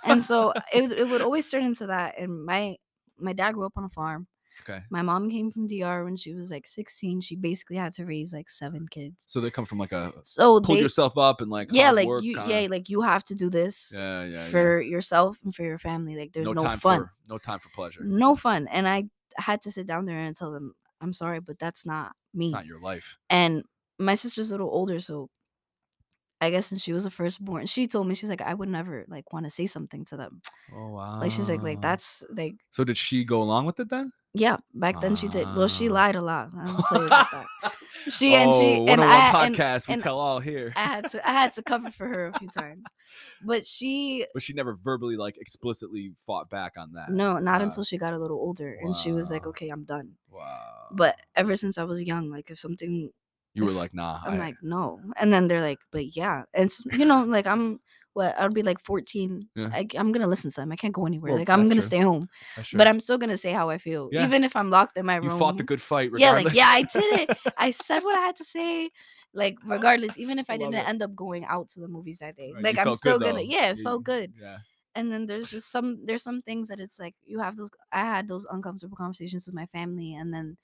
And 0.04 0.22
so 0.22 0.52
it 0.72 0.82
was- 0.82 0.92
it 0.92 1.08
would 1.08 1.20
always 1.22 1.48
turn 1.50 1.62
into 1.64 1.86
that. 1.86 2.18
And 2.18 2.44
my 2.44 2.76
my 3.20 3.32
dad 3.32 3.52
grew 3.54 3.66
up 3.66 3.72
on 3.76 3.84
a 3.84 3.88
farm. 3.88 4.26
Okay. 4.62 4.82
My 4.90 5.02
mom 5.02 5.30
came 5.30 5.50
from 5.50 5.66
DR 5.66 6.04
when 6.04 6.16
she 6.16 6.34
was 6.34 6.50
like 6.50 6.66
16. 6.66 7.20
She 7.20 7.36
basically 7.36 7.76
had 7.76 7.92
to 7.94 8.04
raise 8.04 8.32
like 8.32 8.48
seven 8.50 8.86
kids. 8.88 9.16
So 9.26 9.40
they 9.40 9.50
come 9.50 9.64
from 9.64 9.78
like 9.78 9.92
a 9.92 9.98
uh, 9.98 10.10
So 10.22 10.60
pull 10.60 10.76
they, 10.76 10.80
yourself 10.80 11.16
up 11.18 11.40
and 11.40 11.50
like 11.50 11.68
yeah, 11.72 11.90
like 11.90 12.08
you, 12.22 12.36
kinda- 12.36 12.50
yeah, 12.50 12.68
like 12.70 12.88
you 12.88 13.02
have 13.02 13.24
to 13.24 13.34
do 13.34 13.48
this 13.50 13.92
yeah, 13.94 14.24
yeah, 14.24 14.30
yeah. 14.30 14.44
for 14.46 14.80
yourself 14.80 15.38
and 15.44 15.54
for 15.54 15.62
your 15.62 15.78
family. 15.78 16.16
Like 16.16 16.32
there's 16.32 16.50
no, 16.50 16.62
time 16.62 16.78
fun, 16.78 17.00
for 17.00 17.12
no 17.28 17.38
time 17.38 17.58
for 17.60 17.68
pleasure. 17.70 18.00
no 18.04 18.34
fun. 18.34 18.68
And 18.68 18.88
I 18.88 19.04
had 19.36 19.62
to 19.62 19.72
sit 19.72 19.86
down 19.86 20.06
there 20.06 20.18
and 20.18 20.34
tell 20.34 20.50
them, 20.52 20.74
I'm 21.00 21.12
sorry, 21.12 21.40
but 21.40 21.58
that's 21.58 21.86
not 21.86 22.12
me. 22.34 22.46
It's 22.46 22.52
not 22.52 22.66
your 22.66 22.80
life. 22.80 23.18
and 23.30 23.64
my 24.00 24.14
sister's 24.14 24.50
a 24.50 24.54
little 24.54 24.70
older, 24.70 25.00
so 25.00 25.28
I 26.40 26.50
guess 26.50 26.66
since 26.66 26.82
she 26.82 26.92
was 26.92 27.02
the 27.04 27.10
firstborn, 27.10 27.66
she 27.66 27.88
told 27.88 28.06
me 28.06 28.14
she's 28.14 28.30
like, 28.30 28.42
I 28.42 28.54
would 28.54 28.68
never 28.68 29.04
like 29.08 29.32
want 29.32 29.46
to 29.46 29.50
say 29.50 29.66
something 29.66 30.04
to 30.06 30.16
them. 30.16 30.40
Oh 30.72 30.90
wow. 30.90 31.18
Like 31.20 31.32
she's 31.32 31.50
like, 31.50 31.62
like 31.62 31.82
that's 31.82 32.22
like 32.30 32.54
So 32.70 32.84
did 32.84 32.96
she 32.96 33.24
go 33.24 33.42
along 33.42 33.66
with 33.66 33.80
it 33.80 33.90
then? 33.90 34.12
Yeah. 34.34 34.56
Back 34.74 35.00
then 35.00 35.16
she 35.16 35.28
did. 35.28 35.46
Well, 35.56 35.68
she 35.68 35.88
Ah. 35.88 35.92
lied 35.92 36.16
a 36.16 36.22
lot. 36.22 36.50
I'll 36.56 36.82
tell 36.88 37.00
you 37.00 37.06
about 37.06 37.30
that. 37.30 37.46
She 38.10 38.34
and 38.34 38.54
she 38.54 38.76
oh, 38.78 38.86
and 38.86 39.00
101 39.00 39.10
I 39.10 39.46
and 39.46 39.54
podcast. 39.56 39.88
we 39.88 39.94
and 39.94 40.02
tell 40.02 40.18
all 40.18 40.40
here. 40.40 40.72
I 40.76 40.84
had 40.84 41.10
to 41.10 41.28
I 41.28 41.32
had 41.32 41.52
to 41.54 41.62
cover 41.62 41.90
for 41.90 42.06
her 42.06 42.28
a 42.28 42.38
few 42.38 42.48
times, 42.48 42.84
but 43.44 43.66
she 43.66 44.24
but 44.32 44.42
she 44.42 44.54
never 44.54 44.78
verbally 44.82 45.16
like 45.16 45.36
explicitly 45.36 46.12
fought 46.26 46.48
back 46.48 46.74
on 46.78 46.92
that. 46.94 47.10
no, 47.10 47.38
not 47.38 47.60
Wow. 47.60 47.66
until 47.66 47.84
she 47.84 47.98
got 47.98 48.14
a 48.14 48.18
little 48.18 48.38
older, 48.38 48.78
and 48.80 48.94
she 48.96 49.12
was 49.12 49.30
like, 49.30 49.46
okay, 49.48 49.68
I'm 49.68 49.84
done. 49.84 50.12
Wow. 50.30 50.86
But 50.92 51.16
ever 51.34 51.54
since 51.56 51.76
I 51.76 51.84
was 51.84 52.02
young, 52.02 52.30
like 52.30 52.50
if 52.50 52.58
something 52.58 53.10
you 53.52 53.64
were 53.64 53.72
like, 53.72 53.92
nah. 53.92 54.20
I'm 54.24 54.34
I- 54.34 54.38
like, 54.38 54.56
no. 54.62 55.00
And 55.16 55.32
then 55.32 55.48
they're 55.48 55.60
like, 55.62 55.80
but 55.90 56.16
yeah. 56.16 56.44
And 56.54 56.66
s 56.70 56.80
you 56.92 57.04
know, 57.04 57.24
like 57.24 57.46
I'm 57.46 57.80
what 58.14 58.34
I'll 58.38 58.50
be 58.50 58.62
like 58.62 58.80
14. 58.80 59.42
Yeah. 59.54 59.70
I, 59.72 59.86
am 59.94 60.12
gonna 60.12 60.26
listen 60.26 60.50
to 60.50 60.60
them. 60.60 60.72
I 60.72 60.76
can't 60.76 60.94
go 60.94 61.06
anywhere. 61.06 61.32
Well, 61.32 61.38
like 61.38 61.48
I'm 61.48 61.62
gonna 61.62 61.76
true. 61.76 61.82
stay 61.82 61.98
home. 61.98 62.28
But. 62.74 62.86
I'm 62.88 63.00
still 63.00 63.18
gonna 63.18 63.36
say 63.36 63.52
how 63.52 63.68
I 63.68 63.78
feel. 63.78 64.08
Yeah. 64.12 64.24
Even 64.24 64.44
if 64.44 64.56
I'm 64.56 64.70
locked 64.70 64.96
in 64.96 65.06
my 65.06 65.16
room. 65.16 65.30
you 65.30 65.38
fought 65.38 65.56
the 65.56 65.62
good 65.62 65.80
fight. 65.80 66.10
Yeah, 66.16 66.32
like 66.32 66.54
yeah, 66.54 66.68
I 66.68 66.82
did 66.82 67.30
it. 67.30 67.38
I 67.56 67.70
said 67.70 68.00
what 68.00 68.16
I 68.16 68.20
had 68.20 68.36
to 68.36 68.44
say. 68.44 68.90
Like 69.34 69.56
regardless, 69.64 70.18
even 70.18 70.38
if 70.38 70.50
I, 70.50 70.54
love 70.54 70.72
didn't 70.72 70.86
it. 70.86 70.88
end 70.88 71.02
up 71.02 71.14
going 71.14 71.44
out 71.44 71.68
to 71.70 71.80
the 71.80 71.88
movies 71.88 72.18
that 72.18 72.36
day. 72.36 72.52
Right, 72.54 72.64
Like 72.64 72.76
you 72.76 72.82
I'm 72.82 72.94
still 72.94 73.18
good, 73.18 73.26
gonna 73.26 73.38
though. 73.38 73.40
yeah, 73.40 73.70
it 73.70 73.80
felt 73.80 74.04
good. 74.04 74.32
Yeah. 74.40 74.58
And 74.94 75.12
then 75.12 75.26
there's 75.26 75.50
just 75.50 75.70
some 75.70 76.04
there's 76.04 76.24
some 76.24 76.42
things 76.42 76.68
that 76.68 76.80
it's 76.80 76.98
like 76.98 77.14
you 77.24 77.38
have 77.38 77.56
those 77.56 77.70
I 77.92 78.00
had 78.00 78.26
those 78.26 78.46
uncomfortable 78.50 78.96
conversations 78.96 79.46
with 79.46 79.54
my 79.54 79.66
family 79.66 80.14
and 80.14 80.34
then 80.34 80.56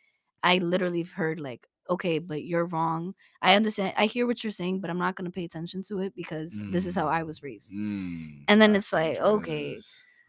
I 0.45 0.59
literally 0.59 1.03
heard 1.03 1.40
like, 1.40 1.66
okay, 1.91 2.18
but 2.18 2.45
you're 2.45 2.66
wrong. 2.66 3.14
I 3.43 3.55
understand 3.57 3.95
I 3.97 4.07
hear 4.07 4.26
what 4.26 4.43
you're 4.45 4.51
saying, 4.51 4.80
but 4.80 4.91
I'm 4.91 4.99
not 4.99 5.14
gonna 5.16 5.30
pay 5.30 5.45
attention 5.45 5.82
to 5.85 6.01
it 6.01 6.14
because 6.14 6.59
this 6.70 6.87
is 6.87 6.95
how 6.95 7.09
I 7.09 7.22
was 7.22 7.43
raised. 7.43 7.72
Mm, 7.74 8.45
And 8.49 8.61
then 8.61 8.72
that's 8.72 8.87
it's 8.87 8.93
like, 8.93 9.18
okay. 9.18 9.78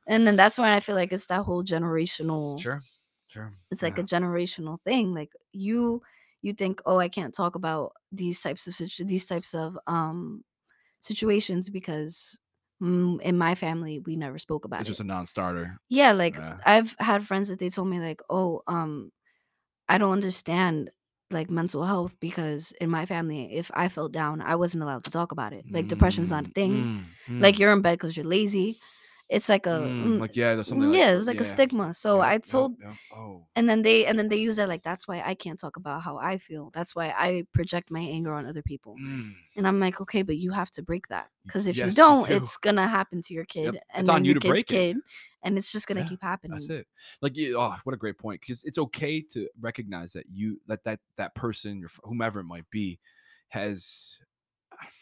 And 0.08 0.28
then 0.28 0.36
that's 0.36 0.58
when 0.58 0.72
I 0.72 0.80
feel 0.80 0.96
like 0.96 1.12
it's 1.12 1.26
that 1.28 1.44
whole 1.44 1.64
generational 1.64 2.62
Sure. 2.62 2.82
Sure. 3.28 3.52
it's 3.72 3.82
like 3.84 3.98
yeah. 3.98 4.04
a 4.04 4.06
generational 4.08 4.80
thing. 4.84 5.14
Like 5.14 5.32
you 5.52 6.02
you 6.42 6.54
think, 6.54 6.80
oh, 6.86 7.00
I 7.00 7.10
can't 7.10 7.34
talk 7.34 7.56
about 7.56 7.94
these 8.12 8.40
types 8.40 8.68
of 8.68 8.76
situ- 8.76 9.04
these 9.06 9.26
types 9.26 9.54
of 9.56 9.78
um 9.88 10.44
situations 11.02 11.70
because 11.70 12.40
mm, 12.82 13.20
in 13.22 13.38
my 13.38 13.56
family 13.56 14.00
we 14.00 14.16
never 14.16 14.38
spoke 14.40 14.66
about 14.66 14.82
It's 14.82 14.90
it. 14.90 14.92
just 14.92 15.00
a 15.02 15.06
non-starter. 15.06 15.78
Yeah, 15.90 16.12
like 16.12 16.36
Yeah. 16.38 16.58
I've 16.66 16.96
had 17.00 17.26
friends 17.26 17.50
that 17.50 17.60
they 17.60 17.70
told 17.70 17.88
me 17.88 18.00
like, 18.00 18.22
"Oh, 18.30 18.62
um 18.68 19.12
I 19.90 19.98
don't 19.98 20.12
understand 20.14 20.90
like 21.36 21.52
mental 21.52 21.86
health 21.86 22.16
because 22.22 22.74
in 22.82 22.90
my 22.90 23.06
family 23.06 23.56
if 23.56 23.72
I 23.76 23.90
felt 23.90 24.14
down, 24.14 24.42
I 24.42 24.56
wasn't 24.56 24.84
allowed 24.84 25.06
to 25.06 25.12
talk 25.12 25.34
about 25.34 25.54
it. 25.54 25.66
Like 25.74 25.88
depression's 25.88 26.32
not 26.32 26.48
a 26.48 26.50
Mm, 26.50 26.54
thing. 26.56 26.88
mm, 27.30 27.34
Like 27.40 27.58
mm, 27.58 27.60
you're 27.60 27.74
in 27.74 27.82
bed 27.82 28.00
cuz 28.00 28.18
you're 28.18 28.26
lazy. 28.26 28.80
It's 29.30 29.50
like 29.50 29.66
a 29.66 29.70
mm, 29.70 30.18
mm, 30.18 30.20
like 30.20 30.36
yeah, 30.36 30.54
there's 30.56 30.68
something. 30.68 30.92
yeah, 30.92 31.06
like, 31.06 31.14
it 31.14 31.18
was 31.18 31.28
like 31.28 31.42
a 31.42 31.46
stigma. 31.46 31.94
So 31.94 32.18
yep, 32.18 32.28
I 32.28 32.34
yep, 32.34 32.44
told 32.44 32.78
yep. 32.82 32.96
Oh. 33.12 33.48
and 33.56 33.70
then 33.70 33.82
they 33.82 34.06
and 34.06 34.18
then 34.20 34.28
they 34.30 34.38
use 34.38 34.58
that 34.58 34.70
like 34.70 34.84
that's 34.84 35.08
why 35.08 35.22
I 35.26 35.36
can't 35.36 35.60
talk 35.60 35.78
about 35.78 36.02
how 36.04 36.18
I 36.18 36.38
feel. 36.38 36.72
That's 36.74 36.96
why 36.96 37.10
I 37.18 37.44
project 37.54 37.92
my 37.92 38.02
anger 38.02 38.34
on 38.34 38.46
other 38.46 38.62
people. 38.62 38.96
Mm, 39.00 39.34
And 39.56 39.68
I'm 39.68 39.80
like, 39.80 40.02
okay, 40.02 40.22
but 40.24 40.38
you 40.38 40.52
have 40.52 40.72
to 40.72 40.84
break 40.84 41.08
that 41.10 41.30
because 41.48 41.68
if 41.68 41.78
yes, 41.78 41.86
you 41.86 41.92
you 41.92 41.94
don't, 41.96 42.30
do. 42.30 42.36
it's 42.36 42.58
gonna 42.58 42.88
happen 42.88 43.22
to 43.24 43.34
your 43.34 43.46
kid, 43.46 43.80
and 43.94 44.02
It's 44.02 44.10
on 44.10 44.26
you 44.26 44.34
to 44.34 44.40
break 44.40 44.72
it. 44.72 44.74
kid, 44.74 44.98
and 45.44 45.58
it's 45.58 45.72
just 45.72 45.88
gonna 45.88 46.02
Yeah, 46.02 46.10
keep 46.10 46.22
happening. 46.24 46.54
That's 46.54 46.70
it. 46.70 46.88
Like, 47.22 47.36
oh, 47.56 47.78
what 47.84 47.94
a 47.94 47.98
great 47.98 48.18
point. 48.18 48.42
Because 48.42 48.64
it's 48.66 48.78
okay 48.78 49.22
to 49.22 49.50
recognize 49.60 50.14
that 50.14 50.26
you 50.32 50.60
that 50.68 50.84
that 50.84 51.00
that 51.18 51.36
person, 51.36 51.88
fr- 51.88 52.02
whomever 52.04 52.42
it 52.42 52.46
might 52.46 52.70
be, 52.70 53.00
has, 53.50 54.18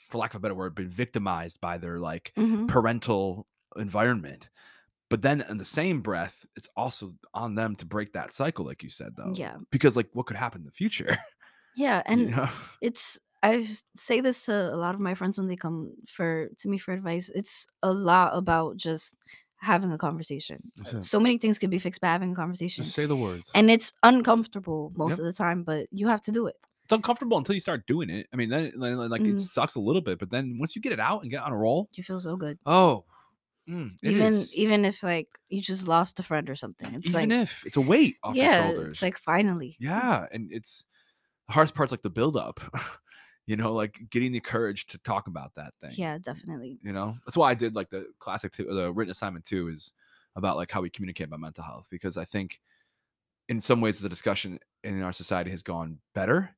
for 0.09 0.17
lack 0.19 0.31
of 0.33 0.37
a 0.37 0.39
better 0.39 0.55
word, 0.55 0.75
been 0.75 0.89
victimized 0.89 1.59
by 1.61 1.77
their 1.77 1.99
like 1.99 2.33
Mhm. 2.37 2.67
parental 2.67 3.47
environment. 3.77 4.49
But 5.09 5.21
then, 5.21 5.41
in 5.41 5.57
the 5.57 5.65
same 5.65 6.01
breath, 6.01 6.45
it's 6.55 6.69
also 6.75 7.15
on 7.33 7.55
them 7.55 7.75
to 7.77 7.85
break 7.85 8.13
that 8.13 8.33
cycle, 8.33 8.65
like 8.65 8.83
you 8.83 8.89
said, 8.89 9.15
though. 9.15 9.33
Yeah, 9.35 9.57
Because, 9.71 9.95
like, 9.95 10.09
what 10.13 10.25
could 10.25 10.37
happen 10.37 10.61
in 10.61 10.65
the 10.65 10.71
future? 10.71 11.17
yeah, 11.75 12.01
you 12.09 12.15
and 12.15 12.31
know? 12.31 12.49
it's 12.81 13.19
I 13.43 13.63
say 13.95 14.21
this 14.21 14.45
to 14.45 14.73
a 14.73 14.77
lot 14.77 14.95
of 14.95 15.01
my 15.01 15.15
friends 15.15 15.37
when 15.37 15.47
they 15.47 15.55
come 15.57 15.93
for 16.07 16.49
to 16.59 16.69
me 16.69 16.77
for 16.77 16.93
advice. 16.93 17.29
It's 17.29 17.67
a 17.83 17.91
lot 17.93 18.35
about 18.35 18.77
just 18.77 19.15
having 19.57 19.91
a 19.91 19.97
conversation. 19.97 20.71
So 21.01 21.19
many 21.19 21.37
things 21.37 21.59
can 21.59 21.69
be 21.69 21.79
fixed 21.79 22.01
by 22.01 22.07
having 22.07 22.31
a 22.31 22.35
conversation, 22.35 22.83
Just 22.83 22.95
say 22.95 23.05
the 23.05 23.15
words. 23.15 23.51
and 23.53 23.69
it's 23.71 23.93
uncomfortable 24.03 24.91
most 24.95 25.11
Yep. 25.11 25.19
of 25.19 25.25
the 25.25 25.33
time, 25.33 25.63
but 25.63 25.87
you 25.91 26.07
have 26.07 26.21
to 26.21 26.31
do 26.31 26.47
it. 26.47 26.55
it's 26.83 26.91
uncomfortable 26.91 27.37
until 27.37 27.55
you 27.55 27.61
start 27.61 27.85
doing 27.87 28.09
it. 28.09 28.27
I 28.33 28.35
mean, 28.35 28.49
then, 28.49 28.71
like, 28.77 29.21
it 29.21 29.35
Mhm. 29.35 29.39
sucks 29.39 29.75
a 29.75 29.79
little 29.79 30.01
bit, 30.01 30.19
but 30.19 30.29
then 30.29 30.57
once 30.59 30.75
you 30.75 30.81
get 30.81 30.91
it 30.91 30.99
out 30.99 31.21
and 31.21 31.31
get 31.31 31.41
on 31.43 31.53
a 31.53 31.57
roll, 31.57 31.89
You 31.95 32.03
feel 32.03 32.19
so 32.19 32.35
good. 32.35 32.59
oh, 32.65 33.05
mm, 33.69 33.91
even 34.03 34.27
is. 34.27 34.55
even 34.55 34.85
if 34.85 35.03
like 35.03 35.27
you 35.49 35.61
just 35.61 35.87
lost 35.87 36.19
a 36.19 36.23
friend 36.23 36.49
or 36.49 36.55
something. 36.55 36.93
It's 36.93 37.07
even 37.07 37.29
like 37.29 37.39
if 37.41 37.63
it's 37.65 37.77
a 37.77 37.81
weight 37.81 38.17
off 38.23 38.35
your 38.35 38.51
shoulders. 38.51 38.95
it's 38.95 39.01
like 39.01 39.17
finally. 39.17 39.75
yeah, 39.79 40.25
and 40.31 40.51
it's 40.51 40.85
the 41.47 41.53
hardest 41.53 41.75
part's 41.75 41.91
like 41.91 42.01
the 42.01 42.09
build 42.09 42.37
up. 42.37 42.59
you 43.45 43.57
know, 43.57 43.73
like 43.73 43.99
getting 44.09 44.31
the 44.31 44.39
courage 44.39 44.85
to 44.87 44.97
talk 44.99 45.27
about 45.27 45.53
that 45.55 45.73
thing. 45.81 45.91
Yeah, 45.95 46.17
definitely. 46.17 46.79
You 46.81 46.93
know, 46.93 47.17
that's 47.25 47.35
why 47.35 47.49
I 47.51 47.53
did 47.53 47.75
like 47.75 47.89
the 47.89 48.07
classic 48.19 48.51
two, 48.51 48.65
the 48.65 48.91
written 48.91 49.11
assignment 49.11 49.45
too, 49.45 49.67
is 49.67 49.91
about 50.35 50.55
like 50.55 50.71
how 50.71 50.81
we 50.81 50.89
communicate 50.89 51.27
about 51.27 51.39
mental 51.39 51.63
health 51.63 51.87
because 51.91 52.17
I 52.17 52.25
think 52.25 52.59
in 53.49 53.61
some 53.61 53.81
ways 53.81 53.99
the 53.99 54.09
discussion 54.09 54.59
in 54.83 55.01
our 55.01 55.13
society 55.13 55.51
has 55.51 55.63
gone 55.63 55.99
better, 56.15 56.55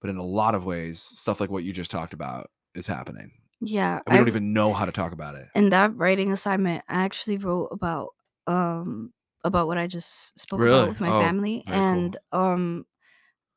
but 0.00 0.10
in 0.10 0.16
a 0.16 0.24
lot 0.24 0.54
of 0.54 0.64
ways, 0.64 1.00
stuff 1.00 1.40
like 1.40 1.50
what 1.50 1.64
you 1.64 1.72
just 1.72 1.90
talked 1.90 2.14
about 2.14 2.50
is 2.74 2.86
happening. 2.86 3.30
Yeah, 3.64 4.00
And 4.06 4.12
we 4.12 4.18
don't 4.18 4.28
even 4.28 4.52
know 4.52 4.72
how 4.72 4.84
to 4.84 4.92
talk 4.92 5.12
about 5.12 5.34
it. 5.36 5.48
in 5.54 5.68
that 5.70 5.94
writing 5.96 6.32
assignment, 6.32 6.84
I 6.88 7.04
actually 7.04 7.38
wrote 7.38 7.68
about 7.72 8.10
um 8.46 9.12
about 9.44 9.66
what 9.66 9.78
I 9.78 9.86
just 9.86 10.38
spoke 10.38 10.60
Really? 10.60 10.78
about 10.78 10.88
with 10.88 11.00
my 11.00 11.12
Oh, 11.12 11.18
family, 11.18 11.64
very 11.66 11.82
cool. 11.82 11.98
and 11.98 12.16
um 12.32 12.86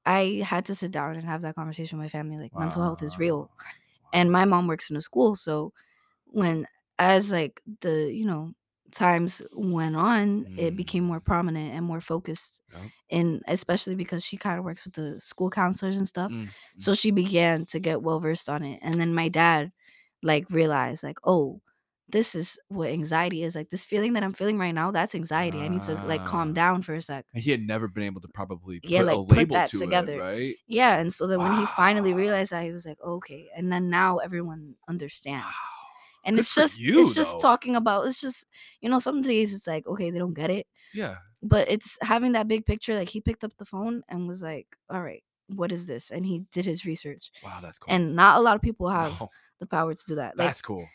I 0.06 0.44
had 0.46 0.66
to 0.66 0.76
sit 0.76 0.92
down 0.92 1.16
and 1.16 1.26
have 1.26 1.42
that 1.44 1.56
conversation 1.56 1.98
with 2.00 2.06
my 2.06 2.10
family. 2.10 2.38
Like 2.38 2.54
mental 2.58 2.84
health 2.84 3.04
is 3.04 3.20
real, 3.20 3.50
and 4.14 4.32
my 4.32 4.46
mom 4.46 4.68
works 4.68 4.90
in 4.92 4.98
a 4.98 5.02
school, 5.02 5.36
so 5.36 5.74
when 6.26 6.68
as 7.00 7.32
like 7.32 7.62
the 7.82 8.12
you 8.14 8.26
know 8.26 8.54
times 8.92 9.42
went 9.54 9.96
on, 9.96 10.48
it 10.58 10.72
Mm. 10.74 10.78
became 10.78 11.04
more 11.06 11.20
prominent 11.22 11.74
and 11.74 11.86
more 11.86 12.02
focused. 12.02 12.62
Yep. 12.74 12.92
And 13.12 13.42
especially 13.48 13.96
because 13.96 14.24
she 14.24 14.38
kind 14.38 14.60
of 14.60 14.66
works 14.66 14.86
with 14.86 14.94
the 14.96 15.20
school 15.20 15.50
counselors 15.50 15.98
and 15.98 16.08
stuff. 16.08 16.34
Mm, 16.34 16.54
So 16.78 16.94
she 16.94 17.12
began 17.12 17.66
to 17.68 17.80
get 17.80 18.02
well 18.02 18.20
versed 18.20 18.50
on 18.50 18.64
it. 18.64 18.80
And 18.82 19.00
then 19.00 19.14
my 19.14 19.30
dad 19.30 19.72
like 20.26 20.46
realize 20.50 21.04
like, 21.04 21.20
oh, 21.24 21.62
this 22.10 22.36
is 22.36 22.60
what 22.68 22.90
anxiety 22.90 23.42
is. 23.44 23.56
Like 23.56 23.70
this 23.70 23.86
feeling 23.86 24.14
that 24.14 24.24
I'm 24.24 24.34
feeling 24.34 24.58
right 24.60 24.76
now, 24.76 24.92
that's 24.92 25.16
anxiety. 25.16 25.60
I 25.60 25.68
need 25.70 25.82
to 25.84 25.94
like 26.06 26.24
calm 26.26 26.50
Ah. 26.50 26.54
down 26.54 26.82
for 26.84 26.94
a 26.94 27.02
sec. 27.02 27.26
And 27.34 27.42
he 27.44 27.50
had 27.52 27.62
never 27.62 27.88
been 27.88 28.04
able 28.04 28.22
to 28.22 28.28
probably 28.28 28.80
put 28.80 28.90
Yeah, 28.92 29.02
a 29.02 29.16
like, 29.16 29.28
put 29.28 29.50
that 29.50 29.70
to 29.72 29.80
together. 29.80 30.14
it, 30.16 30.20
right? 30.22 30.56
Yeah. 30.68 31.00
And 31.00 31.12
so 31.14 31.26
then 31.26 31.40
when 31.40 31.56
he 31.58 31.66
finally 31.68 32.14
realized 32.14 32.52
that, 32.52 32.64
he 32.64 32.72
was 32.72 32.86
like, 32.86 33.00
okay. 33.02 33.48
And 33.56 33.72
then 33.72 33.90
now 33.90 34.18
everyone 34.18 34.76
understands. 34.88 35.46
Wow. 35.46 35.52
And 36.26 36.36
Good 36.36 36.42
it's 36.42 36.54
just 36.56 36.80
you, 36.80 37.00
it's 37.02 37.16
just 37.16 37.40
talking 37.40 37.76
about 37.76 38.08
it's 38.08 38.20
just 38.22 38.46
you 38.82 38.90
know 38.90 39.00
some 39.00 39.22
days 39.22 39.54
it's 39.54 39.68
like 39.68 39.86
okay 39.88 40.10
they 40.12 40.18
don't 40.18 40.34
get 40.34 40.50
it 40.50 40.66
Yeah. 40.94 41.18
but 41.44 41.70
it's 41.70 42.00
having 42.02 42.32
that 42.32 42.48
big 42.48 42.66
picture 42.66 42.96
like 42.96 43.10
he 43.10 43.22
picked 43.22 43.44
up 43.44 43.56
the 43.58 43.66
phone 43.66 44.02
and 44.10 44.28
was 44.28 44.42
like 44.42 44.66
all 44.90 45.02
right 45.04 45.24
what 45.50 45.72
is 45.72 45.86
this 45.86 46.10
and 46.12 46.26
he 46.26 46.44
did 46.52 46.66
his 46.66 46.86
research 46.86 47.32
Wow, 47.44 47.60
that's 47.62 47.78
cool. 47.78 47.94
and 47.94 48.16
not 48.16 48.38
a 48.38 48.42
lot 48.42 48.56
of 48.56 48.62
people 48.62 48.90
have 48.90 49.20
No, 49.20 49.30
the 49.60 49.66
power 49.68 49.94
to 49.94 50.06
do 50.08 50.16
that 50.16 50.38
like 50.38 50.48
that's 50.48 50.62
cool. 50.62 50.88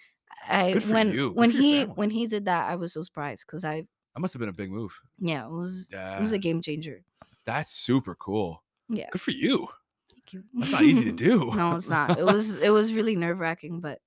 I 0.49 0.73
when 0.89 1.13
you. 1.13 1.31
When 1.33 1.51
he 1.51 1.81
family. 1.81 1.95
when 1.97 2.11
he 2.11 2.27
did 2.27 2.47
that 2.47 2.71
I 2.71 2.77
was 2.77 2.93
so 2.95 3.03
surprised 3.03 3.45
because 3.47 3.65
I 3.65 3.83
That 4.15 4.21
must 4.21 4.35
have 4.35 4.41
been 4.41 4.49
a 4.49 4.53
big 4.53 4.71
move. 4.71 4.99
yeah 5.19 5.45
it 5.47 5.51
was 5.51 5.89
yeah. 5.93 6.17
it 6.19 6.21
was 6.21 6.33
a 6.33 6.39
game 6.39 6.63
changer 6.63 7.03
That's 7.45 7.71
super 7.71 8.15
cool. 8.17 8.63
yeah 8.89 9.09
Good 9.13 9.21
for 9.21 9.31
you. 9.33 9.69
thank 10.13 10.33
you 10.33 10.45
That's 10.55 10.73
not 10.73 10.83
easy 10.83 11.05
to 11.05 11.13
do. 11.29 11.53
no 11.55 11.75
it's 11.77 11.89
not 11.89 12.19
it 12.19 12.25
was 12.25 12.57
it 12.57 12.71
was 12.71 12.93
really 12.95 13.15
nerve 13.17 13.39
wracking 13.39 13.81
but 13.81 14.01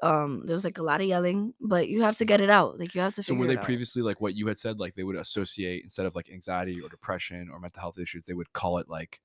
um 0.00 0.42
there 0.46 0.54
was 0.54 0.64
like 0.64 0.78
a 0.78 0.82
lot 0.82 1.00
of 1.00 1.08
yelling 1.08 1.52
but 1.60 1.88
you 1.88 2.02
have 2.02 2.16
to 2.16 2.24
get 2.24 2.40
it 2.40 2.48
out 2.50 2.78
like 2.78 2.94
you 2.94 3.00
have 3.00 3.14
to 3.14 3.22
So 3.22 3.32
figure 3.32 3.40
were 3.40 3.46
they 3.48 3.56
previously 3.56 4.02
like 4.02 4.20
what 4.20 4.34
you 4.36 4.46
had 4.46 4.56
said, 4.56 4.78
like 4.78 4.94
they 4.94 5.02
would 5.02 5.16
associate 5.16 5.82
instead 5.82 6.06
of 6.06 6.14
like 6.14 6.30
anxiety 6.30 6.80
or 6.80 6.88
depression 6.88 7.48
or 7.52 7.58
mental 7.58 7.80
health 7.80 7.98
issues, 7.98 8.24
they 8.24 8.34
would 8.34 8.52
call 8.52 8.78
it 8.78 8.88
like 8.88 9.20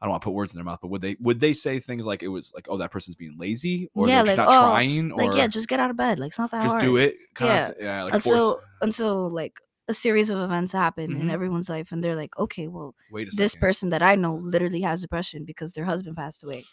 I 0.00 0.04
don't 0.06 0.10
want 0.10 0.22
to 0.22 0.24
put 0.26 0.34
words 0.34 0.52
in 0.52 0.56
their 0.58 0.64
mouth, 0.64 0.78
but 0.82 0.88
would 0.88 1.00
they 1.00 1.16
would 1.20 1.40
they 1.40 1.54
say 1.54 1.78
things 1.80 2.04
like 2.04 2.22
it 2.22 2.28
was 2.28 2.52
like, 2.54 2.66
oh, 2.68 2.76
that 2.78 2.90
person's 2.90 3.16
being 3.16 3.34
lazy 3.38 3.88
or 3.94 4.08
Yeah, 4.08 4.16
they're 4.16 4.24
just 4.26 4.36
like, 4.38 4.46
not 4.46 4.54
oh, 4.54 4.60
trying 4.60 5.10
or 5.12 5.24
like 5.24 5.36
yeah 5.36 5.46
just 5.46 5.68
get 5.68 5.80
out 5.80 5.90
of 5.90 5.96
bed 5.96 6.18
like 6.18 6.28
it's 6.28 6.38
not 6.38 6.50
that 6.50 6.62
just 6.62 6.72
hard 6.72 6.82
do 6.82 6.96
it? 6.96 7.16
Kind 7.34 7.50
Yeah. 7.52 7.68
of, 7.70 7.74
yeah, 7.80 8.02
like 8.02 8.14
until 8.14 8.52
force. 8.52 8.64
until 8.82 9.30
like 9.30 9.58
a 9.88 9.94
series 9.94 10.30
of 10.30 10.38
events 10.38 10.72
happen 10.72 11.12
in 11.16 11.28
Mhm. 11.28 11.30
everyone's 11.30 11.68
life 11.70 11.92
and 11.92 12.02
they're 12.04 12.16
like 12.16 12.36
okay 12.38 12.66
well 12.66 12.94
Wait 13.10 13.28
a 13.28 13.30
this 13.36 13.52
second. 13.52 13.60
person 13.60 13.90
that 13.90 14.02
i 14.02 14.14
know 14.16 14.34
literally 14.34 14.80
has 14.82 15.00
depression 15.00 15.44
because 15.44 15.72
their 15.72 15.84
husband 15.84 16.16
passed 16.16 16.42
away 16.44 16.64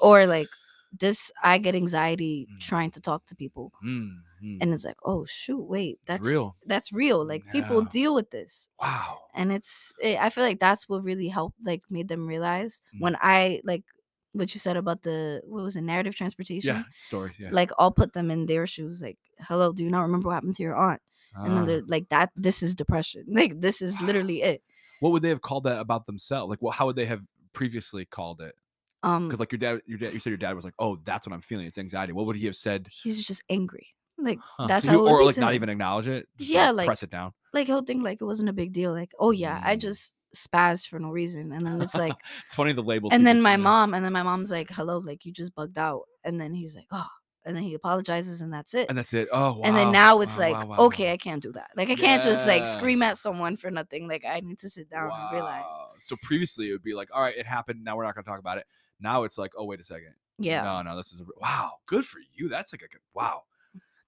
or 0.00 0.26
like 0.26 0.48
this 0.96 1.30
i 1.42 1.58
get 1.58 1.74
anxiety 1.74 2.46
Mm. 2.50 2.60
trying 2.60 2.90
to 2.92 3.00
talk 3.00 3.26
to 3.26 3.34
people 3.36 3.72
Mm, 3.84 4.22
mm, 4.42 4.58
and 4.60 4.72
it's 4.72 4.84
like 4.84 4.96
oh 5.04 5.24
shoot 5.26 5.60
wait 5.60 5.98
it's 6.00 6.06
that's 6.06 6.26
real. 6.26 6.56
that's 6.66 6.92
real 6.92 7.26
like 7.26 7.44
people 7.52 7.82
deal 7.82 8.14
with 8.14 8.30
this 8.30 8.68
Wow. 8.80 9.18
and 9.34 9.52
it's 9.52 9.92
it, 10.02 10.16
i 10.18 10.30
feel 10.30 10.44
like 10.44 10.60
that's 10.60 10.88
what 10.88 11.04
really 11.04 11.28
helped 11.28 11.56
like 11.64 11.82
made 11.90 12.08
them 12.08 12.26
realize 12.26 12.80
Mm. 12.94 13.00
when 13.00 13.16
i 13.20 13.60
like 13.64 13.84
what 14.32 14.54
you 14.54 14.60
said 14.60 14.76
about 14.76 15.02
the 15.02 15.40
what 15.44 15.62
was 15.62 15.76
it 15.76 15.82
narrative 15.82 16.14
transportation 16.14 16.76
Yeah. 16.76 16.82
Story. 16.96 17.32
Yeah. 17.38 17.50
like 17.52 17.70
i'll 17.78 17.90
put 17.92 18.12
them 18.14 18.30
in 18.30 18.46
their 18.46 18.66
shoes 18.66 19.02
like 19.02 19.18
hello 19.40 19.72
do 19.72 19.84
you 19.84 19.90
not 19.90 20.02
remember 20.02 20.28
what 20.28 20.34
happened 20.34 20.54
to 20.56 20.62
your 20.62 20.76
aunt 20.76 21.02
and 21.34 21.52
then 21.54 21.62
Ah. 21.62 21.66
they're 21.66 21.82
like 21.86 22.08
that 22.08 22.30
this 22.36 22.62
is 22.62 22.74
depression 22.74 23.24
like 23.40 23.60
this 23.60 23.82
is 23.82 24.00
literally 24.00 24.40
it 24.42 24.62
what 25.00 25.12
would 25.12 25.22
they 25.22 25.28
have 25.28 25.42
called 25.42 25.62
that 25.62 25.78
about 25.78 26.06
themselves? 26.06 26.50
Like, 26.50 26.60
well, 26.60 26.72
how 26.72 26.86
would 26.86 26.96
they 26.96 27.06
have 27.06 27.22
previously 27.52 28.04
called 28.04 28.40
it? 28.40 28.56
Um 29.02 29.28
Because 29.28 29.40
like 29.40 29.52
your 29.52 29.58
dad, 29.58 29.80
your 29.86 29.98
dad, 29.98 30.12
you 30.14 30.20
said 30.20 30.30
your 30.30 30.36
dad 30.38 30.54
was 30.54 30.64
like, 30.64 30.74
"Oh, 30.78 30.98
that's 31.04 31.26
what 31.26 31.34
I'm 31.34 31.42
feeling. 31.42 31.66
It's 31.66 31.78
anxiety." 31.78 32.12
What 32.12 32.26
would 32.26 32.36
he 32.36 32.46
have 32.46 32.56
said? 32.56 32.88
he's 32.90 33.24
just 33.26 33.42
angry 33.48 33.88
like 34.20 34.38
Huh. 34.42 34.66
that's 34.66 34.84
So 34.84 34.90
how 34.90 34.98
would 35.02 35.10
or 35.10 35.24
like 35.24 35.36
not 35.36 35.54
even 35.54 35.68
acknowledge 35.68 36.08
it. 36.08 36.26
Yeah, 36.38 36.70
like, 36.72 36.86
press 36.86 37.02
it 37.04 37.10
down. 37.10 37.32
like 37.52 37.66
he'll 37.68 37.82
think 37.82 38.02
like 38.02 38.20
it 38.20 38.24
wasn't 38.24 38.48
a 38.48 38.52
big 38.52 38.72
deal 38.72 38.92
like 38.92 39.12
oh 39.20 39.30
yeah 39.30 39.60
i 39.64 39.76
Mm. 39.76 39.80
just 39.80 40.12
spazzed 40.36 40.88
for 40.88 40.98
no 40.98 41.08
reason 41.10 41.52
and 41.52 41.64
then 41.66 41.80
it's 41.80 41.94
like 41.94 42.16
it's 42.44 42.54
funny 42.54 42.72
the 42.72 42.82
labels. 42.82 43.12
and 43.12 43.24
then 43.26 43.40
my 43.40 43.56
mom 43.56 43.94
and 43.94 44.04
then 44.04 44.12
my 44.12 44.22
mom's 44.24 44.50
like 44.50 44.70
hello 44.70 44.98
like 44.98 45.24
you 45.24 45.32
just 45.32 45.54
bugged 45.54 45.78
out 45.78 46.02
and 46.24 46.40
then 46.40 46.52
he's 46.52 46.74
like 46.74 46.86
oh 46.90 47.06
and 47.46 47.56
then 47.56 47.62
he 47.62 47.72
apologizes 47.74 48.42
and 48.42 48.52
that's 48.52 48.74
it 48.74 48.86
and 48.90 48.98
that's 48.98 49.14
it. 49.14 49.28
Oh, 49.32 49.52
wow. 49.58 49.62
and 49.64 49.76
then 49.76 49.90
now 49.92 50.20
it's 50.20 50.36
wow, 50.36 50.50
like 50.50 50.54
wow, 50.64 50.76
wow, 50.76 50.84
okay 50.86 51.12
i 51.12 51.16
can't 51.16 51.42
do 51.42 51.52
that 51.52 51.70
like 51.76 51.88
i 51.88 51.94
can't 51.94 52.22
just 52.22 52.46
like 52.46 52.66
scream 52.66 53.02
at 53.02 53.16
someone 53.18 53.56
for 53.56 53.70
nothing 53.70 54.06
like 54.08 54.24
i 54.26 54.40
need 54.40 54.58
to 54.58 54.68
sit 54.68 54.90
down 54.90 55.10
and 55.12 55.32
realize. 55.32 55.62
So 56.00 56.16
previously 56.22 56.68
it 56.68 56.72
would 56.72 56.82
be 56.82 56.94
like, 56.94 57.08
all 57.14 57.22
right, 57.22 57.36
it 57.36 57.46
happened. 57.46 57.82
Now 57.82 57.96
we're 57.96 58.04
not 58.04 58.14
going 58.14 58.24
to 58.24 58.30
talk 58.30 58.38
about 58.38 58.58
it. 58.58 58.66
Now 59.00 59.24
it's 59.24 59.38
like, 59.38 59.52
oh, 59.56 59.64
wait 59.64 59.80
a 59.80 59.84
second. 59.84 60.14
yeah 60.38 60.62
No, 60.62 60.82
no, 60.82 60.96
this 60.96 61.12
is 61.12 61.20
a, 61.20 61.24
wow. 61.40 61.72
Good 61.86 62.04
for 62.04 62.18
you. 62.34 62.48
That's 62.48 62.72
like 62.72 62.82
a 62.82 62.88
good 62.88 63.00
wow. 63.14 63.42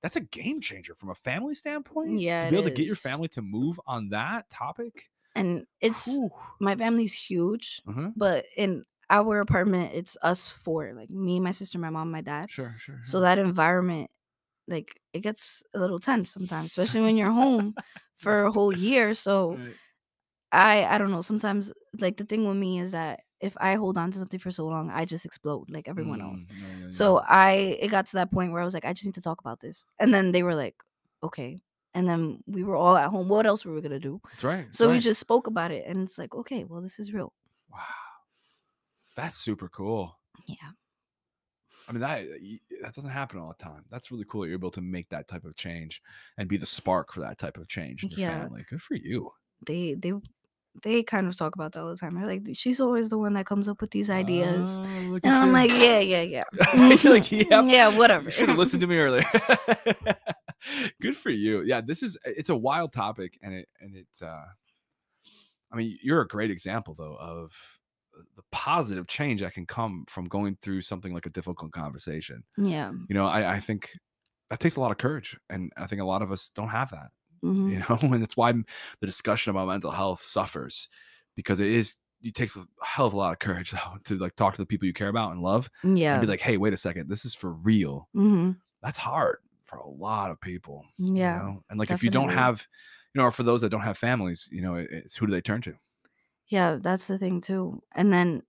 That's 0.02 0.16
a 0.16 0.20
game 0.20 0.60
changer 0.60 0.94
from 0.94 1.10
a 1.10 1.14
family 1.14 1.54
standpoint. 1.54 2.18
Yeah, 2.18 2.38
to 2.40 2.50
be 2.50 2.56
able 2.56 2.64
to 2.64 2.74
get 2.74 2.86
your 2.86 2.96
family 2.96 3.28
to 3.28 3.42
move 3.42 3.78
on 3.86 4.08
that 4.10 4.48
topic. 4.48 5.10
and 5.36 5.66
it's 5.80 6.06
Whew. 6.06 6.30
my 6.58 6.74
family's 6.74 7.12
huge 7.14 7.82
Uh-huh. 7.86 8.10
but 8.16 8.46
in 8.56 8.84
our 9.10 9.40
apartment 9.40 9.92
it's 9.94 10.16
us 10.22 10.48
four 10.48 10.92
like 10.94 11.10
me 11.10 11.38
my 11.40 11.50
sister 11.52 11.78
my 11.78 11.90
mom 11.90 12.10
my 12.10 12.20
dad 12.20 12.48
Sure, 12.50 12.74
sure. 12.78 12.98
so 13.02 13.20
that 13.20 13.38
environment 13.38 14.10
like 14.68 14.98
it 15.12 15.20
gets 15.20 15.62
a 15.74 15.78
little 15.78 15.98
tense 16.00 16.30
sometimes 16.30 16.66
especially 16.66 17.02
when 17.02 17.16
you're 17.16 17.30
home 17.30 17.74
for 18.16 18.44
a 18.44 18.52
whole 18.52 18.72
year 18.76 19.12
so 19.14 19.52
Right. 19.52 19.74
i 20.52 20.84
i 20.94 20.98
don't 20.98 21.10
know 21.10 21.20
sometimes 21.22 21.72
like 21.98 22.16
the 22.16 22.24
thing 22.24 22.46
with 22.46 22.56
me 22.56 22.78
is 22.80 22.90
that 22.92 23.20
if 23.40 23.56
i 23.60 23.74
hold 23.74 23.96
on 23.98 24.10
to 24.10 24.18
something 24.18 24.40
for 24.40 24.50
so 24.50 24.66
long 24.66 24.90
i 24.90 25.04
just 25.04 25.24
explode 25.24 25.68
like 25.70 25.88
everyone 25.88 26.20
else 26.20 26.46
Mm, 26.46 26.60
yeah, 26.60 26.66
yeah, 26.82 26.88
so 26.88 27.18
i 27.28 27.52
it 27.80 27.88
got 27.88 28.06
to 28.06 28.12
that 28.16 28.30
point 28.30 28.52
where 28.52 28.60
i 28.60 28.64
was 28.64 28.74
like 28.74 28.84
i 28.84 28.92
just 28.92 29.06
need 29.06 29.14
to 29.14 29.22
talk 29.22 29.40
about 29.40 29.60
this 29.60 29.84
and 29.98 30.12
then 30.12 30.32
they 30.32 30.42
were 30.42 30.54
like 30.54 30.74
okay 31.22 31.60
and 31.94 32.08
then 32.08 32.42
we 32.46 32.62
were 32.62 32.76
all 32.76 32.96
at 32.96 33.10
home 33.10 33.28
what 33.28 33.46
else 33.46 33.64
were 33.64 33.74
we 33.74 33.80
gonna 33.80 33.98
do 33.98 34.20
that's 34.30 34.44
right. 34.44 34.64
that's 34.66 34.78
so 34.78 34.90
we 34.90 34.98
just 35.00 35.20
spoke 35.20 35.46
about 35.46 35.70
it 35.70 35.84
and 35.86 36.02
it's 36.02 36.18
like 36.18 36.34
okay 36.34 36.64
well 36.64 36.80
this 36.80 36.98
is 36.98 37.12
real 37.12 37.32
wow. 37.72 37.78
That's 39.16 39.36
super 39.36 39.68
cool. 39.68 40.16
yeah 40.46 40.70
I 41.88 41.92
mean 41.92 42.00
that 42.02 42.24
that 42.82 42.94
doesn't 42.94 43.10
happen 43.10 43.40
all 43.40 43.48
the 43.56 43.62
time. 43.64 43.84
That's 43.90 44.12
really 44.12 44.24
cool. 44.28 44.42
that 44.42 44.46
You're 44.48 44.58
able 44.58 44.70
to 44.70 44.80
make 44.80 45.08
that 45.08 45.26
type 45.26 45.44
of 45.44 45.56
change 45.56 46.00
and 46.38 46.48
be 46.48 46.56
the 46.56 46.64
spark 46.66 47.12
for 47.12 47.20
that 47.20 47.36
type 47.36 47.56
of 47.56 47.66
change 47.68 48.04
in 48.04 48.10
your 48.10 48.20
Yeah. 48.20 48.42
family. 48.42 48.64
Good 48.70 48.80
for 48.80 48.94
you. 48.94 49.32
they 49.66 49.94
they 49.94 50.12
they 50.82 51.02
kind 51.02 51.26
of 51.26 51.36
talk 51.36 51.54
about 51.56 51.72
that 51.72 51.80
all 51.82 51.88
the 51.90 51.96
time 51.96 52.14
they're 52.14 52.26
like 52.26 52.42
she's 52.54 52.80
always 52.80 53.10
the 53.10 53.18
one 53.18 53.34
that 53.34 53.44
comes 53.44 53.68
up 53.68 53.80
with 53.80 53.90
these 53.90 54.08
ideas 54.08 54.66
Oh, 54.80 55.18
and 55.24 55.34
i'm 55.34 55.48
you. 55.48 55.52
like 55.52 55.70
yeah 55.72 55.98
yeah 55.98 56.22
yeah 56.22 56.44
like, 57.04 57.30
"Yep, 57.32 57.64
yeah 57.66 57.88
whatever 57.96 58.24
You 58.24 58.30
should 58.30 58.48
have 58.48 58.58
listened 58.58 58.80
to 58.82 58.86
me 58.86 58.96
earlier. 58.98 59.24
Good 61.00 61.16
for 61.16 61.30
you. 61.30 61.62
Yeah, 61.62 61.80
this 61.80 62.02
is 62.02 62.18
it's 62.24 62.50
a 62.50 62.56
wild 62.56 62.92
topic, 62.92 63.38
and 63.42 63.54
it 63.54 63.68
and 63.80 63.96
it's. 63.96 64.20
uh 64.22 64.44
I 65.72 65.76
mean, 65.76 65.96
you're 66.02 66.20
a 66.20 66.28
great 66.28 66.50
example 66.50 66.94
though 66.94 67.16
of 67.18 67.52
the 68.36 68.42
positive 68.52 69.06
change 69.06 69.40
that 69.40 69.54
can 69.54 69.64
come 69.66 70.04
from 70.08 70.26
going 70.26 70.58
through 70.60 70.82
something 70.82 71.14
like 71.14 71.26
a 71.26 71.30
difficult 71.30 71.72
conversation. 71.72 72.42
yeah 72.58 72.92
You 73.08 73.14
know, 73.14 73.26
I, 73.26 73.54
I 73.54 73.60
think 73.60 73.90
that 74.50 74.60
takes 74.60 74.76
a 74.76 74.80
lot 74.80 74.90
of 74.90 74.98
courage, 74.98 75.38
and 75.48 75.72
I 75.76 75.86
think 75.86 76.02
a 76.02 76.04
lot 76.04 76.20
of 76.22 76.30
us 76.30 76.50
don't 76.50 76.68
have 76.68 76.90
that. 76.90 77.08
Mhm. 77.42 77.70
You 77.70 77.80
know, 77.80 77.98
and 78.02 78.22
it's 78.22 78.36
why 78.36 78.52
the 78.52 79.06
discussion 79.06 79.50
about 79.50 79.68
mental 79.68 79.90
health 79.90 80.22
suffers 80.22 80.88
because 81.36 81.60
it 81.60 81.68
is. 81.68 81.96
It 82.22 82.34
takes 82.34 82.54
a 82.54 82.66
hell 82.82 83.06
of 83.06 83.14
a 83.14 83.16
lot 83.16 83.32
of 83.32 83.38
courage 83.38 83.70
though, 83.72 83.96
to 84.04 84.18
like 84.18 84.36
talk 84.36 84.54
to 84.54 84.62
the 84.62 84.66
people 84.66 84.86
you 84.86 84.92
care 84.92 85.08
about 85.08 85.32
and 85.32 85.40
love 85.40 85.70
yeah 85.82 85.94
and 86.10 86.20
be 86.20 86.26
like, 86.26 86.40
"Hey, 86.40 86.58
wait 86.58 86.74
a 86.74 86.76
second, 86.76 87.08
this 87.08 87.24
is 87.24 87.34
for 87.34 87.52
real." 87.52 88.08
hmm 88.14 88.50
that's 88.82 88.98
hard 88.98 89.38
for 89.66 89.78
a 89.78 89.88
lot 89.88 90.30
of 90.30 90.40
people. 90.40 90.84
you 91.22 91.32
yeah 91.32 91.34
know? 91.34 91.62
And 91.70 91.78
like 91.78 91.90
if 91.92 92.02
you 92.02 92.10
don't 92.10 92.30
have, 92.30 92.66
you 93.14 93.20
know, 93.20 93.26
or 93.28 93.32
for 93.32 93.42
those 93.42 93.60
that 93.62 93.70
don't 93.70 93.82
have 93.82 93.98
families, 93.98 94.48
you 94.52 94.62
know, 94.62 94.74
it's 94.76 95.16
who 95.16 95.26
do 95.26 95.32
they 95.32 95.40
turn 95.42 95.62
to? 95.62 95.76
yeah 96.46 96.76
that's 96.76 97.06
the 97.06 97.18
thing 97.18 97.40
too 97.40 97.82
and 97.92 98.12
then 98.12 98.42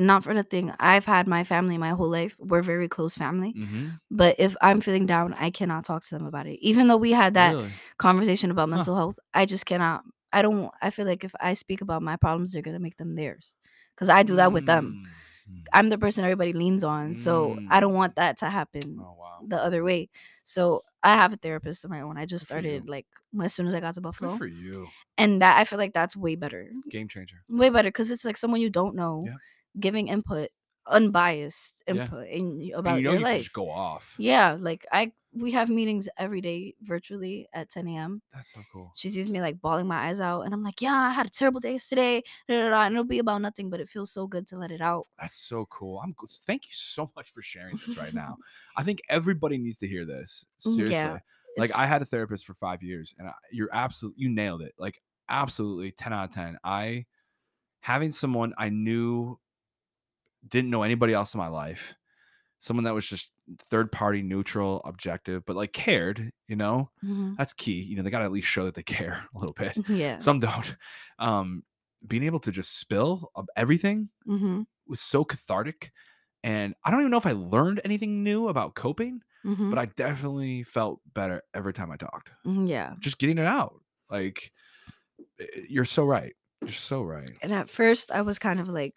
not 0.00 0.24
for 0.24 0.32
nothing 0.34 0.72
i've 0.80 1.04
had 1.04 1.26
my 1.28 1.44
family 1.44 1.76
my 1.78 1.90
whole 1.90 2.08
life 2.08 2.34
we're 2.38 2.62
very 2.62 2.88
close 2.88 3.14
family 3.14 3.52
Mm-hmm. 3.56 3.88
but 4.10 4.34
if 4.38 4.56
i'm 4.62 4.80
feeling 4.80 5.06
down 5.06 5.34
i 5.34 5.50
cannot 5.50 5.84
talk 5.84 6.02
to 6.04 6.14
them 6.16 6.26
about 6.26 6.46
it 6.46 6.58
even 6.60 6.88
though 6.88 6.96
we 6.96 7.12
had 7.12 7.34
that 7.34 7.54
really? 7.54 7.70
conversation 7.98 8.50
about 8.50 8.68
Huh. 8.68 8.76
mental 8.76 8.96
health 8.96 9.18
i 9.34 9.44
just 9.44 9.66
cannot 9.66 10.02
i 10.32 10.42
don't 10.42 10.70
i 10.82 10.90
feel 10.90 11.06
like 11.06 11.24
if 11.24 11.34
i 11.40 11.52
speak 11.54 11.80
about 11.80 12.02
my 12.02 12.16
problems 12.16 12.52
they're 12.52 12.62
gonna 12.62 12.78
make 12.78 12.96
them 12.96 13.14
theirs 13.14 13.54
because 13.94 14.08
i 14.08 14.22
do 14.22 14.36
that 14.36 14.52
with 14.52 14.66
them 14.66 15.02
Mm. 15.50 15.62
i'm 15.72 15.88
the 15.88 15.98
person 15.98 16.24
everybody 16.24 16.52
leans 16.52 16.84
on 16.84 17.14
so 17.14 17.56
i 17.68 17.78
Mm. 17.78 17.80
don't 17.82 17.94
want 17.94 18.16
that 18.16 18.38
to 18.38 18.48
happen 18.50 18.98
Oh 19.00 19.14
wow. 19.18 19.38
the 19.48 19.58
other 19.62 19.82
way 19.82 20.08
so 20.42 20.84
i 21.02 21.14
have 21.16 21.32
a 21.32 21.36
therapist 21.36 21.84
of 21.84 21.90
my 21.90 22.00
own 22.00 22.16
i 22.18 22.24
just 22.26 22.44
Good 22.44 22.48
started 22.48 22.88
like 22.88 23.06
as 23.42 23.52
soon 23.54 23.66
as 23.66 23.74
i 23.74 23.80
got 23.80 23.94
to 23.94 24.00
Good 24.00 24.04
buffalo 24.08 24.36
for 24.36 24.46
you. 24.46 24.86
and 25.18 25.42
that 25.42 25.58
i 25.58 25.64
feel 25.64 25.78
like 25.78 25.92
that's 25.92 26.16
way 26.16 26.34
better 26.36 26.70
Game 26.88 27.08
changer. 27.08 27.38
way 27.48 27.68
better 27.70 27.88
because 27.88 28.10
it's 28.10 28.24
like 28.24 28.36
someone 28.36 28.60
you 28.60 28.70
don't 28.70 28.94
know 28.94 29.24
Yeah. 29.26 29.36
Giving 29.78 30.08
input 30.08 30.50
unbiased 30.86 31.82
Yeah. 31.88 32.08
input 32.08 32.28
in, 32.28 32.58
y- 32.58 32.72
And 32.74 32.78
about 32.78 32.96
you 32.96 33.02
know 33.02 33.12
your 33.12 33.20
you 33.20 33.24
life 33.24 33.42
just 33.42 33.52
go 33.52 33.70
off. 33.70 34.16
yeah 34.18 34.56
like 34.58 34.86
i 34.92 35.12
we 35.32 35.52
have 35.52 35.70
meetings 35.70 36.08
every 36.18 36.40
day 36.40 36.74
virtually 36.82 37.48
at 37.52 37.70
10 37.70 37.96
a.m 37.96 38.22
That's 38.32 38.52
so 38.52 38.62
cool. 38.72 38.90
she 38.96 39.08
sees 39.10 39.28
me 39.28 39.40
like 39.40 39.60
bawling 39.60 39.86
my 39.86 40.08
eyes 40.08 40.20
out 40.20 40.42
and 40.42 40.54
i'm 40.54 40.64
like 40.64 40.80
yeah 40.82 40.94
i 40.94 41.10
had 41.10 41.26
a 41.26 41.30
terrible 41.30 41.60
day 41.60 41.78
today 41.78 42.22
da, 42.48 42.62
da, 42.64 42.70
da," 42.70 42.82
and 42.84 42.94
it'll 42.94 43.04
be 43.04 43.18
about 43.20 43.42
nothing 43.42 43.70
but 43.70 43.80
it 43.80 43.88
feels 43.88 44.12
so 44.12 44.26
good 44.26 44.46
to 44.48 44.58
let 44.58 44.70
it 44.72 44.80
out 44.80 45.06
That's 45.18 45.36
so 45.36 45.66
cool. 45.66 46.00
I'm 46.02 46.14
thank 46.46 46.66
you 46.66 46.72
so 46.72 47.10
much 47.16 47.28
for 47.30 47.42
sharing 47.42 47.78
this 47.80 47.96
right 47.96 48.14
now. 48.14 48.38
I 48.76 48.82
think 48.82 49.00
everybody 49.08 49.58
needs 49.58 49.78
to 49.78 49.86
hear 49.88 50.04
this. 50.06 50.46
Mm, 50.66 50.76
Seriously. 50.76 50.90
yeah, 50.90 51.18
Like 51.56 51.74
I 51.74 51.86
had 51.86 52.00
a 52.02 52.06
therapist 52.06 52.46
for 52.46 52.54
five 52.54 52.82
years, 52.82 53.14
and 53.18 53.28
I, 53.28 53.34
you're 53.52 53.68
absolutely 53.72 54.22
You 54.22 54.30
nailed 54.30 54.62
it. 54.62 54.74
Like 54.78 55.02
absolutely, 55.28 55.92
ten 55.92 56.12
out 56.12 56.24
of 56.24 56.30
ten. 56.30 56.58
I 56.64 57.06
having 57.80 58.12
someone 58.12 58.54
I 58.58 58.68
knew 58.70 59.38
didn't 60.46 60.70
know 60.70 60.82
anybody 60.82 61.12
else 61.12 61.34
in 61.34 61.38
my 61.38 61.48
life, 61.48 61.94
someone 62.58 62.84
that 62.84 62.94
was 62.94 63.06
just 63.06 63.30
third 63.58 63.90
party, 63.90 64.22
neutral, 64.22 64.80
objective, 64.84 65.44
but 65.46 65.56
like 65.56 65.72
cared. 65.72 66.30
You 66.48 66.56
know, 66.56 66.90
Mhm. 67.04 67.36
that's 67.36 67.52
key. 67.52 67.80
You 67.82 67.96
know, 67.96 68.02
they 68.02 68.10
got 68.10 68.18
to 68.20 68.24
at 68.24 68.32
least 68.32 68.48
show 68.48 68.64
that 68.64 68.74
they 68.74 68.82
care 68.82 69.24
a 69.34 69.38
little 69.38 69.54
bit. 69.54 69.76
yeah. 69.88 70.18
Some 70.18 70.40
don't. 70.40 70.76
Um, 71.18 71.64
being 72.08 72.22
able 72.22 72.40
to 72.40 72.50
just 72.50 72.78
spill 72.78 73.30
everything 73.56 74.08
mm-hmm. 74.26 74.62
was 74.86 75.02
so 75.02 75.22
cathartic, 75.22 75.92
and 76.42 76.74
I 76.82 76.90
don't 76.90 77.00
even 77.00 77.10
know 77.10 77.18
if 77.18 77.26
I 77.26 77.32
learned 77.32 77.82
anything 77.84 78.22
new 78.24 78.48
about 78.48 78.74
coping, 78.74 79.20
Mm-hmm. 79.44 79.68
but 79.70 79.78
I 79.78 79.84
definitely 79.84 80.62
felt 80.62 81.00
better 81.14 81.42
every 81.54 81.72
time 81.74 81.90
I 81.90 81.96
talked 81.96 82.30
yeah. 82.44 82.94
just 83.00 83.18
getting 83.18 83.36
it 83.38 83.46
out. 83.46 83.80
Like 84.10 84.50
eh, 85.40 85.44
you're 85.68 85.84
so 85.86 86.04
right. 86.04 86.34
You're 86.62 86.70
so 86.70 87.02
right. 87.02 87.30
And 87.42 87.52
at 87.52 87.68
first, 87.68 88.10
I 88.12 88.20
was 88.22 88.38
kind 88.38 88.60
of 88.60 88.68
like, 88.68 88.94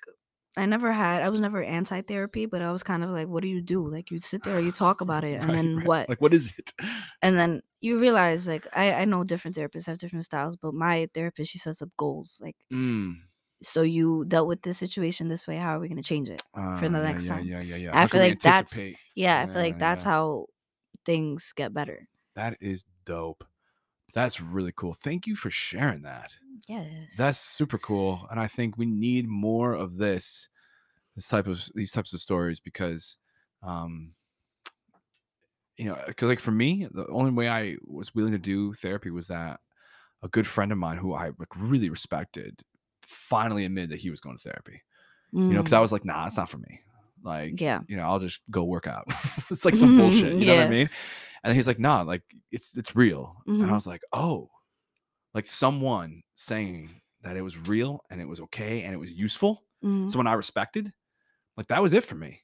I 0.56 0.66
never 0.68 0.92
had, 0.92 1.22
I 1.24 1.30
was 1.30 1.40
never 1.40 1.64
anti 1.64 2.02
therapy, 2.02 2.46
but 2.46 2.62
I 2.62 2.72
was 2.72 2.84
kind 2.84 3.04
of 3.04 3.10
like, 3.10 3.28
what 3.28 3.42
do 3.42 3.48
you 3.50 3.62
do? 3.62 3.88
Like, 3.90 4.12
you 4.12 4.20
sit 4.20 4.44
there, 4.44 4.60
you 4.60 4.72
talk 4.72 5.02
about 5.06 5.24
it, 5.24 5.40
and 5.42 5.50
Right, 5.50 5.56
then 5.56 5.76
right. 5.78 5.88
what? 5.88 6.10
Like 6.10 6.22
what 6.22 6.34
is 6.34 6.54
it? 6.58 6.74
and 7.22 7.38
then 7.38 7.62
you 7.82 7.98
realize, 8.00 8.48
like, 8.48 8.68
I, 8.74 8.94
I 8.94 9.06
know 9.06 9.24
different 9.24 9.58
therapists 9.58 9.88
have 9.88 9.98
different 9.98 10.26
styles, 10.26 10.56
but 10.56 10.74
my 10.74 11.10
therapist, 11.14 11.52
she 11.52 11.58
sets 11.60 11.82
up 11.82 11.90
goals. 11.98 12.40
Like, 12.44 12.56
Mm. 12.72 13.16
so 13.62 13.82
you 13.82 14.26
dealt 14.28 14.48
with 14.48 14.62
this 14.62 14.78
situation 14.78 15.28
this 15.28 15.48
way. 15.48 15.58
How 15.58 15.76
are 15.76 15.80
we 15.80 15.88
going 15.88 16.02
to 16.02 16.08
change 16.08 16.30
it? 16.30 16.42
Uh, 16.54 16.80
the 16.80 16.86
yeah, 16.86 16.90
next 17.02 17.26
yeah, 17.26 17.30
time. 17.36 17.46
Yeah, 17.46 17.62
yeah, 17.62 17.76
yeah. 17.76 18.00
I 18.00 18.08
feel 18.08 18.22
like 18.22 18.40
that's- 18.40 18.74
anticipate? 18.74 18.98
Yeah, 19.16 19.42
I 19.42 19.46
feel 19.48 19.62
like 19.62 19.80
that's 19.80 20.06
yeah. 20.06 20.12
how 20.12 20.46
things 21.06 21.52
get 21.56 21.74
better. 21.74 22.08
That 22.36 22.58
is 22.62 22.86
dope. 23.06 23.44
That's 24.14 24.40
really 24.42 24.72
cool. 24.76 24.94
Thank 24.94 25.28
you 25.28 25.36
for 25.36 25.50
sharing 25.50 26.02
that. 26.04 26.38
Yes. 26.68 27.14
That's 27.18 27.40
super 27.40 27.78
cool, 27.78 28.28
and 28.32 28.40
I 28.40 28.48
think 28.48 28.78
we 28.78 28.86
need 28.88 29.28
more 29.28 29.74
of 29.74 29.98
this, 29.98 30.50
this 31.16 31.28
type 31.30 31.48
of 31.48 31.70
these 31.76 31.92
types 31.92 32.14
of 32.14 32.22
stories 32.22 32.60
because, 32.60 33.18
um, 33.64 34.16
you 35.78 35.86
know, 35.86 35.98
because 36.08 36.30
like 36.30 36.40
for 36.40 36.52
me, 36.52 36.88
the 36.92 37.08
only 37.08 37.32
way 37.32 37.50
I 37.50 37.78
was 37.86 38.14
willing 38.14 38.32
to 38.34 38.38
do 38.38 38.74
therapy 38.74 39.10
was 39.10 39.28
that 39.28 39.60
a 40.24 40.30
good 40.30 40.48
friend 40.48 40.72
of 40.72 40.80
mine 40.80 40.98
who 40.98 41.14
I 41.14 41.28
like 41.40 41.56
really 41.58 41.90
respected 41.90 42.62
finally 43.04 43.66
admitted 43.66 43.92
that 43.92 44.00
he 44.02 44.10
was 44.12 44.22
going 44.22 44.38
to 44.38 44.44
therapy. 44.44 44.84
You 45.48 45.56
know, 45.56 45.64
because 45.64 45.74
I 45.74 45.80
Mm, 45.80 45.82
was 45.82 45.92
like, 45.92 46.06
nah, 46.06 46.28
it's 46.28 46.38
not 46.38 46.50
for 46.50 46.60
me. 46.60 46.82
Like, 47.24 47.60
Yeah. 47.60 47.84
you 47.88 47.98
know, 47.98 48.04
I'll 48.04 48.20
just 48.20 48.42
go 48.52 48.64
work 48.66 48.88
out. 48.88 49.06
it's 49.52 49.66
like 49.66 49.76
some 49.76 49.94
bullshit. 49.94 50.38
You 50.40 50.46
know 50.46 50.56
what 50.56 50.62
I 50.62 50.66
mean? 50.66 50.90
And 51.44 51.56
he's 51.56 51.68
like, 51.68 51.80
nah, 51.80 52.02
like 52.02 52.24
it's 52.52 52.78
it's 52.78 52.96
real. 52.96 53.38
And 53.48 53.64
I 53.64 53.68
Mhm. 53.68 53.74
was 53.76 53.88
like, 53.88 54.02
oh, 54.14 54.50
like 55.34 55.46
someone 55.46 56.24
saying 56.36 57.02
that 57.22 57.38
it 57.38 57.42
was 57.42 57.58
real 57.58 58.04
and 58.10 58.22
it 58.22 58.28
was 58.28 58.40
okay 58.42 58.84
and 58.84 58.94
it 58.94 58.98
was 58.98 59.12
useful. 59.12 59.64
mhm. 59.84 60.10
Someone 60.10 60.28
I 60.28 60.34
respected. 60.34 60.94
Like 61.58 61.68
that 61.68 61.82
was 61.82 61.94
it 61.94 62.06
for 62.06 62.16
me. 62.16 62.42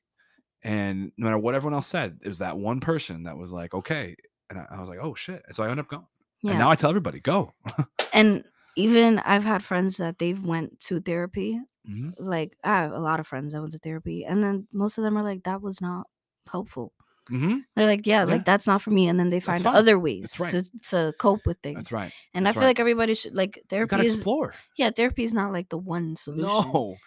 And 0.63 1.11
no 1.17 1.25
matter 1.25 1.37
what 1.37 1.55
everyone 1.55 1.73
else 1.75 1.87
said, 1.87 2.19
it 2.23 2.27
was 2.27 2.39
that 2.39 2.57
one 2.57 2.79
person 2.81 3.23
that 3.23 3.37
was 3.37 3.51
like, 3.51 3.73
okay. 3.73 4.15
And 4.49 4.59
I, 4.59 4.65
I 4.71 4.79
was 4.79 4.89
like, 4.89 4.99
oh 5.01 5.15
shit. 5.15 5.41
And 5.45 5.55
so 5.55 5.63
I 5.63 5.67
ended 5.69 5.85
up 5.85 5.89
going. 5.89 6.07
yeah. 6.41 6.51
And 6.51 6.59
now 6.59 6.69
I 6.71 6.75
tell 6.75 6.89
everybody, 6.89 7.19
go. 7.21 7.53
and 8.13 8.43
even 8.75 9.19
I've 9.19 9.43
had 9.43 9.63
friends 9.63 9.97
that 9.97 10.19
they've 10.19 10.43
went 10.45 10.79
to 10.81 10.99
therapy. 11.01 11.59
Mhm. 11.87 12.13
Like 12.19 12.57
I 12.63 12.69
have 12.81 12.91
a 12.91 12.99
lot 12.99 13.19
of 13.19 13.27
friends 13.27 13.53
that 13.53 13.61
went 13.61 13.71
to 13.73 13.79
therapy, 13.79 14.25
and 14.25 14.43
then 14.43 14.67
most 14.73 14.97
of 14.97 15.03
them 15.03 15.17
are 15.17 15.23
like, 15.23 15.43
"That 15.43 15.61
was 15.61 15.79
not 15.81 16.07
helpful." 16.51 16.93
Mhm. 17.29 17.61
They're 17.75 17.85
like, 17.85 18.05
"Yeah, 18.07 18.19
Yeah. 18.19 18.23
like 18.33 18.45
that's 18.45 18.65
not 18.67 18.81
for 18.81 18.91
me," 18.91 19.07
and 19.07 19.19
then 19.19 19.29
they 19.29 19.39
find 19.39 19.65
other 19.67 19.97
ways 19.99 20.39
right. 20.39 20.51
to 20.51 20.63
to 20.89 21.13
cope 21.19 21.45
with 21.45 21.59
things. 21.61 21.75
That's 21.77 21.91
right. 21.91 22.11
And 22.33 22.45
That's 22.45 22.53
I 22.53 22.59
feel 22.59 22.61
right. 22.61 22.67
like 22.71 22.79
everybody 22.79 23.13
should 23.15 23.35
like 23.35 23.57
You 23.57 23.63
therapy 23.69 24.05
is 24.05 24.15
explore. 24.15 24.53
yeah, 24.77 24.89
therapy 24.91 25.23
is 25.23 25.33
not 25.33 25.51
like 25.51 25.69
the 25.69 25.77
one 25.77 26.15
solution. 26.15 26.47
No. 26.47 26.97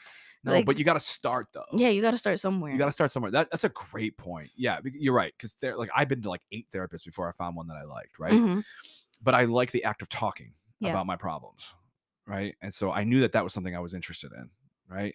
No, 0.45 0.51
Like- 0.53 0.67
but 0.67 0.77
you 0.77 0.85
got 0.85 0.95
to 0.95 1.01
start 1.01 1.47
though. 1.53 1.65
Yeah, 1.73 1.91
you 1.91 2.03
got 2.03 2.11
to 2.11 2.19
start 2.19 2.41
somewhere. 2.41 2.73
You 2.73 2.77
got 2.79 2.87
to 2.87 2.93
start 2.93 3.13
somewhere. 3.13 3.31
That 3.31 3.51
that's 3.53 3.63
a 3.63 3.69
great 3.69 4.17
point. 4.17 4.51
Yeah, 4.57 4.81
you're 4.85 5.15
right. 5.15 5.33
Because 5.37 5.55
there, 5.61 5.77
like, 5.77 5.91
I've 5.95 6.09
been 6.09 6.21
to 6.23 6.29
like 6.31 6.43
eight 6.51 6.67
therapists 6.75 7.05
before 7.05 7.29
I 7.29 7.33
found 7.33 7.55
one 7.55 7.69
that 7.69 7.77
I 7.77 7.85
liked. 7.85 8.19
Right. 8.19 8.33
Mhm. 8.33 8.65
But 9.23 9.37
I 9.37 9.45
like 9.45 9.71
the 9.71 9.85
act 9.85 10.03
of 10.03 10.09
talking 10.09 10.55
Yeah. 10.81 10.91
about 10.91 11.07
my 11.07 11.15
problems. 11.15 11.73
Right. 12.27 12.57
And 12.61 12.75
so 12.75 12.91
I 12.91 13.05
knew 13.05 13.21
that 13.21 13.31
that 13.33 13.45
was 13.45 13.53
something 13.53 13.77
I 13.77 13.79
was 13.79 13.95
interested 13.95 14.33
in. 14.33 14.51
Right. 14.89 15.15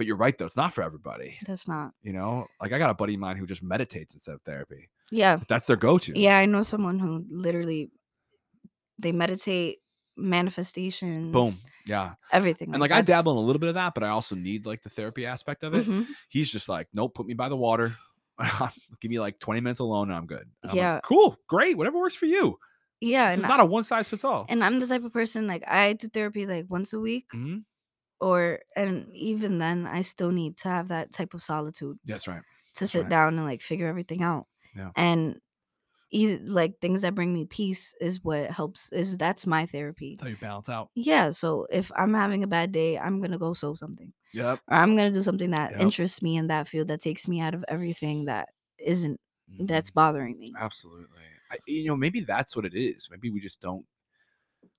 But 0.00 0.06
you're 0.06 0.16
right 0.16 0.36
though. 0.38 0.46
It's 0.46 0.56
not 0.56 0.72
for 0.72 0.82
everybody. 0.82 1.36
It's 1.46 1.68
not. 1.68 1.92
You 2.00 2.14
know, 2.14 2.46
like 2.58 2.72
I 2.72 2.78
got 2.78 2.88
a 2.88 2.94
buddy 2.94 3.12
of 3.12 3.20
mine 3.20 3.36
who 3.36 3.44
just 3.44 3.62
meditates 3.62 4.14
instead 4.14 4.34
of 4.34 4.40
therapy. 4.42 4.88
Yeah, 5.12 5.40
That's 5.46 5.66
their 5.66 5.76
go-to. 5.76 6.18
yeah. 6.18 6.38
I 6.38 6.46
know 6.46 6.62
someone 6.62 6.98
who 6.98 7.26
literally 7.28 7.90
they 8.98 9.12
meditate, 9.12 9.80
manifestations, 10.16 11.32
Boom. 11.34 11.52
Yeah. 11.86 12.14
everything. 12.32 12.70
And 12.72 12.80
like 12.80 12.92
I 12.92 13.02
dabble 13.02 13.32
in 13.32 13.38
a 13.38 13.40
little 13.40 13.60
bit 13.60 13.68
of 13.68 13.74
that, 13.74 13.92
but 13.92 14.02
I 14.02 14.08
also 14.08 14.34
need 14.36 14.64
like 14.64 14.80
the 14.82 14.88
therapy 14.88 15.26
aspect 15.26 15.62
of 15.64 15.74
it. 15.74 15.86
Mhm. 15.86 16.06
He's 16.30 16.50
just 16.50 16.68
like, 16.68 16.88
nope, 16.94 17.14
put 17.14 17.26
me 17.26 17.34
by 17.34 17.50
the 17.50 17.56
water. 17.58 17.94
Give 19.02 19.10
me 19.10 19.20
like 19.20 19.38
20 19.38 19.60
minutes 19.60 19.80
alone 19.80 20.08
and 20.08 20.16
I'm 20.16 20.26
good. 20.26 20.46
And 20.62 20.64
I'm 20.64 20.68
like, 20.70 20.76
Yeah. 20.76 21.00
cool. 21.04 21.36
Great. 21.46 21.76
Whatever 21.76 21.98
works 21.98 22.16
for 22.16 22.24
you. 22.26 22.58
Yeah, 23.02 23.32
It's 23.32 23.42
not 23.42 23.60
a 23.60 23.64
one 23.66 23.84
size 23.84 24.08
fits 24.08 24.24
all. 24.24 24.46
and 24.48 24.62
I'm 24.64 24.78
the 24.80 24.86
type 24.86 25.04
of 25.04 25.12
person 25.12 25.46
like 25.46 25.62
I 25.68 25.92
do 25.94 26.08
therapy 26.08 26.46
like 26.46 26.66
once 26.70 26.92
a 26.94 27.00
week 27.00 27.26
Mhm. 27.34 27.64
Or 28.20 28.60
and 28.76 29.08
even 29.14 29.58
then 29.58 29.86
I 29.86 30.02
still 30.02 30.30
need 30.32 30.56
to 30.58 30.68
have 30.68 30.88
that 30.88 31.12
type 31.12 31.34
of 31.34 31.42
solitude 31.42 31.98
That's 32.04 32.28
right. 32.28 32.42
to 32.74 32.80
That's 32.80 32.92
sit 32.92 33.02
right. 33.02 33.10
down 33.10 33.38
and 33.38 33.46
like 33.46 33.62
figure 33.62 33.88
everything 33.88 34.22
out. 34.22 34.46
Yeah. 34.76 34.90
And 34.96 35.40
like 36.12 36.80
things 36.80 37.02
that 37.02 37.14
bring 37.14 37.32
me 37.32 37.44
peace 37.44 37.94
is 38.00 38.22
what 38.24 38.50
helps 38.50 38.90
is 38.92 39.16
that's 39.16 39.46
my 39.46 39.66
therapy. 39.66 40.12
That's 40.16 40.22
how 40.22 40.28
you 40.28 40.36
balance 40.36 40.68
out. 40.68 40.90
Yeah, 40.94 41.30
so 41.30 41.66
if 41.70 41.92
I'm 41.96 42.14
having 42.14 42.42
a 42.42 42.48
bad 42.48 42.72
day, 42.72 42.98
I'm 42.98 43.20
going 43.20 43.30
to 43.30 43.38
go 43.38 43.52
sew 43.52 43.74
something. 43.74 44.12
Yep. 44.32 44.60
Or 44.68 44.76
I'm 44.76 44.96
going 44.96 45.12
to 45.12 45.16
do 45.18 45.22
something 45.22 45.50
that 45.52 45.72
Yep. 45.72 45.80
interests 45.80 46.20
me 46.20 46.36
in 46.36 46.48
that 46.48 46.66
field 46.66 46.88
that 46.88 47.00
takes 47.00 47.28
me 47.28 47.40
out 47.40 47.54
of 47.54 47.64
everything 47.68 48.24
that 48.26 48.48
isn't 48.78 49.20
that's 49.58 49.90
Mhm. 49.90 49.94
bothering 49.94 50.38
me. 50.38 50.52
absolutely. 50.58 51.22
I, 51.50 51.58
you 51.66 51.86
know, 51.86 51.96
maybe 51.96 52.20
that's 52.20 52.54
what 52.56 52.64
it 52.64 52.74
is. 52.74 53.08
Maybe 53.10 53.30
we 53.30 53.40
just 53.40 53.60
don't. 53.60 53.84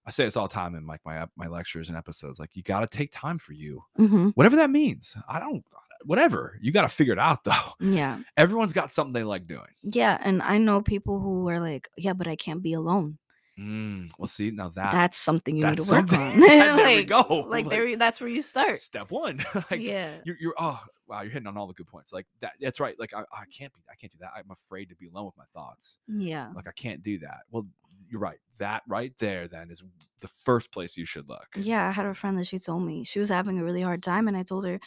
I 0.05 0.11
say 0.11 0.25
this 0.25 0.35
all 0.35 0.47
the 0.47 0.53
time 0.53 0.75
in 0.75 0.87
like 0.87 1.01
my 1.05 1.27
my 1.35 1.47
lectures 1.47 1.89
and 1.89 1.97
episodes. 1.97 2.39
Like 2.39 2.55
you 2.55 2.63
got 2.63 2.79
to 2.79 2.87
take 2.87 3.11
time 3.11 3.37
for 3.37 3.53
you, 3.53 3.83
hmm 3.95 4.29
whatever 4.29 4.55
that 4.57 4.69
means. 4.69 5.15
I 5.27 5.39
don't. 5.39 5.63
Whatever 6.03 6.57
you 6.59 6.71
got 6.71 6.81
to 6.81 6.89
figure 6.89 7.13
it 7.13 7.19
out 7.19 7.43
though. 7.45 7.73
Yeah. 7.79 8.19
Everyone's 8.35 8.73
got 8.73 8.89
something 8.89 9.13
they 9.13 9.23
like 9.23 9.45
doing. 9.45 9.67
Yeah, 9.83 10.17
and 10.23 10.41
I 10.41 10.57
know 10.57 10.81
people 10.81 11.19
who 11.19 11.47
are 11.49 11.59
like, 11.59 11.89
yeah, 11.97 12.13
but 12.13 12.27
I 12.27 12.35
can't 12.35 12.63
be 12.63 12.73
alone. 12.73 13.19
Mm, 13.61 14.09
well, 14.17 14.27
see 14.27 14.49
now 14.51 14.69
that 14.69 14.91
that's 14.91 15.17
something 15.19 15.55
you 15.55 15.65
need 15.67 15.77
to 15.77 15.81
work 15.83 16.09
something. 16.09 16.19
on. 16.19 16.39
There 16.39 16.85
we 16.97 17.03
go. 17.03 17.19
Like, 17.47 17.65
Like, 17.65 17.69
there, 17.69 17.95
that's 17.95 18.19
where 18.19 18.29
you 18.29 18.41
start. 18.41 18.75
step 18.77 19.11
one. 19.11 19.43
like 19.71 19.81
yeah. 19.81 20.15
you're, 20.25 20.37
you're 20.39 20.55
oh 20.57 20.81
wow 21.07 21.21
you're 21.21 21.31
hitting 21.31 21.47
on 21.47 21.57
all 21.57 21.67
the 21.67 21.73
good 21.73 21.87
points 21.87 22.11
like 22.13 22.25
that 22.39 22.53
that's 22.61 22.79
right 22.79 22.97
like 22.99 23.13
I, 23.13 23.19
I 23.21 23.43
can't 23.55 23.73
be 23.73 23.81
i 23.91 23.95
can't 23.95 24.11
do 24.13 24.17
that 24.21 24.31
i'm 24.35 24.49
afraid 24.49 24.87
to 24.89 24.95
be 24.95 25.07
alone 25.07 25.25
with 25.25 25.35
my 25.37 25.43
thoughts 25.53 25.99
Yeah. 26.07 26.49
like 26.55 26.69
i 26.69 26.71
can't 26.71 27.03
do 27.03 27.17
that 27.19 27.39
well 27.51 27.67
you're 28.09 28.21
right 28.21 28.37
that 28.59 28.83
right 28.87 29.11
there 29.19 29.49
then 29.49 29.69
is 29.71 29.83
the 30.21 30.29
first 30.29 30.71
place 30.71 30.95
you 30.97 31.05
should 31.05 31.27
look 31.27 31.47
Yeah. 31.57 31.85
I 31.87 31.91
had 31.91 32.05
a 32.05 32.13
friend 32.13 32.37
that 32.39 32.47
she 32.47 32.57
told 32.59 32.83
me 32.83 33.03
she 33.03 33.19
was 33.19 33.27
having 33.29 33.59
a 33.59 33.63
really 33.63 33.81
hard 33.81 34.01
time, 34.03 34.27
and 34.29 34.37
I 34.37 34.43
told 34.43 34.65
her, 34.65 34.79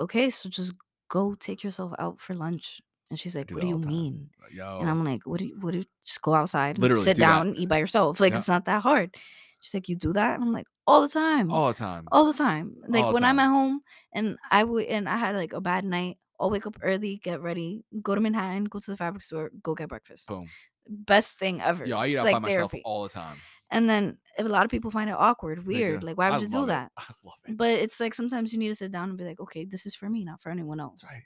okay, 0.00 0.30
so 0.30 0.48
just 0.48 0.72
go 1.08 1.34
take 1.34 1.62
yourself 1.64 1.92
out 1.98 2.18
for 2.20 2.34
lunch. 2.34 2.80
And 3.10 3.18
she's 3.20 3.36
like, 3.36 3.46
do 3.48 3.54
what 3.54 3.60
do 3.62 3.66
you 3.68 3.78
time. 3.80 3.88
mean? 3.88 4.30
yo 4.52 4.78
And 4.80 4.88
I'm 4.90 5.04
like, 5.04 5.26
what 5.26 5.38
do 5.40 5.46
you, 5.46 5.56
what 5.60 5.72
do 5.72 5.78
you, 5.78 5.84
just 6.04 6.22
go 6.22 6.34
outside, 6.34 6.78
Literally 6.78 7.02
sit 7.04 7.16
do 7.16 7.20
down, 7.20 7.48
and 7.48 7.56
eat 7.58 7.68
by 7.68 7.78
yourself. 7.78 8.18
Like, 8.20 8.32
Yeah. 8.32 8.38
it's 8.38 8.48
not 8.48 8.64
that 8.64 8.82
hard. 8.82 9.14
She's 9.60 9.74
like, 9.74 9.88
you 9.88 9.96
do 9.96 10.12
that? 10.12 10.34
And 10.34 10.42
I'm 10.44 10.52
like, 10.52 10.66
all 10.86 11.00
the 11.02 11.08
time. 11.08 11.50
all 11.50 11.68
the 11.68 11.74
time 11.74 12.04
all 12.12 12.26
the 12.30 12.36
time. 12.36 12.76
Like 12.88 13.06
the 13.06 13.12
when 13.12 13.24
I'm 13.24 13.38
at 13.38 13.48
home 13.48 13.80
and 14.12 14.36
I 14.50 14.64
would 14.64 14.84
and 14.86 15.08
I 15.08 15.16
had 15.16 15.34
like 15.34 15.54
a 15.54 15.60
bad 15.60 15.84
night, 15.84 16.18
I'll 16.38 16.50
wake 16.50 16.66
up 16.66 16.76
early, 16.82 17.16
get 17.24 17.40
ready, 17.40 17.84
go 18.02 18.14
to 18.14 18.20
Manhattan, 18.20 18.64
go 18.64 18.80
to 18.80 18.90
the 18.90 18.96
fabric 18.96 19.22
store, 19.22 19.50
go 19.62 19.74
get 19.74 19.88
breakfast. 19.88 20.28
boom 20.28 20.48
Best 20.86 21.38
thing 21.38 21.62
ever. 21.62 21.86
yo 21.86 21.96
i 21.96 22.06
eat 22.06 22.10
It's 22.10 22.18
out 22.20 22.24
like 22.26 22.34
by 22.34 22.38
myself 22.40 22.70
therapy. 22.72 22.82
all 22.84 23.02
the 23.04 23.08
time 23.08 23.38
And 23.70 23.88
then 23.88 24.18
if 24.36 24.44
a 24.44 24.48
lot 24.50 24.66
of 24.66 24.70
people 24.70 24.90
find 24.90 25.08
it 25.08 25.16
awkward, 25.18 25.64
weird. 25.66 26.04
Like 26.04 26.18
why 26.18 26.28
I 26.28 26.32
would 26.32 26.42
you 26.42 26.48
do 26.48 26.64
it. 26.64 26.66
that? 26.66 26.92
i 26.98 27.04
love 27.24 27.40
it 27.48 27.56
But 27.56 27.70
it's 27.70 27.98
like 28.00 28.12
sometimes 28.12 28.52
you 28.52 28.58
need 28.58 28.68
to 28.68 28.74
sit 28.74 28.92
down 28.92 29.08
and 29.08 29.16
be 29.16 29.24
like, 29.24 29.40
okay, 29.40 29.64
this 29.64 29.86
is 29.86 29.94
for 29.94 30.10
me, 30.10 30.22
not 30.24 30.42
for 30.42 30.50
anyone 30.50 30.80
else. 30.80 31.02
Right 31.10 31.22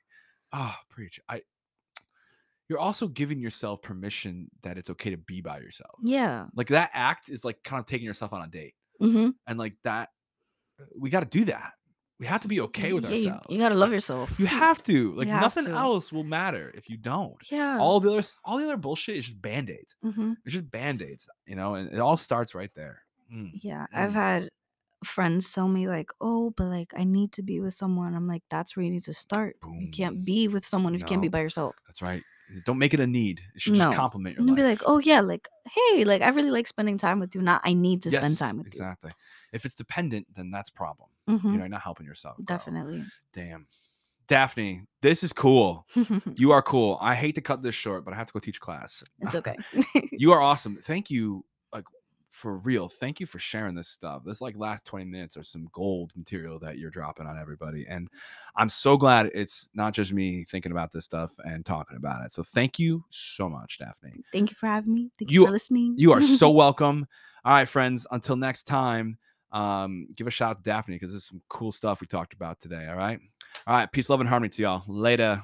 ah 0.52 0.78
preach 0.88 1.18
i 1.28 1.42
you're 2.68 2.78
also 2.78 3.08
giving 3.08 3.40
yourself 3.40 3.80
permission 3.82 4.50
that 4.62 4.76
it's 4.78 4.90
okay 4.90 5.10
to 5.10 5.16
be 5.16 5.40
by 5.40 5.58
yourself 5.58 5.94
Yeah. 6.02 6.46
like 6.54 6.68
that 6.68 6.90
act 6.92 7.28
is 7.30 7.44
like 7.44 7.62
kind 7.64 7.80
of 7.80 7.86
taking 7.86 8.06
yourself 8.06 8.32
on 8.32 8.42
a 8.42 8.48
date 8.48 8.74
Mm-hmm. 9.00 9.30
and 9.46 9.58
like 9.58 9.74
that 9.84 10.08
we 10.98 11.08
got 11.10 11.20
to 11.20 11.38
do 11.38 11.44
that 11.46 11.72
we 12.20 12.26
have 12.26 12.40
to 12.40 12.48
be 12.48 12.60
okay 12.62 12.92
with 12.92 13.04
yeah, 13.04 13.10
ourselves 13.10 13.46
You, 13.48 13.58
gotta 13.58 13.76
love 13.76 13.92
yourself. 13.92 14.28
you 14.40 14.46
have 14.64 14.82
to 14.84 15.12
like 15.12 15.28
have 15.28 15.40
nothing 15.40 15.66
to. 15.66 15.70
else 15.70 16.12
will 16.12 16.24
matter 16.24 16.72
if 16.74 16.88
you 16.90 16.96
don't 16.96 17.36
Yeah. 17.50 17.78
all 17.78 18.00
the 18.00 18.10
other 18.10 18.22
all 18.44 18.58
the 18.58 18.64
other 18.64 18.76
bullshit 18.76 19.16
is 19.16 19.26
just 19.26 19.40
band-aids 19.40 19.94
hmm 20.02 20.32
it's 20.44 20.54
just 20.54 20.70
band-aids 20.70 21.28
you 21.46 21.54
know 21.56 21.74
and 21.74 21.92
it 21.92 21.98
all 22.00 22.16
starts 22.16 22.54
right 22.54 22.70
there 22.74 23.02
Mm. 23.32 23.50
Yeah. 23.62 23.84
I've 23.92 24.12
Mm. 24.12 24.14
had 24.14 24.48
friends 25.04 25.52
tell 25.52 25.68
me 25.68 25.86
like, 25.86 26.08
oh, 26.18 26.48
but 26.56 26.64
like 26.64 26.94
I 26.96 27.04
need 27.04 27.30
to 27.32 27.42
be 27.42 27.60
with 27.60 27.74
someone. 27.74 28.14
I'm 28.14 28.26
like, 28.26 28.42
that's 28.48 28.74
where 28.74 28.84
you 28.84 28.90
need 28.90 29.02
to 29.02 29.12
start. 29.12 29.56
You 29.78 29.90
can't 29.90 30.24
be 30.24 30.48
with 30.48 30.64
someone 30.66 30.94
if 30.94 31.00
you 31.02 31.06
can't 31.06 31.20
be 31.20 31.28
by 31.28 31.40
yourself. 31.40 31.76
that's 31.86 32.00
right 32.00 32.22
Don't 32.64 32.78
make 32.78 32.94
it 32.94 33.00
a 33.00 33.06
need. 33.06 33.40
It 33.54 33.60
should 33.62 33.74
No. 33.74 33.78
just 33.86 33.96
compliment 33.96 34.34
your 34.36 34.40
And 34.40 34.48
life. 34.50 34.56
be 34.56 34.62
like, 34.64 34.80
oh 34.86 34.98
yeah, 34.98 35.20
like 35.20 35.48
hey, 35.70 36.04
like 36.04 36.22
I 36.22 36.28
really 36.28 36.50
like 36.50 36.66
spending 36.66 36.96
time 36.98 37.20
with 37.20 37.34
you. 37.34 37.42
Not 37.42 37.60
I 37.64 37.74
need 37.74 38.02
to 38.02 38.10
spend 38.10 38.38
time 38.38 38.56
with 38.58 38.66
you. 38.66 38.68
exactly. 38.68 39.12
If 39.52 39.64
it's 39.66 39.74
dependent, 39.74 40.26
then 40.34 40.50
that's 40.50 40.70
a 40.70 40.72
problem. 40.72 41.08
you. 41.26 41.34
Mhm, 41.38 41.52
You 41.52 41.58
know, 41.58 41.66
not 41.66 41.82
helping 41.82 42.06
yourself. 42.06 42.36
Definitely. 42.44 43.04
Damn. 43.32 43.66
Dafne, 44.28 44.86
this 45.02 45.22
is 45.22 45.32
cool. 45.32 45.86
You 46.36 46.52
are 46.52 46.62
cool. 46.62 46.98
I 47.00 47.14
hate 47.14 47.34
to 47.34 47.40
cut 47.40 47.62
this 47.62 47.74
short, 47.74 48.04
but 48.04 48.14
I 48.14 48.16
have 48.16 48.26
to 48.28 48.32
go 48.32 48.38
teach 48.40 48.60
class. 48.60 49.02
it's 49.20 49.34
okay. 49.34 49.56
you 50.12 50.32
are 50.32 50.40
awesome. 50.40 50.76
Thank 50.76 51.10
you, 51.10 51.44
like 51.72 51.84
for 52.38 52.56
real. 52.58 52.88
Thank 52.88 53.18
you 53.20 53.26
for 53.26 53.38
sharing 53.38 53.74
this 53.74 53.88
stuff. 53.88 54.22
This 54.24 54.40
like 54.40 54.56
last 54.56 54.84
20 54.84 55.04
minutes 55.04 55.36
are 55.36 55.42
some 55.42 55.68
gold 55.72 56.12
material 56.16 56.58
that 56.60 56.78
you're 56.78 56.90
dropping 56.90 57.26
on 57.26 57.36
everybody. 57.38 57.84
And 57.88 58.08
I'm 58.56 58.68
so 58.68 58.96
glad 58.96 59.30
it's 59.34 59.68
not 59.74 59.92
just 59.92 60.12
me 60.12 60.44
thinking 60.44 60.70
about 60.72 60.92
this 60.92 61.04
stuff 61.04 61.32
and 61.44 61.66
talking 61.66 61.96
about 61.96 62.24
it. 62.24 62.32
So 62.32 62.42
thank 62.42 62.78
you 62.78 63.04
so 63.10 63.48
much, 63.48 63.78
Dafne. 63.80 64.22
Thank 64.32 64.50
you 64.50 64.56
for 64.56 64.66
having 64.66 64.94
me. 64.94 65.10
Thank 65.18 65.30
You- 65.30 65.40
you 65.40 65.46
for 65.46 65.52
listening. 65.52 65.94
You 65.98 66.12
are 66.12 66.22
so 66.22 66.50
welcome. 66.64 67.06
All 67.44 67.52
right, 67.52 67.68
friends. 67.68 68.06
Until 68.10 68.36
next 68.36 68.64
time, 68.64 69.18
um, 69.52 70.06
give 70.14 70.26
a 70.26 70.30
shout 70.30 70.50
out 70.58 70.64
to 70.64 70.70
Dafne 70.70 70.86
because 70.94 71.10
this 71.10 71.22
is 71.22 71.28
some 71.28 71.42
cool 71.48 71.72
stuff 71.72 72.00
we 72.00 72.06
talked 72.06 72.34
about 72.34 72.60
today. 72.60 72.86
All 72.88 72.96
right. 72.96 73.18
All 73.66 73.76
right. 73.76 73.90
Peace, 73.90 74.08
love, 74.10 74.20
and 74.20 74.28
harmony 74.28 74.50
to 74.50 74.62
y'all. 74.62 74.82
Later. 74.86 75.42